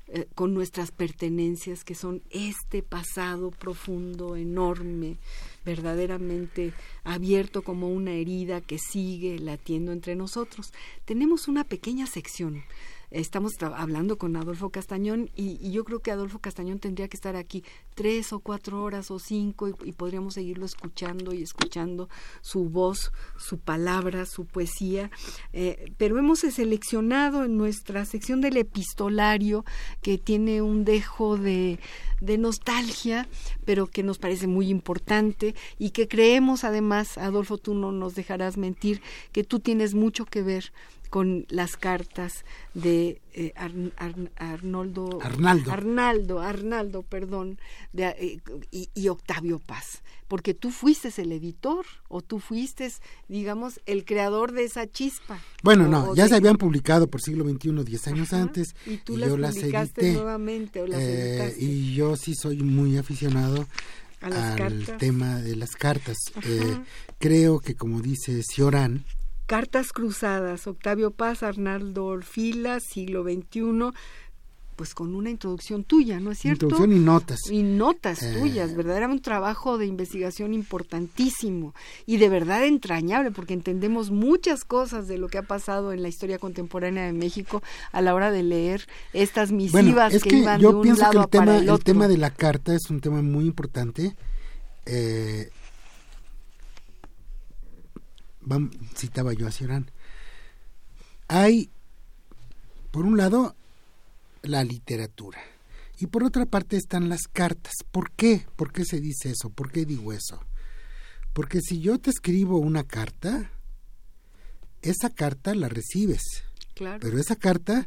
eh, 0.08 0.26
con 0.34 0.54
nuestras 0.54 0.90
pertenencias, 0.92 1.84
que 1.84 1.94
son 1.94 2.22
este 2.30 2.82
pasado 2.82 3.50
profundo, 3.50 4.36
enorme, 4.36 5.16
verdaderamente 5.64 6.72
abierto 7.04 7.62
como 7.62 7.88
una 7.88 8.12
herida 8.12 8.60
que 8.60 8.78
sigue 8.78 9.38
latiendo 9.38 9.92
entre 9.92 10.16
nosotros. 10.16 10.72
Tenemos 11.04 11.48
una 11.48 11.64
pequeña 11.64 12.06
sección 12.06 12.64
estamos 13.12 13.52
hablando 13.62 14.18
con 14.18 14.36
Adolfo 14.36 14.70
Castañón 14.70 15.30
y, 15.34 15.70
yo 15.70 15.84
creo 15.84 16.00
que 16.00 16.10
Adolfo 16.10 16.38
Castañón 16.38 16.78
tendría 16.78 17.08
que 17.08 17.16
estar 17.16 17.36
aquí 17.36 17.64
tres 17.94 18.32
o 18.32 18.40
cuatro 18.40 18.82
horas 18.82 19.10
o 19.10 19.18
cinco 19.18 19.68
y, 19.68 19.92
podríamos 19.92 20.34
seguirlo 20.34 20.66
escuchando 20.66 21.32
y 21.32 21.42
escuchando 21.42 22.08
su 22.40 22.68
voz, 22.68 23.12
su 23.38 23.58
palabra, 23.58 24.26
su 24.26 24.46
poesía. 24.46 25.10
Eh, 25.52 25.92
pero 25.96 26.18
hemos 26.18 26.40
seleccionado 26.40 27.44
en 27.44 27.56
nuestra 27.56 28.04
sección 28.04 28.40
del 28.40 28.56
epistolario 28.56 29.64
que 30.00 30.18
tiene 30.18 30.62
un 30.62 30.84
dejo 30.84 31.36
de, 31.36 31.78
de 32.20 32.38
nostalgia, 32.38 33.28
pero 33.64 33.86
que 33.86 34.02
nos 34.02 34.18
parece 34.18 34.46
muy 34.46 34.68
importante 34.68 35.54
y 35.78 35.90
que 35.90 36.08
creemos 36.08 36.64
además, 36.64 37.18
Adolfo, 37.18 37.58
tú 37.58 37.74
no 37.74 37.92
nos 37.92 38.14
dejarás 38.14 38.56
mentir, 38.56 39.02
que 39.32 39.44
tú 39.44 39.60
tienes 39.60 39.94
mucho 39.94 40.24
que 40.24 40.42
ver 40.42 40.72
con 41.12 41.44
las 41.50 41.76
cartas 41.76 42.46
de 42.72 43.20
eh, 43.34 43.52
Arnoldo 44.38 45.18
Arnaldo. 45.20 45.70
Arnaldo 45.70 46.40
Arnaldo 46.40 47.02
perdón 47.02 47.58
de, 47.92 48.06
eh, 48.18 48.40
y, 48.70 49.08
Octavio 49.08 49.58
Paz. 49.58 50.02
Porque 50.26 50.54
tú 50.54 50.70
fuiste 50.70 51.12
el 51.20 51.32
editor 51.32 51.84
o 52.08 52.22
tú 52.22 52.38
fuiste 52.38 52.90
digamos 53.28 53.78
el 53.84 54.06
creador 54.06 54.52
de 54.52 54.64
esa 54.64 54.90
chispa. 54.90 55.38
Bueno 55.62 55.86
no 55.86 56.14
ya 56.14 56.28
se 56.28 56.36
habían 56.36 56.56
publicado 56.56 57.08
por 57.08 57.20
siglo 57.20 57.44
XXI 57.44 57.84
diez 57.84 58.08
años 58.08 58.32
antes 58.32 58.74
y 58.86 58.96
tú 58.96 59.18
las 59.18 59.28
yo 59.28 59.36
las 59.36 59.54
edité 59.58 60.14
nuevamente 60.14 60.80
o 60.80 60.86
las 60.86 60.98
eh, 60.98 61.54
y 61.58 61.94
yo 61.94 62.16
sí 62.16 62.34
soy 62.34 62.62
muy 62.62 62.96
aficionado 62.96 63.66
al 64.22 64.96
tema 64.96 65.42
de 65.42 65.56
las 65.56 65.76
cartas. 65.76 66.16
Creo 67.18 67.60
que 67.60 67.74
como 67.74 68.00
dice 68.00 68.42
Ciorán 68.42 69.04
Cartas 69.52 69.92
Cruzadas, 69.92 70.66
Octavio 70.66 71.10
Paz, 71.10 71.42
Arnaldo 71.42 72.06
Orfila, 72.06 72.80
siglo 72.80 73.22
XXI, 73.22 73.92
pues 74.76 74.94
con 74.94 75.14
una 75.14 75.28
introducción 75.28 75.84
tuya, 75.84 76.20
¿no 76.20 76.30
es 76.30 76.38
cierto? 76.38 76.64
Introducción 76.64 76.96
y 76.96 77.04
notas. 77.04 77.38
Y 77.50 77.62
notas 77.62 78.22
eh. 78.22 78.34
tuyas, 78.40 78.74
¿verdad? 78.74 78.96
Era 78.96 79.08
un 79.08 79.20
trabajo 79.20 79.76
de 79.76 79.84
investigación 79.84 80.54
importantísimo 80.54 81.74
y 82.06 82.16
de 82.16 82.30
verdad 82.30 82.64
entrañable, 82.64 83.30
porque 83.30 83.52
entendemos 83.52 84.10
muchas 84.10 84.64
cosas 84.64 85.06
de 85.06 85.18
lo 85.18 85.28
que 85.28 85.36
ha 85.36 85.42
pasado 85.42 85.92
en 85.92 86.00
la 86.00 86.08
historia 86.08 86.38
contemporánea 86.38 87.04
de 87.04 87.12
México 87.12 87.62
a 87.92 88.00
la 88.00 88.14
hora 88.14 88.30
de 88.30 88.44
leer 88.44 88.88
estas 89.12 89.52
misivas 89.52 90.14
es 90.14 90.22
que, 90.22 90.34
iban 90.34 90.62
de 90.62 90.66
un 90.66 90.98
lado 90.98 91.12
que 91.12 91.18
el 91.18 91.28
tema, 91.28 91.58
el, 91.58 91.68
el 91.68 91.84
tema 91.84 92.08
de 92.08 92.16
la 92.16 92.30
carta 92.30 92.74
es 92.74 92.88
un 92.88 93.02
tema 93.02 93.20
muy 93.20 93.44
importante. 93.44 94.16
Eh, 94.86 95.50
citaba 98.94 99.32
yo 99.32 99.46
a 99.46 99.50
Ciorán. 99.50 99.90
Hay, 101.28 101.70
por 102.90 103.04
un 103.04 103.16
lado, 103.16 103.56
la 104.42 104.64
literatura. 104.64 105.40
Y 105.98 106.06
por 106.06 106.24
otra 106.24 106.46
parte 106.46 106.76
están 106.76 107.08
las 107.08 107.28
cartas. 107.32 107.74
¿Por 107.90 108.10
qué? 108.12 108.46
¿Por 108.56 108.72
qué 108.72 108.84
se 108.84 109.00
dice 109.00 109.30
eso? 109.30 109.50
¿Por 109.50 109.70
qué 109.70 109.84
digo 109.84 110.12
eso? 110.12 110.44
Porque 111.32 111.60
si 111.60 111.80
yo 111.80 111.98
te 111.98 112.10
escribo 112.10 112.58
una 112.58 112.84
carta, 112.84 113.50
esa 114.82 115.10
carta 115.10 115.54
la 115.54 115.68
recibes. 115.68 116.22
Claro. 116.74 116.98
Pero 117.00 117.18
esa 117.18 117.36
carta 117.36 117.86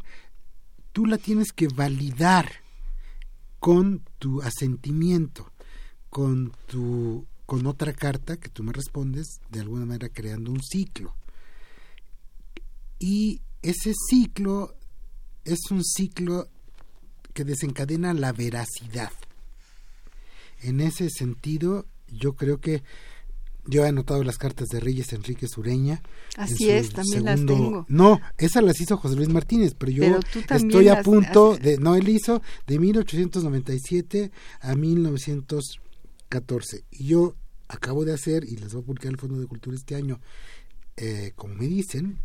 tú 0.92 1.06
la 1.06 1.18
tienes 1.18 1.52
que 1.52 1.68
validar 1.68 2.50
con 3.60 4.04
tu 4.20 4.42
asentimiento, 4.42 5.52
con 6.10 6.54
tu 6.68 7.26
con 7.46 7.68
otra 7.68 7.94
carta 7.94 8.38
que 8.38 8.50
tú 8.50 8.64
me 8.64 8.74
respondes, 8.74 9.40
de 9.50 9.60
alguna 9.60 9.86
manera 9.86 10.10
creando 10.10 10.52
un 10.52 10.62
ciclo. 10.62 11.16
Y 13.00 13.42
ese 13.62 13.94
ciclo 14.10 14.76
es 15.44 15.60
un 15.70 15.84
ciclo 15.84 16.50
que 17.34 17.44
desencadena 17.44 18.14
la 18.14 18.32
veracidad. 18.32 19.12
En 20.62 20.80
ese 20.80 21.10
sentido, 21.10 21.86
yo 22.08 22.34
creo 22.34 22.60
que 22.60 22.84
yo 23.68 23.84
he 23.84 23.88
anotado 23.88 24.24
las 24.24 24.38
cartas 24.38 24.68
de 24.70 24.80
Reyes 24.80 25.12
Enrique 25.14 25.48
Sureña. 25.48 26.02
Así 26.38 26.70
es, 26.70 26.92
también 26.92 27.26
las 27.26 27.46
tengo. 27.46 27.86
No, 27.90 28.22
esas 28.38 28.64
las 28.64 28.80
hizo 28.80 28.98
José 28.98 29.16
Luis 29.16 29.30
Martínez, 29.30 29.76
pero 29.78 29.92
yo 29.92 30.20
estoy 30.50 30.88
a 30.88 31.02
punto 31.02 31.58
de... 31.58 31.78
No, 31.78 31.96
él 31.96 32.08
hizo 32.10 32.42
de 32.68 32.80
1897 32.80 34.32
a 34.62 34.76
1900 34.76 35.80
14. 36.30 36.84
Y 36.92 37.08
yo 37.08 37.36
acabo 37.68 38.06
de 38.06 38.14
hacer, 38.14 38.44
y 38.46 38.58
les 38.58 38.74
voy 38.74 38.84
a 38.84 38.86
publicar 38.86 39.12
el 39.12 39.18
Fondo 39.18 39.40
de 39.40 39.48
Cultura 39.48 39.76
este 39.76 39.96
año, 39.96 40.20
eh, 40.98 41.34
como 41.36 41.56
me 41.56 41.68
dicen, 41.68 42.20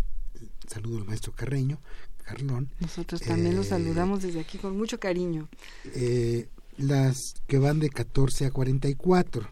saludo 0.68 0.98
al 0.98 1.04
maestro 1.04 1.32
Carreño, 1.32 1.80
Carlón. 2.24 2.70
Nosotros 2.80 3.20
también 3.20 3.56
los 3.56 3.66
eh, 3.66 3.70
saludamos 3.70 4.22
desde 4.22 4.40
aquí 4.40 4.58
con 4.58 4.76
mucho 4.76 5.00
cariño. 5.00 5.48
Eh, 5.94 6.48
las 6.76 7.16
que 7.46 7.58
van 7.58 7.80
de 7.80 7.90
14 7.90 8.46
a 8.46 8.50
44. 8.50 9.48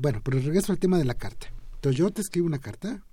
bueno, 0.00 0.20
pero 0.24 0.40
regreso 0.40 0.72
al 0.72 0.78
tema 0.78 0.98
de 0.98 1.04
la 1.04 1.14
carta. 1.14 1.48
Entonces 1.74 1.98
yo 1.98 2.10
te 2.10 2.22
escribo 2.22 2.46
una 2.46 2.60
carta, 2.60 3.04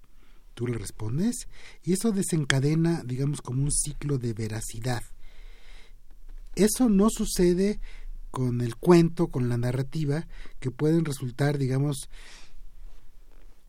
tú 0.54 0.66
le 0.66 0.78
respondes, 0.78 1.48
y 1.84 1.94
eso 1.94 2.12
desencadena, 2.12 3.04
digamos, 3.06 3.42
como 3.42 3.64
un 3.64 3.72
ciclo 3.72 4.18
de 4.18 4.34
veracidad. 4.34 5.04
Eso 6.56 6.89
no 6.89 7.10
sucede 7.10 7.80
con 8.32 8.62
el 8.62 8.76
cuento, 8.78 9.28
con 9.28 9.50
la 9.50 9.58
narrativa, 9.58 10.28
que 10.60 10.72
pueden 10.72 11.06
resultar, 11.06 11.58
digamos, 11.58 12.10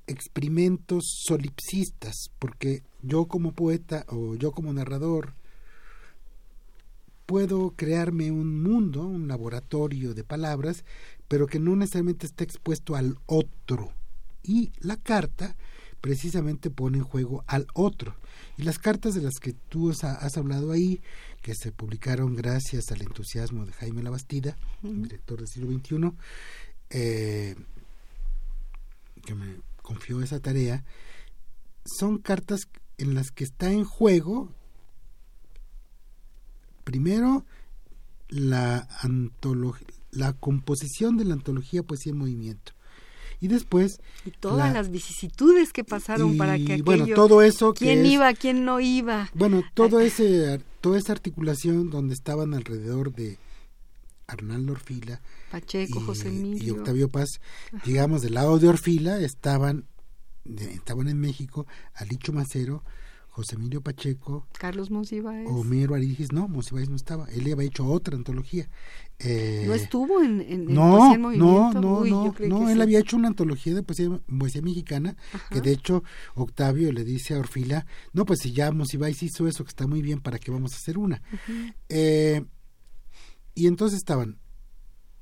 experimentos 0.07 1.05
solipsistas, 1.25 2.31
porque 2.39 2.83
yo 3.03 3.27
como 3.27 3.53
poeta 3.53 4.05
o 4.09 4.35
yo 4.37 4.53
como 4.53 4.73
narrador 4.73 5.35
puedo 7.27 7.75
crearme 7.77 8.31
un 8.31 8.63
mundo, 8.63 9.03
un 9.03 9.29
laboratorio 9.29 10.15
de 10.15 10.25
palabras, 10.25 10.85
pero 11.29 11.47
que 11.47 11.59
no 11.59 11.77
necesariamente 11.77 12.27
esté 12.27 12.45
expuesto 12.45 12.95
al 12.95 13.19
otro. 13.27 13.93
Y 14.43 14.73
la 14.81 14.97
carta 14.97 15.57
precisamente 16.03 16.69
pone 16.69 16.99
en 16.99 17.05
juego 17.05 17.45
al 17.47 17.67
otro. 17.73 18.15
Y 18.59 18.65
las 18.65 18.79
cartas 18.79 19.15
de 19.15 19.23
las 19.23 19.39
que 19.41 19.55
tú 19.55 19.91
has 19.91 20.37
hablado 20.37 20.73
ahí 20.73 21.01
que 21.41 21.55
se 21.55 21.73
publicaron 21.73 22.35
gracias 22.37 22.91
al 22.91 23.03
entusiasmo 23.03 23.65
de 23.65 23.73
Jaime 23.73 24.03
Labastida, 24.03 24.59
director 24.83 25.39
del 25.39 25.49
siglo 25.49 25.73
XXI, 25.73 26.13
eh, 26.91 27.57
que 29.25 29.35
me 29.35 29.61
confió 29.81 30.21
esa 30.21 30.41
tarea, 30.41 30.85
son 31.85 32.19
cartas 32.19 32.63
en 32.99 33.15
las 33.15 33.31
que 33.31 33.45
está 33.45 33.71
en 33.71 33.85
juego, 33.85 34.53
primero, 36.85 37.47
la, 38.29 38.89
la 40.11 40.33
composición 40.33 41.17
de 41.17 41.25
la 41.25 41.35
antología 41.35 41.83
Poesía 41.85 42.11
en 42.11 42.19
Movimiento 42.19 42.73
y 43.43 43.49
después 43.49 44.01
y 44.25 44.31
todas 44.31 44.73
las 44.73 44.91
vicisitudes 44.91 45.73
que 45.73 45.83
pasaron 45.83 46.39
para 46.39 46.57
que 46.57 46.63
aquello, 46.63 46.85
bueno 46.85 47.07
todo 47.15 47.43
eso 47.43 47.75
quién 47.75 48.07
iba 48.07 48.33
quién 48.35 48.65
no 48.65 48.79
iba 48.79 49.29
bueno 49.35 49.65
todo 49.75 49.99
ese 50.01 50.61
toda 50.81 50.97
esa 50.97 51.13
articulación 51.13 51.91
donde 51.91 52.15
estaban 52.15 52.55
alrededor 52.55 53.13
de 53.13 53.39
Arnaldo 54.29 54.73
Orfila 54.73 55.21
Pacheco 55.51 56.01
y, 56.01 56.05
José 56.05 56.29
Emilio. 56.29 56.65
y 56.65 56.71
Octavio 56.71 57.09
Paz 57.09 57.41
digamos 57.85 58.23
del 58.23 58.35
lado 58.35 58.61
de 58.61 58.69
Orfila 58.69 59.19
estaban 59.19 59.87
estaban 60.45 61.09
en 61.09 61.19
México 61.19 61.67
Alicho 61.95 62.33
Macero 62.33 62.85
José 63.33 63.55
Emilio 63.55 63.81
Pacheco, 63.81 64.47
Carlos 64.53 64.91
Monsiváis, 64.91 65.49
Homero 65.51 65.95
Arigis, 65.95 66.33
no, 66.33 66.49
Monsiváis 66.49 66.91
no 66.91 66.97
estaba, 66.97 67.27
él 67.31 67.51
había 67.51 67.67
hecho 67.67 67.87
otra 67.87 68.15
antología. 68.15 68.69
Eh, 69.19 69.65
¿No 69.67 69.73
estuvo 69.73 70.23
en, 70.23 70.43
en, 70.43 70.67
no, 70.67 71.17
No, 71.17 71.73
no, 71.73 72.05
no, 72.05 72.35
no, 72.39 72.69
él 72.69 72.83
había 72.83 72.99
hecho 72.99 73.17
una 73.17 73.29
antología 73.29 73.75
de 73.75 73.83
poesía, 73.83 74.11
poesía 74.39 74.61
mexicana, 74.61 75.17
que 75.51 75.63
de 75.63 75.73
hecho 75.73 76.05
Octavio 76.35 76.93
le 76.93 77.05
dice 77.05 77.35
a 77.35 77.39
Orfila, 77.39 77.87
no, 78.13 78.27
pues 78.27 78.41
si 78.41 78.53
ya 78.53 78.71
Monsiváis 78.71 79.23
hizo 79.23 79.49
eso, 79.49 79.65
que 79.65 79.71
está 79.71 79.87
muy 79.87 80.03
bien, 80.03 80.21
¿para 80.21 80.39
qué 80.39 80.51
vamos 80.51 80.75
a 80.75 80.77
hacer 80.77 80.99
una? 80.99 81.23
eh, 81.89 82.45
y 83.55 83.67
entonces 83.67 83.97
estaban 83.97 84.39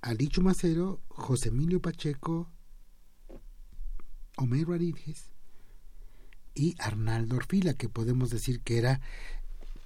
Alicho 0.03 0.43
Macero, 0.43 1.01
José 1.07 1.51
Emilio 1.51 1.81
Pacheco, 1.81 2.51
Homero 4.37 4.75
Arigis, 4.75 5.31
y 6.61 6.77
Arnaldo 6.79 7.37
Orfila, 7.37 7.73
que 7.73 7.89
podemos 7.89 8.29
decir 8.29 8.61
que 8.61 8.77
era 8.77 9.01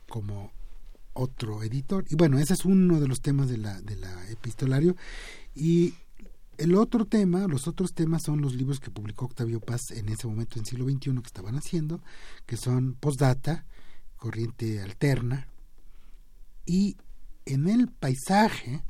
como 0.09 0.51
otro 1.13 1.63
editor. 1.63 2.05
Y 2.11 2.17
bueno, 2.17 2.41
ese 2.41 2.55
es 2.55 2.65
uno 2.65 2.99
de 2.99 3.07
los 3.07 3.21
temas 3.21 3.49
de 3.49 3.59
la, 3.59 3.81
de 3.81 3.95
la 3.95 4.29
epistolario. 4.31 4.97
Y 5.55 5.95
el 6.59 6.75
otro 6.75 7.05
tema, 7.05 7.47
los 7.47 7.69
otros 7.69 7.95
temas 7.95 8.23
son 8.25 8.41
los 8.41 8.57
libros 8.57 8.81
que 8.81 8.91
publicó 8.91 9.27
Octavio 9.27 9.61
Paz 9.61 9.93
en 9.93 10.09
ese 10.09 10.27
momento 10.27 10.59
en 10.59 10.67
siglo 10.67 10.85
XXI 10.85 11.13
que 11.13 11.27
estaban 11.27 11.55
haciendo, 11.55 12.03
que 12.45 12.57
son 12.57 12.95
Postdata, 12.95 13.67
Corriente 14.17 14.81
Alterna, 14.81 15.47
y 16.67 16.97
en 17.47 17.69
el 17.69 17.87
paisaje 17.87 18.83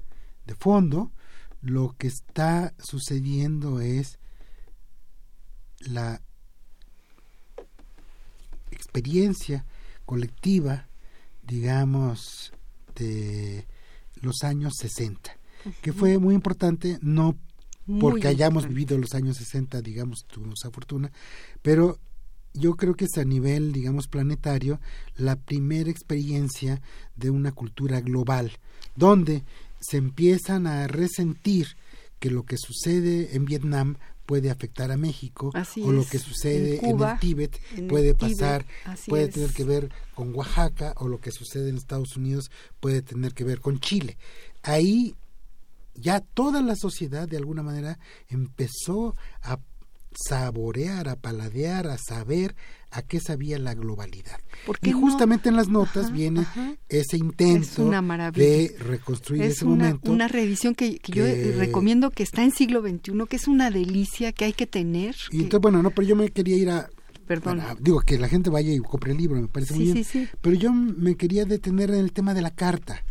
de 0.47 0.55
fondo 0.55 1.13
lo 1.61 1.95
que 1.99 2.07
está 2.07 2.73
sucediendo 2.79 3.81
es 3.81 4.19
la 5.81 6.23
experiencia 8.95 9.65
colectiva 10.07 10.87
digamos, 11.47 12.53
de 12.95 13.67
los 14.21 14.43
años 14.43 14.75
60, 14.79 15.37
que 15.83 15.93
fue 15.93 16.19
muy 16.19 16.35
importante, 16.35 16.99
no 17.03 17.37
porque 18.01 18.29
hayamos 18.29 18.67
vivido 18.67 18.97
los 18.97 19.15
años 19.15 19.37
60, 19.37 19.83
digamos, 19.83 20.25
tuvimos 20.25 20.61
esa 20.61 20.71
fortuna, 20.71 21.13
pero 21.61 21.99
yo 22.55 22.77
creo 22.77 22.95
que 22.95 23.05
es 23.05 23.19
a 23.19 23.25
nivel, 23.25 23.73
digamos, 23.73 24.09
planetario, 24.09 24.81
la 25.17 25.37
primera 25.37 25.91
experiencia 25.91 26.81
de 27.17 27.31
una 27.31 27.53
cultura 27.53 28.01
global, 28.01 28.53
donde 28.97 29.43
se 29.81 29.99
empiezan 29.99 30.67
a 30.67 30.87
resentir 30.87 31.77
que 32.21 32.31
lo 32.31 32.45
que 32.45 32.57
sucede 32.57 33.37
en 33.37 33.45
Vietnam 33.45 33.97
puede 34.27 34.51
afectar 34.51 34.91
a 34.91 34.97
México 34.97 35.53
o 35.83 35.93
lo 35.93 36.05
que 36.07 36.19
sucede 36.19 36.81
en, 36.89 37.01
el 37.01 37.19
Tíbet 37.19 37.61
puede 37.89 38.15
pasar, 38.15 38.65
puede 39.07 39.29
tener 39.29 39.51
que 39.53 39.65
ver 39.65 39.91
con 40.15 40.35
Oaxaca 40.35 40.95
o 40.97 41.09
lo 41.09 41.21
que 41.21 41.31
sucede 41.31 41.69
en 41.69 41.77
Estados 41.77 42.17
Unidos 42.17 42.51
puede 42.81 43.03
tener 43.03 43.35
que 43.35 43.45
ver 43.45 43.61
con 43.61 43.81
Chile. 43.81 44.17
Ahí 44.63 45.15
ya 45.95 46.21
toda 46.21 46.61
la 46.63 46.77
sociedad 46.77 47.29
de 47.29 47.37
alguna 47.37 47.63
manera 47.63 47.99
empezó 48.29 49.15
a 49.43 49.59
saborear, 50.17 51.09
a 51.09 51.17
paladear, 51.17 51.87
a 51.89 51.99
saber 51.99 52.55
a 52.95 53.03
qué 53.03 53.19
sabía 53.19 53.59
la 53.59 53.75
globalidad. 53.75 54.39
y 54.83 54.93
justamente 54.93 55.49
en 55.49 55.57
las 55.57 55.69
notas 55.69 56.13
viene 56.13 56.47
ese 56.89 57.17
intento 57.17 57.91
de 58.33 58.75
reconstruir 58.79 59.43
ese 59.43 59.65
una, 59.65 59.87
momento. 59.87 60.13
Una 60.13 60.29
reedición 60.29 60.77
que, 60.77 61.01
yo 61.09 61.25
recomiendo 61.59 62.11
que 62.11 62.23
está 62.23 62.45
en 62.45 62.53
siglo 62.53 62.83
XXI, 62.83 63.13
que 63.29 63.37
es 63.37 63.49
una 63.49 63.71
delicia 63.71 64.33
que 64.33 64.45
hay 64.45 64.53
que 64.53 64.67
tener. 64.67 65.17
Y 65.33 65.39
entonces, 65.39 65.61
bueno, 65.61 65.83
no, 65.83 65.91
pero 65.91 66.07
yo 66.07 66.17
me 66.17 66.31
quería 66.31 66.57
ir 66.57 66.71
a... 66.71 66.89
Perdón. 67.27 67.63
digo, 67.81 68.01
que 68.01 68.19
la 68.19 68.29
gente 68.29 68.51
vaya 68.51 68.73
y 68.73 68.79
compre 68.79 69.13
el 69.13 69.19
libro, 69.19 69.41
me 69.41 69.49
parece 69.49 69.75
muy 69.75 69.93
bien. 69.93 70.29
Pero 70.41 70.57
yo 70.57 70.73
me 70.73 71.17
quería 71.17 71.47
detener 71.47 71.91
en 71.91 72.01
el 72.01 72.13
tema 72.13 72.33
de 72.33 72.43
la 72.43 72.51
carta. 72.53 73.03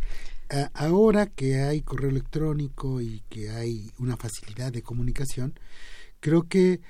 ahora 0.72 1.26
que 1.26 1.60
hay 1.60 1.82
correo 1.82 2.08
electrónico 2.08 3.02
y 3.02 3.22
que 3.28 3.50
hay 3.50 3.90
una 3.98 4.16
facilidad 4.16 4.72
de 4.72 4.82
comunicación, 4.82 5.58
creo 6.24 6.48
que 6.48 6.80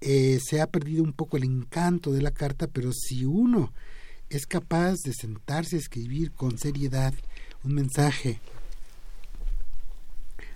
eh, 0.00 0.40
se 0.44 0.60
ha 0.60 0.66
perdido 0.66 1.04
un 1.04 1.12
poco 1.12 1.36
el 1.36 1.44
encanto 1.44 2.10
de 2.10 2.22
la 2.22 2.32
carta, 2.32 2.66
pero 2.66 2.90
si 2.92 3.24
uno 3.24 3.72
es 4.28 4.48
capaz 4.48 4.96
de 5.04 5.12
sentarse 5.12 5.76
a 5.76 5.78
escribir 5.78 6.32
con 6.32 6.58
seriedad 6.58 7.14
un 7.62 7.74
mensaje 7.74 8.40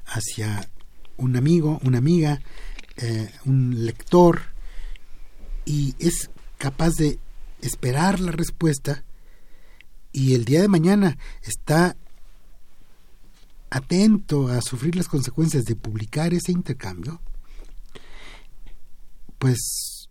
hacia 0.05 0.69
un 1.17 1.37
amigo, 1.37 1.79
una 1.85 1.99
amiga, 1.99 2.41
eh, 2.97 3.31
un 3.45 3.87
lector, 3.87 4.41
y 5.65 5.95
es 6.01 6.29
capaz 6.59 6.97
de 6.97 7.21
esperar 7.61 8.19
la 8.19 8.33
respuesta 8.33 9.05
y 10.11 10.35
el 10.35 10.45
día 10.45 10.61
de 10.61 10.67
mañana 10.67 11.19
está 11.45 11.97
atento 13.71 14.49
a 14.49 14.61
sufrir 14.61 14.97
las 14.97 15.07
consecuencias 15.07 15.67
de 15.67 15.77
publicar 15.77 16.35
ese 16.35 16.51
intercambio, 16.51 17.21
pues 19.41 20.11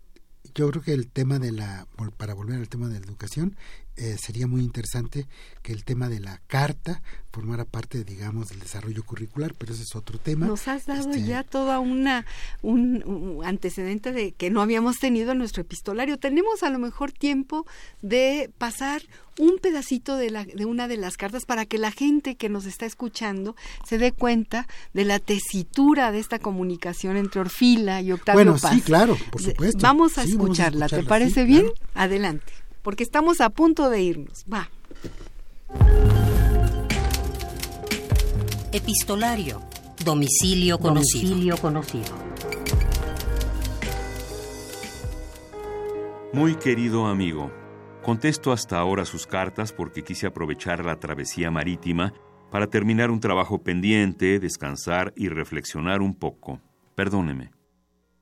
yo 0.55 0.69
creo 0.71 0.81
que 0.81 0.91
el 0.91 1.07
tema 1.07 1.37
de 1.37 1.51
la, 1.51 1.87
para 2.17 2.33
volver 2.33 2.57
al 2.57 2.67
tema 2.67 2.89
de 2.89 2.99
la 2.99 3.05
educación, 3.05 3.55
eh, 4.01 4.15
sería 4.17 4.47
muy 4.47 4.61
interesante 4.61 5.27
que 5.61 5.73
el 5.73 5.83
tema 5.83 6.07
de 6.07 6.21
la 6.21 6.39
carta 6.47 7.01
formara 7.31 7.65
parte, 7.65 8.05
digamos, 8.05 8.47
del 8.47 8.61
desarrollo 8.61 9.03
curricular, 9.03 9.53
pero 9.57 9.73
ese 9.73 9.83
es 9.83 9.93
otro 9.93 10.17
tema. 10.17 10.47
Nos 10.47 10.69
has 10.69 10.85
dado 10.85 11.09
este, 11.09 11.25
ya 11.25 11.43
toda 11.43 11.79
una 11.79 12.25
un, 12.61 13.41
antecedente 13.43 14.13
de 14.13 14.31
que 14.31 14.49
no 14.51 14.61
habíamos 14.61 14.99
tenido 14.99 15.33
en 15.33 15.39
nuestro 15.39 15.61
epistolario. 15.61 16.17
Tenemos 16.17 16.63
a 16.63 16.69
lo 16.69 16.79
mejor 16.79 17.11
tiempo 17.11 17.65
de 18.01 18.49
pasar 18.57 19.01
un 19.37 19.57
pedacito 19.57 20.15
de, 20.15 20.31
la, 20.31 20.45
de 20.45 20.63
una 20.63 20.87
de 20.87 20.95
las 20.95 21.17
cartas 21.17 21.45
para 21.45 21.65
que 21.65 21.77
la 21.77 21.91
gente 21.91 22.35
que 22.35 22.47
nos 22.47 22.65
está 22.65 22.85
escuchando 22.85 23.57
se 23.85 23.97
dé 23.97 24.13
cuenta 24.13 24.65
de 24.93 25.03
la 25.03 25.19
tesitura 25.19 26.13
de 26.13 26.19
esta 26.19 26.39
comunicación 26.39 27.17
entre 27.17 27.41
Orfila 27.41 28.01
y 28.01 28.13
Octavio 28.13 28.45
bueno, 28.45 28.57
sí, 28.57 28.79
claro, 28.79 29.17
por 29.29 29.41
supuesto. 29.41 29.79
Vamos 29.81 30.17
a, 30.17 30.23
escucharla. 30.23 30.87
¿Te 30.87 31.03
parece 31.03 31.43
bien? 31.43 31.67
Adelante 31.95 32.58
porque 32.81 33.03
estamos 33.03 33.41
a 33.41 33.49
punto 33.49 33.89
de 33.89 34.01
irnos. 34.01 34.45
Va. 34.51 34.69
Epistolario. 38.71 39.61
Domicilio 40.03 40.77
conocido. 40.79 41.29
Domicilio 41.29 41.57
conocido. 41.57 42.15
Muy 46.31 46.55
querido 46.55 47.07
amigo, 47.07 47.51
contesto 48.03 48.51
hasta 48.51 48.77
ahora 48.77 49.03
sus 49.03 49.25
cartas 49.25 49.73
porque 49.73 50.03
quise 50.03 50.27
aprovechar 50.27 50.85
la 50.85 50.99
travesía 50.99 51.49
marítima 51.49 52.13
para 52.51 52.67
terminar 52.67 53.09
un 53.09 53.19
trabajo 53.19 53.63
pendiente, 53.63 54.39
descansar 54.39 55.11
y 55.15 55.29
reflexionar 55.29 56.01
un 56.01 56.13
poco. 56.13 56.61
Perdóneme. 56.95 57.51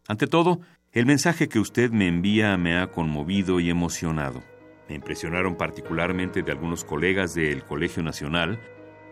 Ante 0.08 0.26
todo, 0.28 0.62
el 0.94 1.06
mensaje 1.06 1.50
que 1.50 1.60
usted 1.60 1.92
me 1.92 2.08
envía 2.08 2.56
me 2.58 2.78
ha 2.78 2.88
conmovido 2.88 3.60
y 3.60 3.70
emocionado. 3.70 4.42
Me 4.88 4.96
impresionaron 4.96 5.56
particularmente 5.56 6.44
de 6.44 6.52
algunos 6.52 6.86
colegas 6.86 7.34
del 7.34 7.64
Colegio 7.64 8.04
Nacional, 8.04 8.60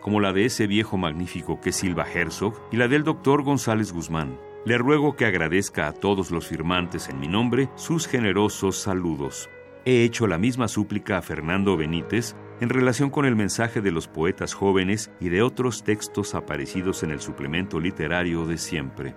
como 0.00 0.20
la 0.20 0.32
de 0.32 0.46
ese 0.46 0.66
viejo 0.66 0.96
magnífico 0.96 1.60
que 1.60 1.72
Silva 1.72 2.06
Herzog 2.10 2.54
y 2.72 2.76
la 2.76 2.88
del 2.88 3.04
doctor 3.04 3.42
González 3.42 3.92
Guzmán. 3.92 4.38
Le 4.64 4.78
ruego 4.78 5.16
que 5.16 5.26
agradezca 5.26 5.86
a 5.86 5.92
todos 5.92 6.30
los 6.30 6.48
firmantes 6.48 7.08
en 7.08 7.20
mi 7.20 7.28
nombre 7.28 7.68
sus 7.76 8.08
generosos 8.08 8.78
saludos. 8.78 9.50
He 9.84 10.02
hecho 10.02 10.26
la 10.26 10.38
misma 10.38 10.68
súplica 10.68 11.18
a 11.18 11.22
Fernando 11.22 11.76
Benítez 11.76 12.34
en 12.60 12.70
relación 12.70 13.10
con 13.10 13.26
el 13.26 13.36
mensaje 13.36 13.80
de 13.82 13.92
los 13.92 14.08
poetas 14.08 14.54
jóvenes 14.54 15.12
y 15.20 15.28
de 15.28 15.42
otros 15.42 15.84
textos 15.84 16.34
aparecidos 16.34 17.02
en 17.02 17.10
el 17.10 17.20
suplemento 17.20 17.78
literario 17.78 18.46
de 18.46 18.58
siempre. 18.58 19.14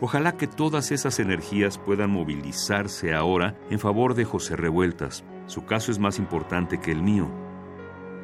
Ojalá 0.00 0.36
que 0.36 0.46
todas 0.46 0.90
esas 0.90 1.18
energías 1.20 1.78
puedan 1.78 2.10
movilizarse 2.10 3.14
ahora 3.14 3.56
en 3.70 3.78
favor 3.78 4.14
de 4.14 4.24
José 4.24 4.56
Revueltas. 4.56 5.24
Su 5.46 5.64
caso 5.64 5.92
es 5.92 5.98
más 5.98 6.18
importante 6.18 6.80
que 6.80 6.90
el 6.90 7.02
mío. 7.02 7.30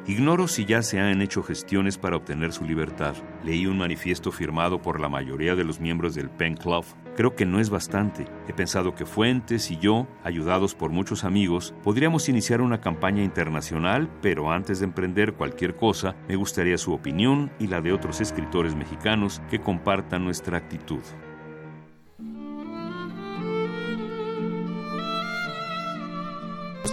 Ignoro 0.07 0.47
si 0.47 0.65
ya 0.65 0.81
se 0.81 0.99
han 0.99 1.21
hecho 1.21 1.43
gestiones 1.43 1.99
para 1.99 2.17
obtener 2.17 2.53
su 2.53 2.65
libertad. 2.65 3.15
Leí 3.43 3.67
un 3.67 3.77
manifiesto 3.77 4.31
firmado 4.31 4.81
por 4.81 4.99
la 4.99 5.09
mayoría 5.09 5.55
de 5.55 5.63
los 5.63 5.79
miembros 5.79 6.15
del 6.15 6.31
Pen 6.31 6.57
Club. 6.57 6.83
Creo 7.15 7.35
que 7.35 7.45
no 7.45 7.59
es 7.59 7.69
bastante. 7.69 8.25
He 8.47 8.53
pensado 8.53 8.95
que 8.95 9.05
Fuentes 9.05 9.69
y 9.69 9.77
yo, 9.77 10.07
ayudados 10.23 10.73
por 10.73 10.89
muchos 10.89 11.23
amigos, 11.23 11.75
podríamos 11.83 12.29
iniciar 12.29 12.61
una 12.61 12.81
campaña 12.81 13.23
internacional, 13.23 14.09
pero 14.23 14.51
antes 14.51 14.79
de 14.79 14.85
emprender 14.85 15.33
cualquier 15.33 15.75
cosa, 15.75 16.15
me 16.27 16.35
gustaría 16.35 16.79
su 16.79 16.93
opinión 16.93 17.51
y 17.59 17.67
la 17.67 17.79
de 17.79 17.93
otros 17.93 18.21
escritores 18.21 18.75
mexicanos 18.75 19.39
que 19.51 19.61
compartan 19.61 20.25
nuestra 20.25 20.57
actitud. 20.57 21.01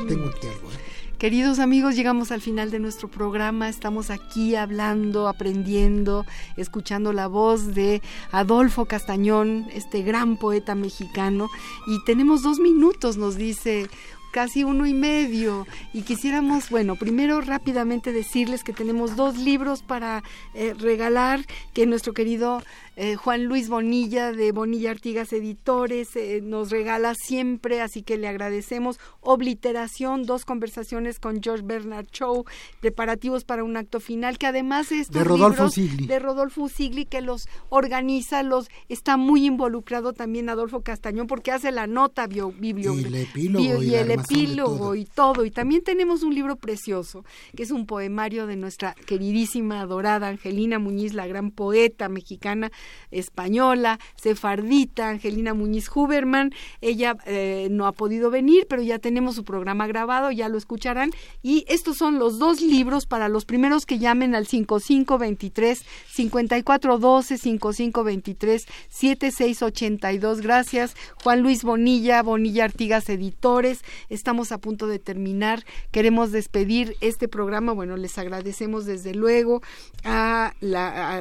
Tengo 0.07 0.29
aquí 0.29 0.47
algo. 0.47 0.71
¿eh? 0.73 0.89
Queridos 1.19 1.59
amigos, 1.59 1.97
llegamos 1.97 2.31
al 2.31 2.41
final 2.41 2.71
de 2.71 2.79
nuestro 2.79 3.09
programa. 3.09 3.69
Estamos 3.69 4.09
aquí 4.09 4.55
hablando, 4.55 5.27
aprendiendo, 5.27 6.25
escuchando 6.57 7.13
la 7.13 7.27
voz 7.27 7.75
de 7.75 8.03
Adolfo 8.31 8.85
Castañón, 8.85 9.67
este 9.73 10.03
gran 10.03 10.37
poeta 10.37 10.77
mexicano. 10.77 11.49
Y 11.89 12.05
tenemos 12.05 12.45
dos 12.45 12.61
minutos, 12.61 13.17
nos 13.17 13.37
dice 13.37 13.89
casi 14.31 14.63
uno 14.63 14.87
y 14.87 14.95
medio 14.95 15.67
y 15.93 16.03
quisiéramos, 16.03 16.71
bueno, 16.71 16.97
primero 16.97 17.41
rápidamente 17.41 18.13
decirles 18.13 18.63
que 18.63 18.73
tenemos 18.73 19.17
dos 19.17 19.39
libros 19.39 19.83
para 19.83 20.23
eh, 20.55 20.75
regalar 20.79 21.41
que 21.73 21.87
nuestro 21.87 22.13
querido 22.13 22.63
eh, 23.01 23.15
Juan 23.15 23.45
Luis 23.45 23.69
Bonilla 23.69 24.33
de 24.33 24.51
Bonilla 24.51 24.91
Artigas 24.91 25.33
Editores 25.33 26.17
eh, 26.17 26.41
nos 26.43 26.71
regala 26.71 27.15
siempre, 27.15 27.81
así 27.81 28.03
que 28.03 28.17
le 28.17 28.27
agradecemos. 28.27 28.99
Obliteración, 29.21 30.25
dos 30.25 30.45
conversaciones 30.45 31.21
con 31.21 31.41
George 31.41 31.63
Bernard 31.65 32.09
Shaw, 32.13 32.45
preparativos 32.81 33.45
para 33.45 33.63
un 33.63 33.77
acto 33.77 34.01
final, 34.01 34.37
que 34.37 34.49
además 34.49 34.91
es 34.91 35.11
de 35.11 35.23
Rodolfo 35.23 35.71
Sigli. 35.71 36.09
de 36.09 36.19
Rodolfo 36.19 36.69
Sigli 36.69 37.05
que 37.05 37.21
los 37.21 37.47
organiza, 37.69 38.43
los 38.43 38.69
está 38.89 39.17
muy 39.17 39.47
involucrado 39.47 40.13
también 40.13 40.49
Adolfo 40.49 40.81
Castañón 40.81 41.29
porque 41.29 41.53
hace 41.53 41.71
la 41.71 41.87
nota 41.87 42.27
bibliográfica 42.27 43.01
y 43.01 43.15
el 43.15 43.15
epílogo 43.15 43.83
y, 43.85 43.95
el 43.95 44.11
epílogo 44.11 44.95
y 44.97 45.05
todo 45.05 45.45
y 45.45 45.53
también 45.53 45.85
tenemos 45.85 46.25
un 46.25 46.35
libro 46.35 46.57
precioso 46.57 47.25
que 47.55 47.63
es 47.63 47.71
un 47.71 47.87
poemario 47.87 48.49
de 48.49 48.57
nuestra 48.57 48.97
queridísima 49.07 49.83
adorada 49.83 50.27
Angelina 50.27 50.81
Muñiz, 50.81 51.15
la 51.15 51.29
gran 51.29 51.53
poeta 51.53 52.09
mexicana 52.09 52.73
española, 53.11 53.99
sefardita, 54.17 55.09
Angelina 55.09 55.55
Muñiz 55.55 55.89
Huberman. 55.95 56.53
Ella 56.81 57.17
eh, 57.27 57.69
no 57.71 57.87
ha 57.87 57.93
podido 57.93 58.31
venir, 58.31 58.67
pero 58.69 58.83
ya 58.83 58.99
tenemos 58.99 59.35
su 59.35 59.45
programa 59.45 59.87
grabado, 59.87 60.31
ya 60.31 60.49
lo 60.49 60.59
escucharán. 60.59 61.11
Y 61.43 61.65
estos 61.69 61.97
son 61.97 62.19
los 62.19 62.39
dos 62.39 62.61
libros 62.61 63.07
para 63.07 63.29
los 63.29 63.45
primeros 63.45 63.87
que 63.87 63.99
llamen 63.99 64.35
al 64.35 64.47
5523 64.47 65.85
5412 66.09 67.39
5523 67.39 68.67
7682. 68.89 70.41
Gracias, 70.41 70.95
Juan 71.23 71.41
Luis 71.41 71.65
Bonilla, 71.65 72.23
Bonilla 72.23 72.65
Artigas 72.65 73.09
Editores. 73.09 73.83
Estamos 74.09 74.53
a 74.53 74.59
punto 74.59 74.87
de 74.87 74.99
terminar. 74.99 75.65
Queremos 75.91 76.33
despedir 76.33 76.97
este 77.01 77.29
programa. 77.29 77.73
Bueno, 77.73 77.97
les 77.97 78.19
agradecemos 78.19 78.87
desde 78.87 79.15
luego 79.15 79.63
a, 80.05 80.53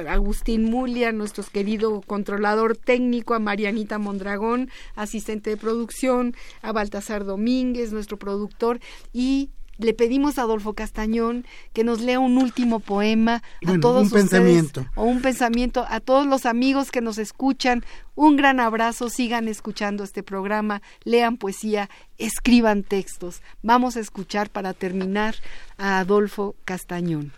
Agustín 0.08 0.64
Mulia, 0.64 1.12
nuestro 1.12 1.42
querido 1.58 2.02
controlador 2.02 2.76
técnico, 2.76 3.34
a 3.34 3.40
Marianita 3.40 3.98
Mondragón, 3.98 4.70
asistente 4.94 5.50
de 5.50 5.56
producción, 5.56 6.36
a 6.62 6.70
Baltasar 6.70 7.24
Domínguez, 7.24 7.90
nuestro 7.92 8.16
productor, 8.16 8.78
y 9.12 9.50
le 9.76 9.92
pedimos 9.92 10.38
a 10.38 10.42
Adolfo 10.42 10.74
Castañón 10.74 11.44
que 11.72 11.82
nos 11.82 12.00
lea 12.00 12.20
un 12.20 12.38
último 12.38 12.78
poema 12.78 13.42
a 13.66 13.80
todos 13.80 14.04
un 14.04 14.10
pensamiento. 14.10 14.86
o 14.94 15.02
un 15.02 15.20
pensamiento 15.20 15.84
a 15.88 15.98
todos 15.98 16.28
los 16.28 16.46
amigos 16.46 16.92
que 16.92 17.00
nos 17.00 17.18
escuchan. 17.18 17.84
Un 18.14 18.36
gran 18.36 18.60
abrazo, 18.60 19.10
sigan 19.10 19.48
escuchando 19.48 20.04
este 20.04 20.22
programa, 20.22 20.80
lean 21.02 21.38
poesía, 21.38 21.90
escriban 22.18 22.84
textos. 22.84 23.42
Vamos 23.64 23.96
a 23.96 24.00
escuchar 24.00 24.48
para 24.48 24.74
terminar 24.74 25.34
a 25.76 25.98
Adolfo 25.98 26.54
Castañón. 26.64 27.32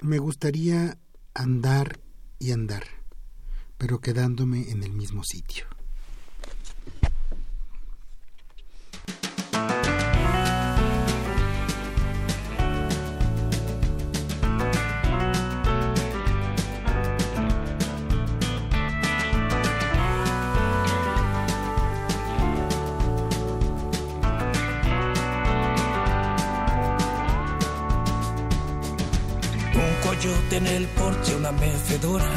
Me 0.00 0.18
gustaría 0.18 0.96
andar 1.36 2.00
y 2.38 2.52
andar, 2.52 2.84
pero 3.76 4.00
quedándome 4.00 4.70
en 4.70 4.82
el 4.82 4.92
mismo 4.92 5.22
sitio. 5.22 5.66
En 30.56 30.66
el 30.66 30.86
porche 30.86 31.36
una 31.36 31.52
mecedora, 31.52 32.32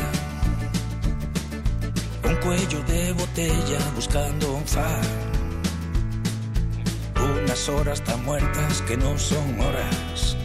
un 2.26 2.36
cuello 2.36 2.84
de 2.84 3.14
botella 3.14 3.80
buscando 3.96 4.56
un 4.56 4.66
far, 4.66 5.02
unas 7.16 7.70
horas 7.70 8.04
tan 8.04 8.22
muertas 8.26 8.82
que 8.82 8.98
no 8.98 9.18
son 9.18 9.62
horas, 9.62 10.36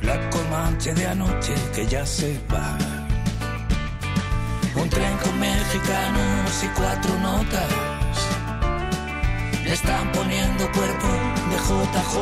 la 0.00 0.30
comanche 0.30 0.94
de 0.94 1.06
anoche 1.06 1.54
que 1.74 1.86
ya 1.86 2.06
se 2.06 2.40
va, 2.50 2.78
un 4.74 4.88
tren 4.88 5.18
con 5.18 5.38
mexicanos 5.38 6.64
y 6.64 6.68
cuatro 6.68 7.18
notas, 7.18 7.72
están 9.66 10.10
poniendo 10.12 10.64
cuerpo 10.72 11.08
de 11.50 11.56
JJ, 11.58 12.14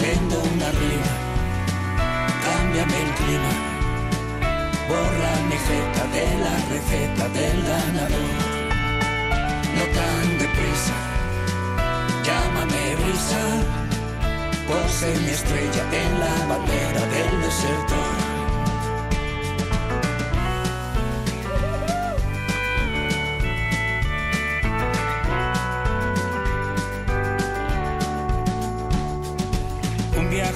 leyendo 0.00 0.42
una 0.54 0.70
rima 0.72 1.27
cámbiame 2.68 3.02
el 3.02 3.14
clima. 3.14 3.52
Borra 4.88 5.32
mi 5.48 5.58
feta 5.68 6.04
de 6.14 6.26
la 6.44 6.54
receta 6.72 7.28
del 7.28 7.62
ganador. 7.62 8.30
No 9.76 9.84
tan 9.96 10.38
deprisa, 10.38 10.96
llámame 12.24 12.96
brisa. 12.96 13.42
Pose 14.68 15.18
mi 15.20 15.30
estrella 15.30 15.84
en 15.92 16.20
la 16.20 16.46
bandera 16.46 17.00
del 17.00 17.42
desierto. 17.42 18.28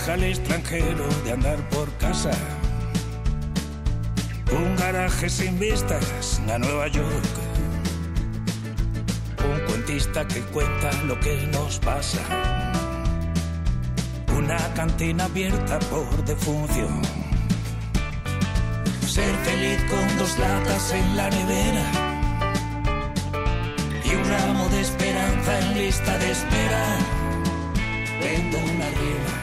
al 0.09 0.25
extranjero 0.25 1.07
de 1.25 1.33
andar 1.33 1.69
por 1.69 1.89
Un 4.53 4.77
garaje 4.77 5.31
sin 5.31 5.59
vistas 5.59 6.43
a 6.53 6.59
Nueva 6.59 6.87
York. 6.89 7.25
Un 9.43 9.61
cuentista 9.67 10.29
que 10.29 10.43
cuenta 10.53 10.93
lo 11.05 11.19
que 11.21 11.49
nos 11.51 11.79
pasa. 11.79 12.21
Una 14.37 14.59
cantina 14.75 15.25
abierta 15.25 15.79
por 15.79 16.23
defunción. 16.27 17.01
Ser 19.07 19.35
feliz 19.47 19.83
con 19.91 20.19
dos 20.19 20.39
latas 20.39 20.93
en 20.93 21.17
la 21.17 21.31
nevera. 21.31 21.87
Y 24.05 24.15
un 24.15 24.25
ramo 24.29 24.69
de 24.69 24.81
esperanza 24.83 25.61
en 25.61 25.75
lista 25.79 26.19
de 26.19 26.31
espera. 26.31 26.85
Vendo 28.21 28.59
una 28.59 28.87
arriba 28.87 29.43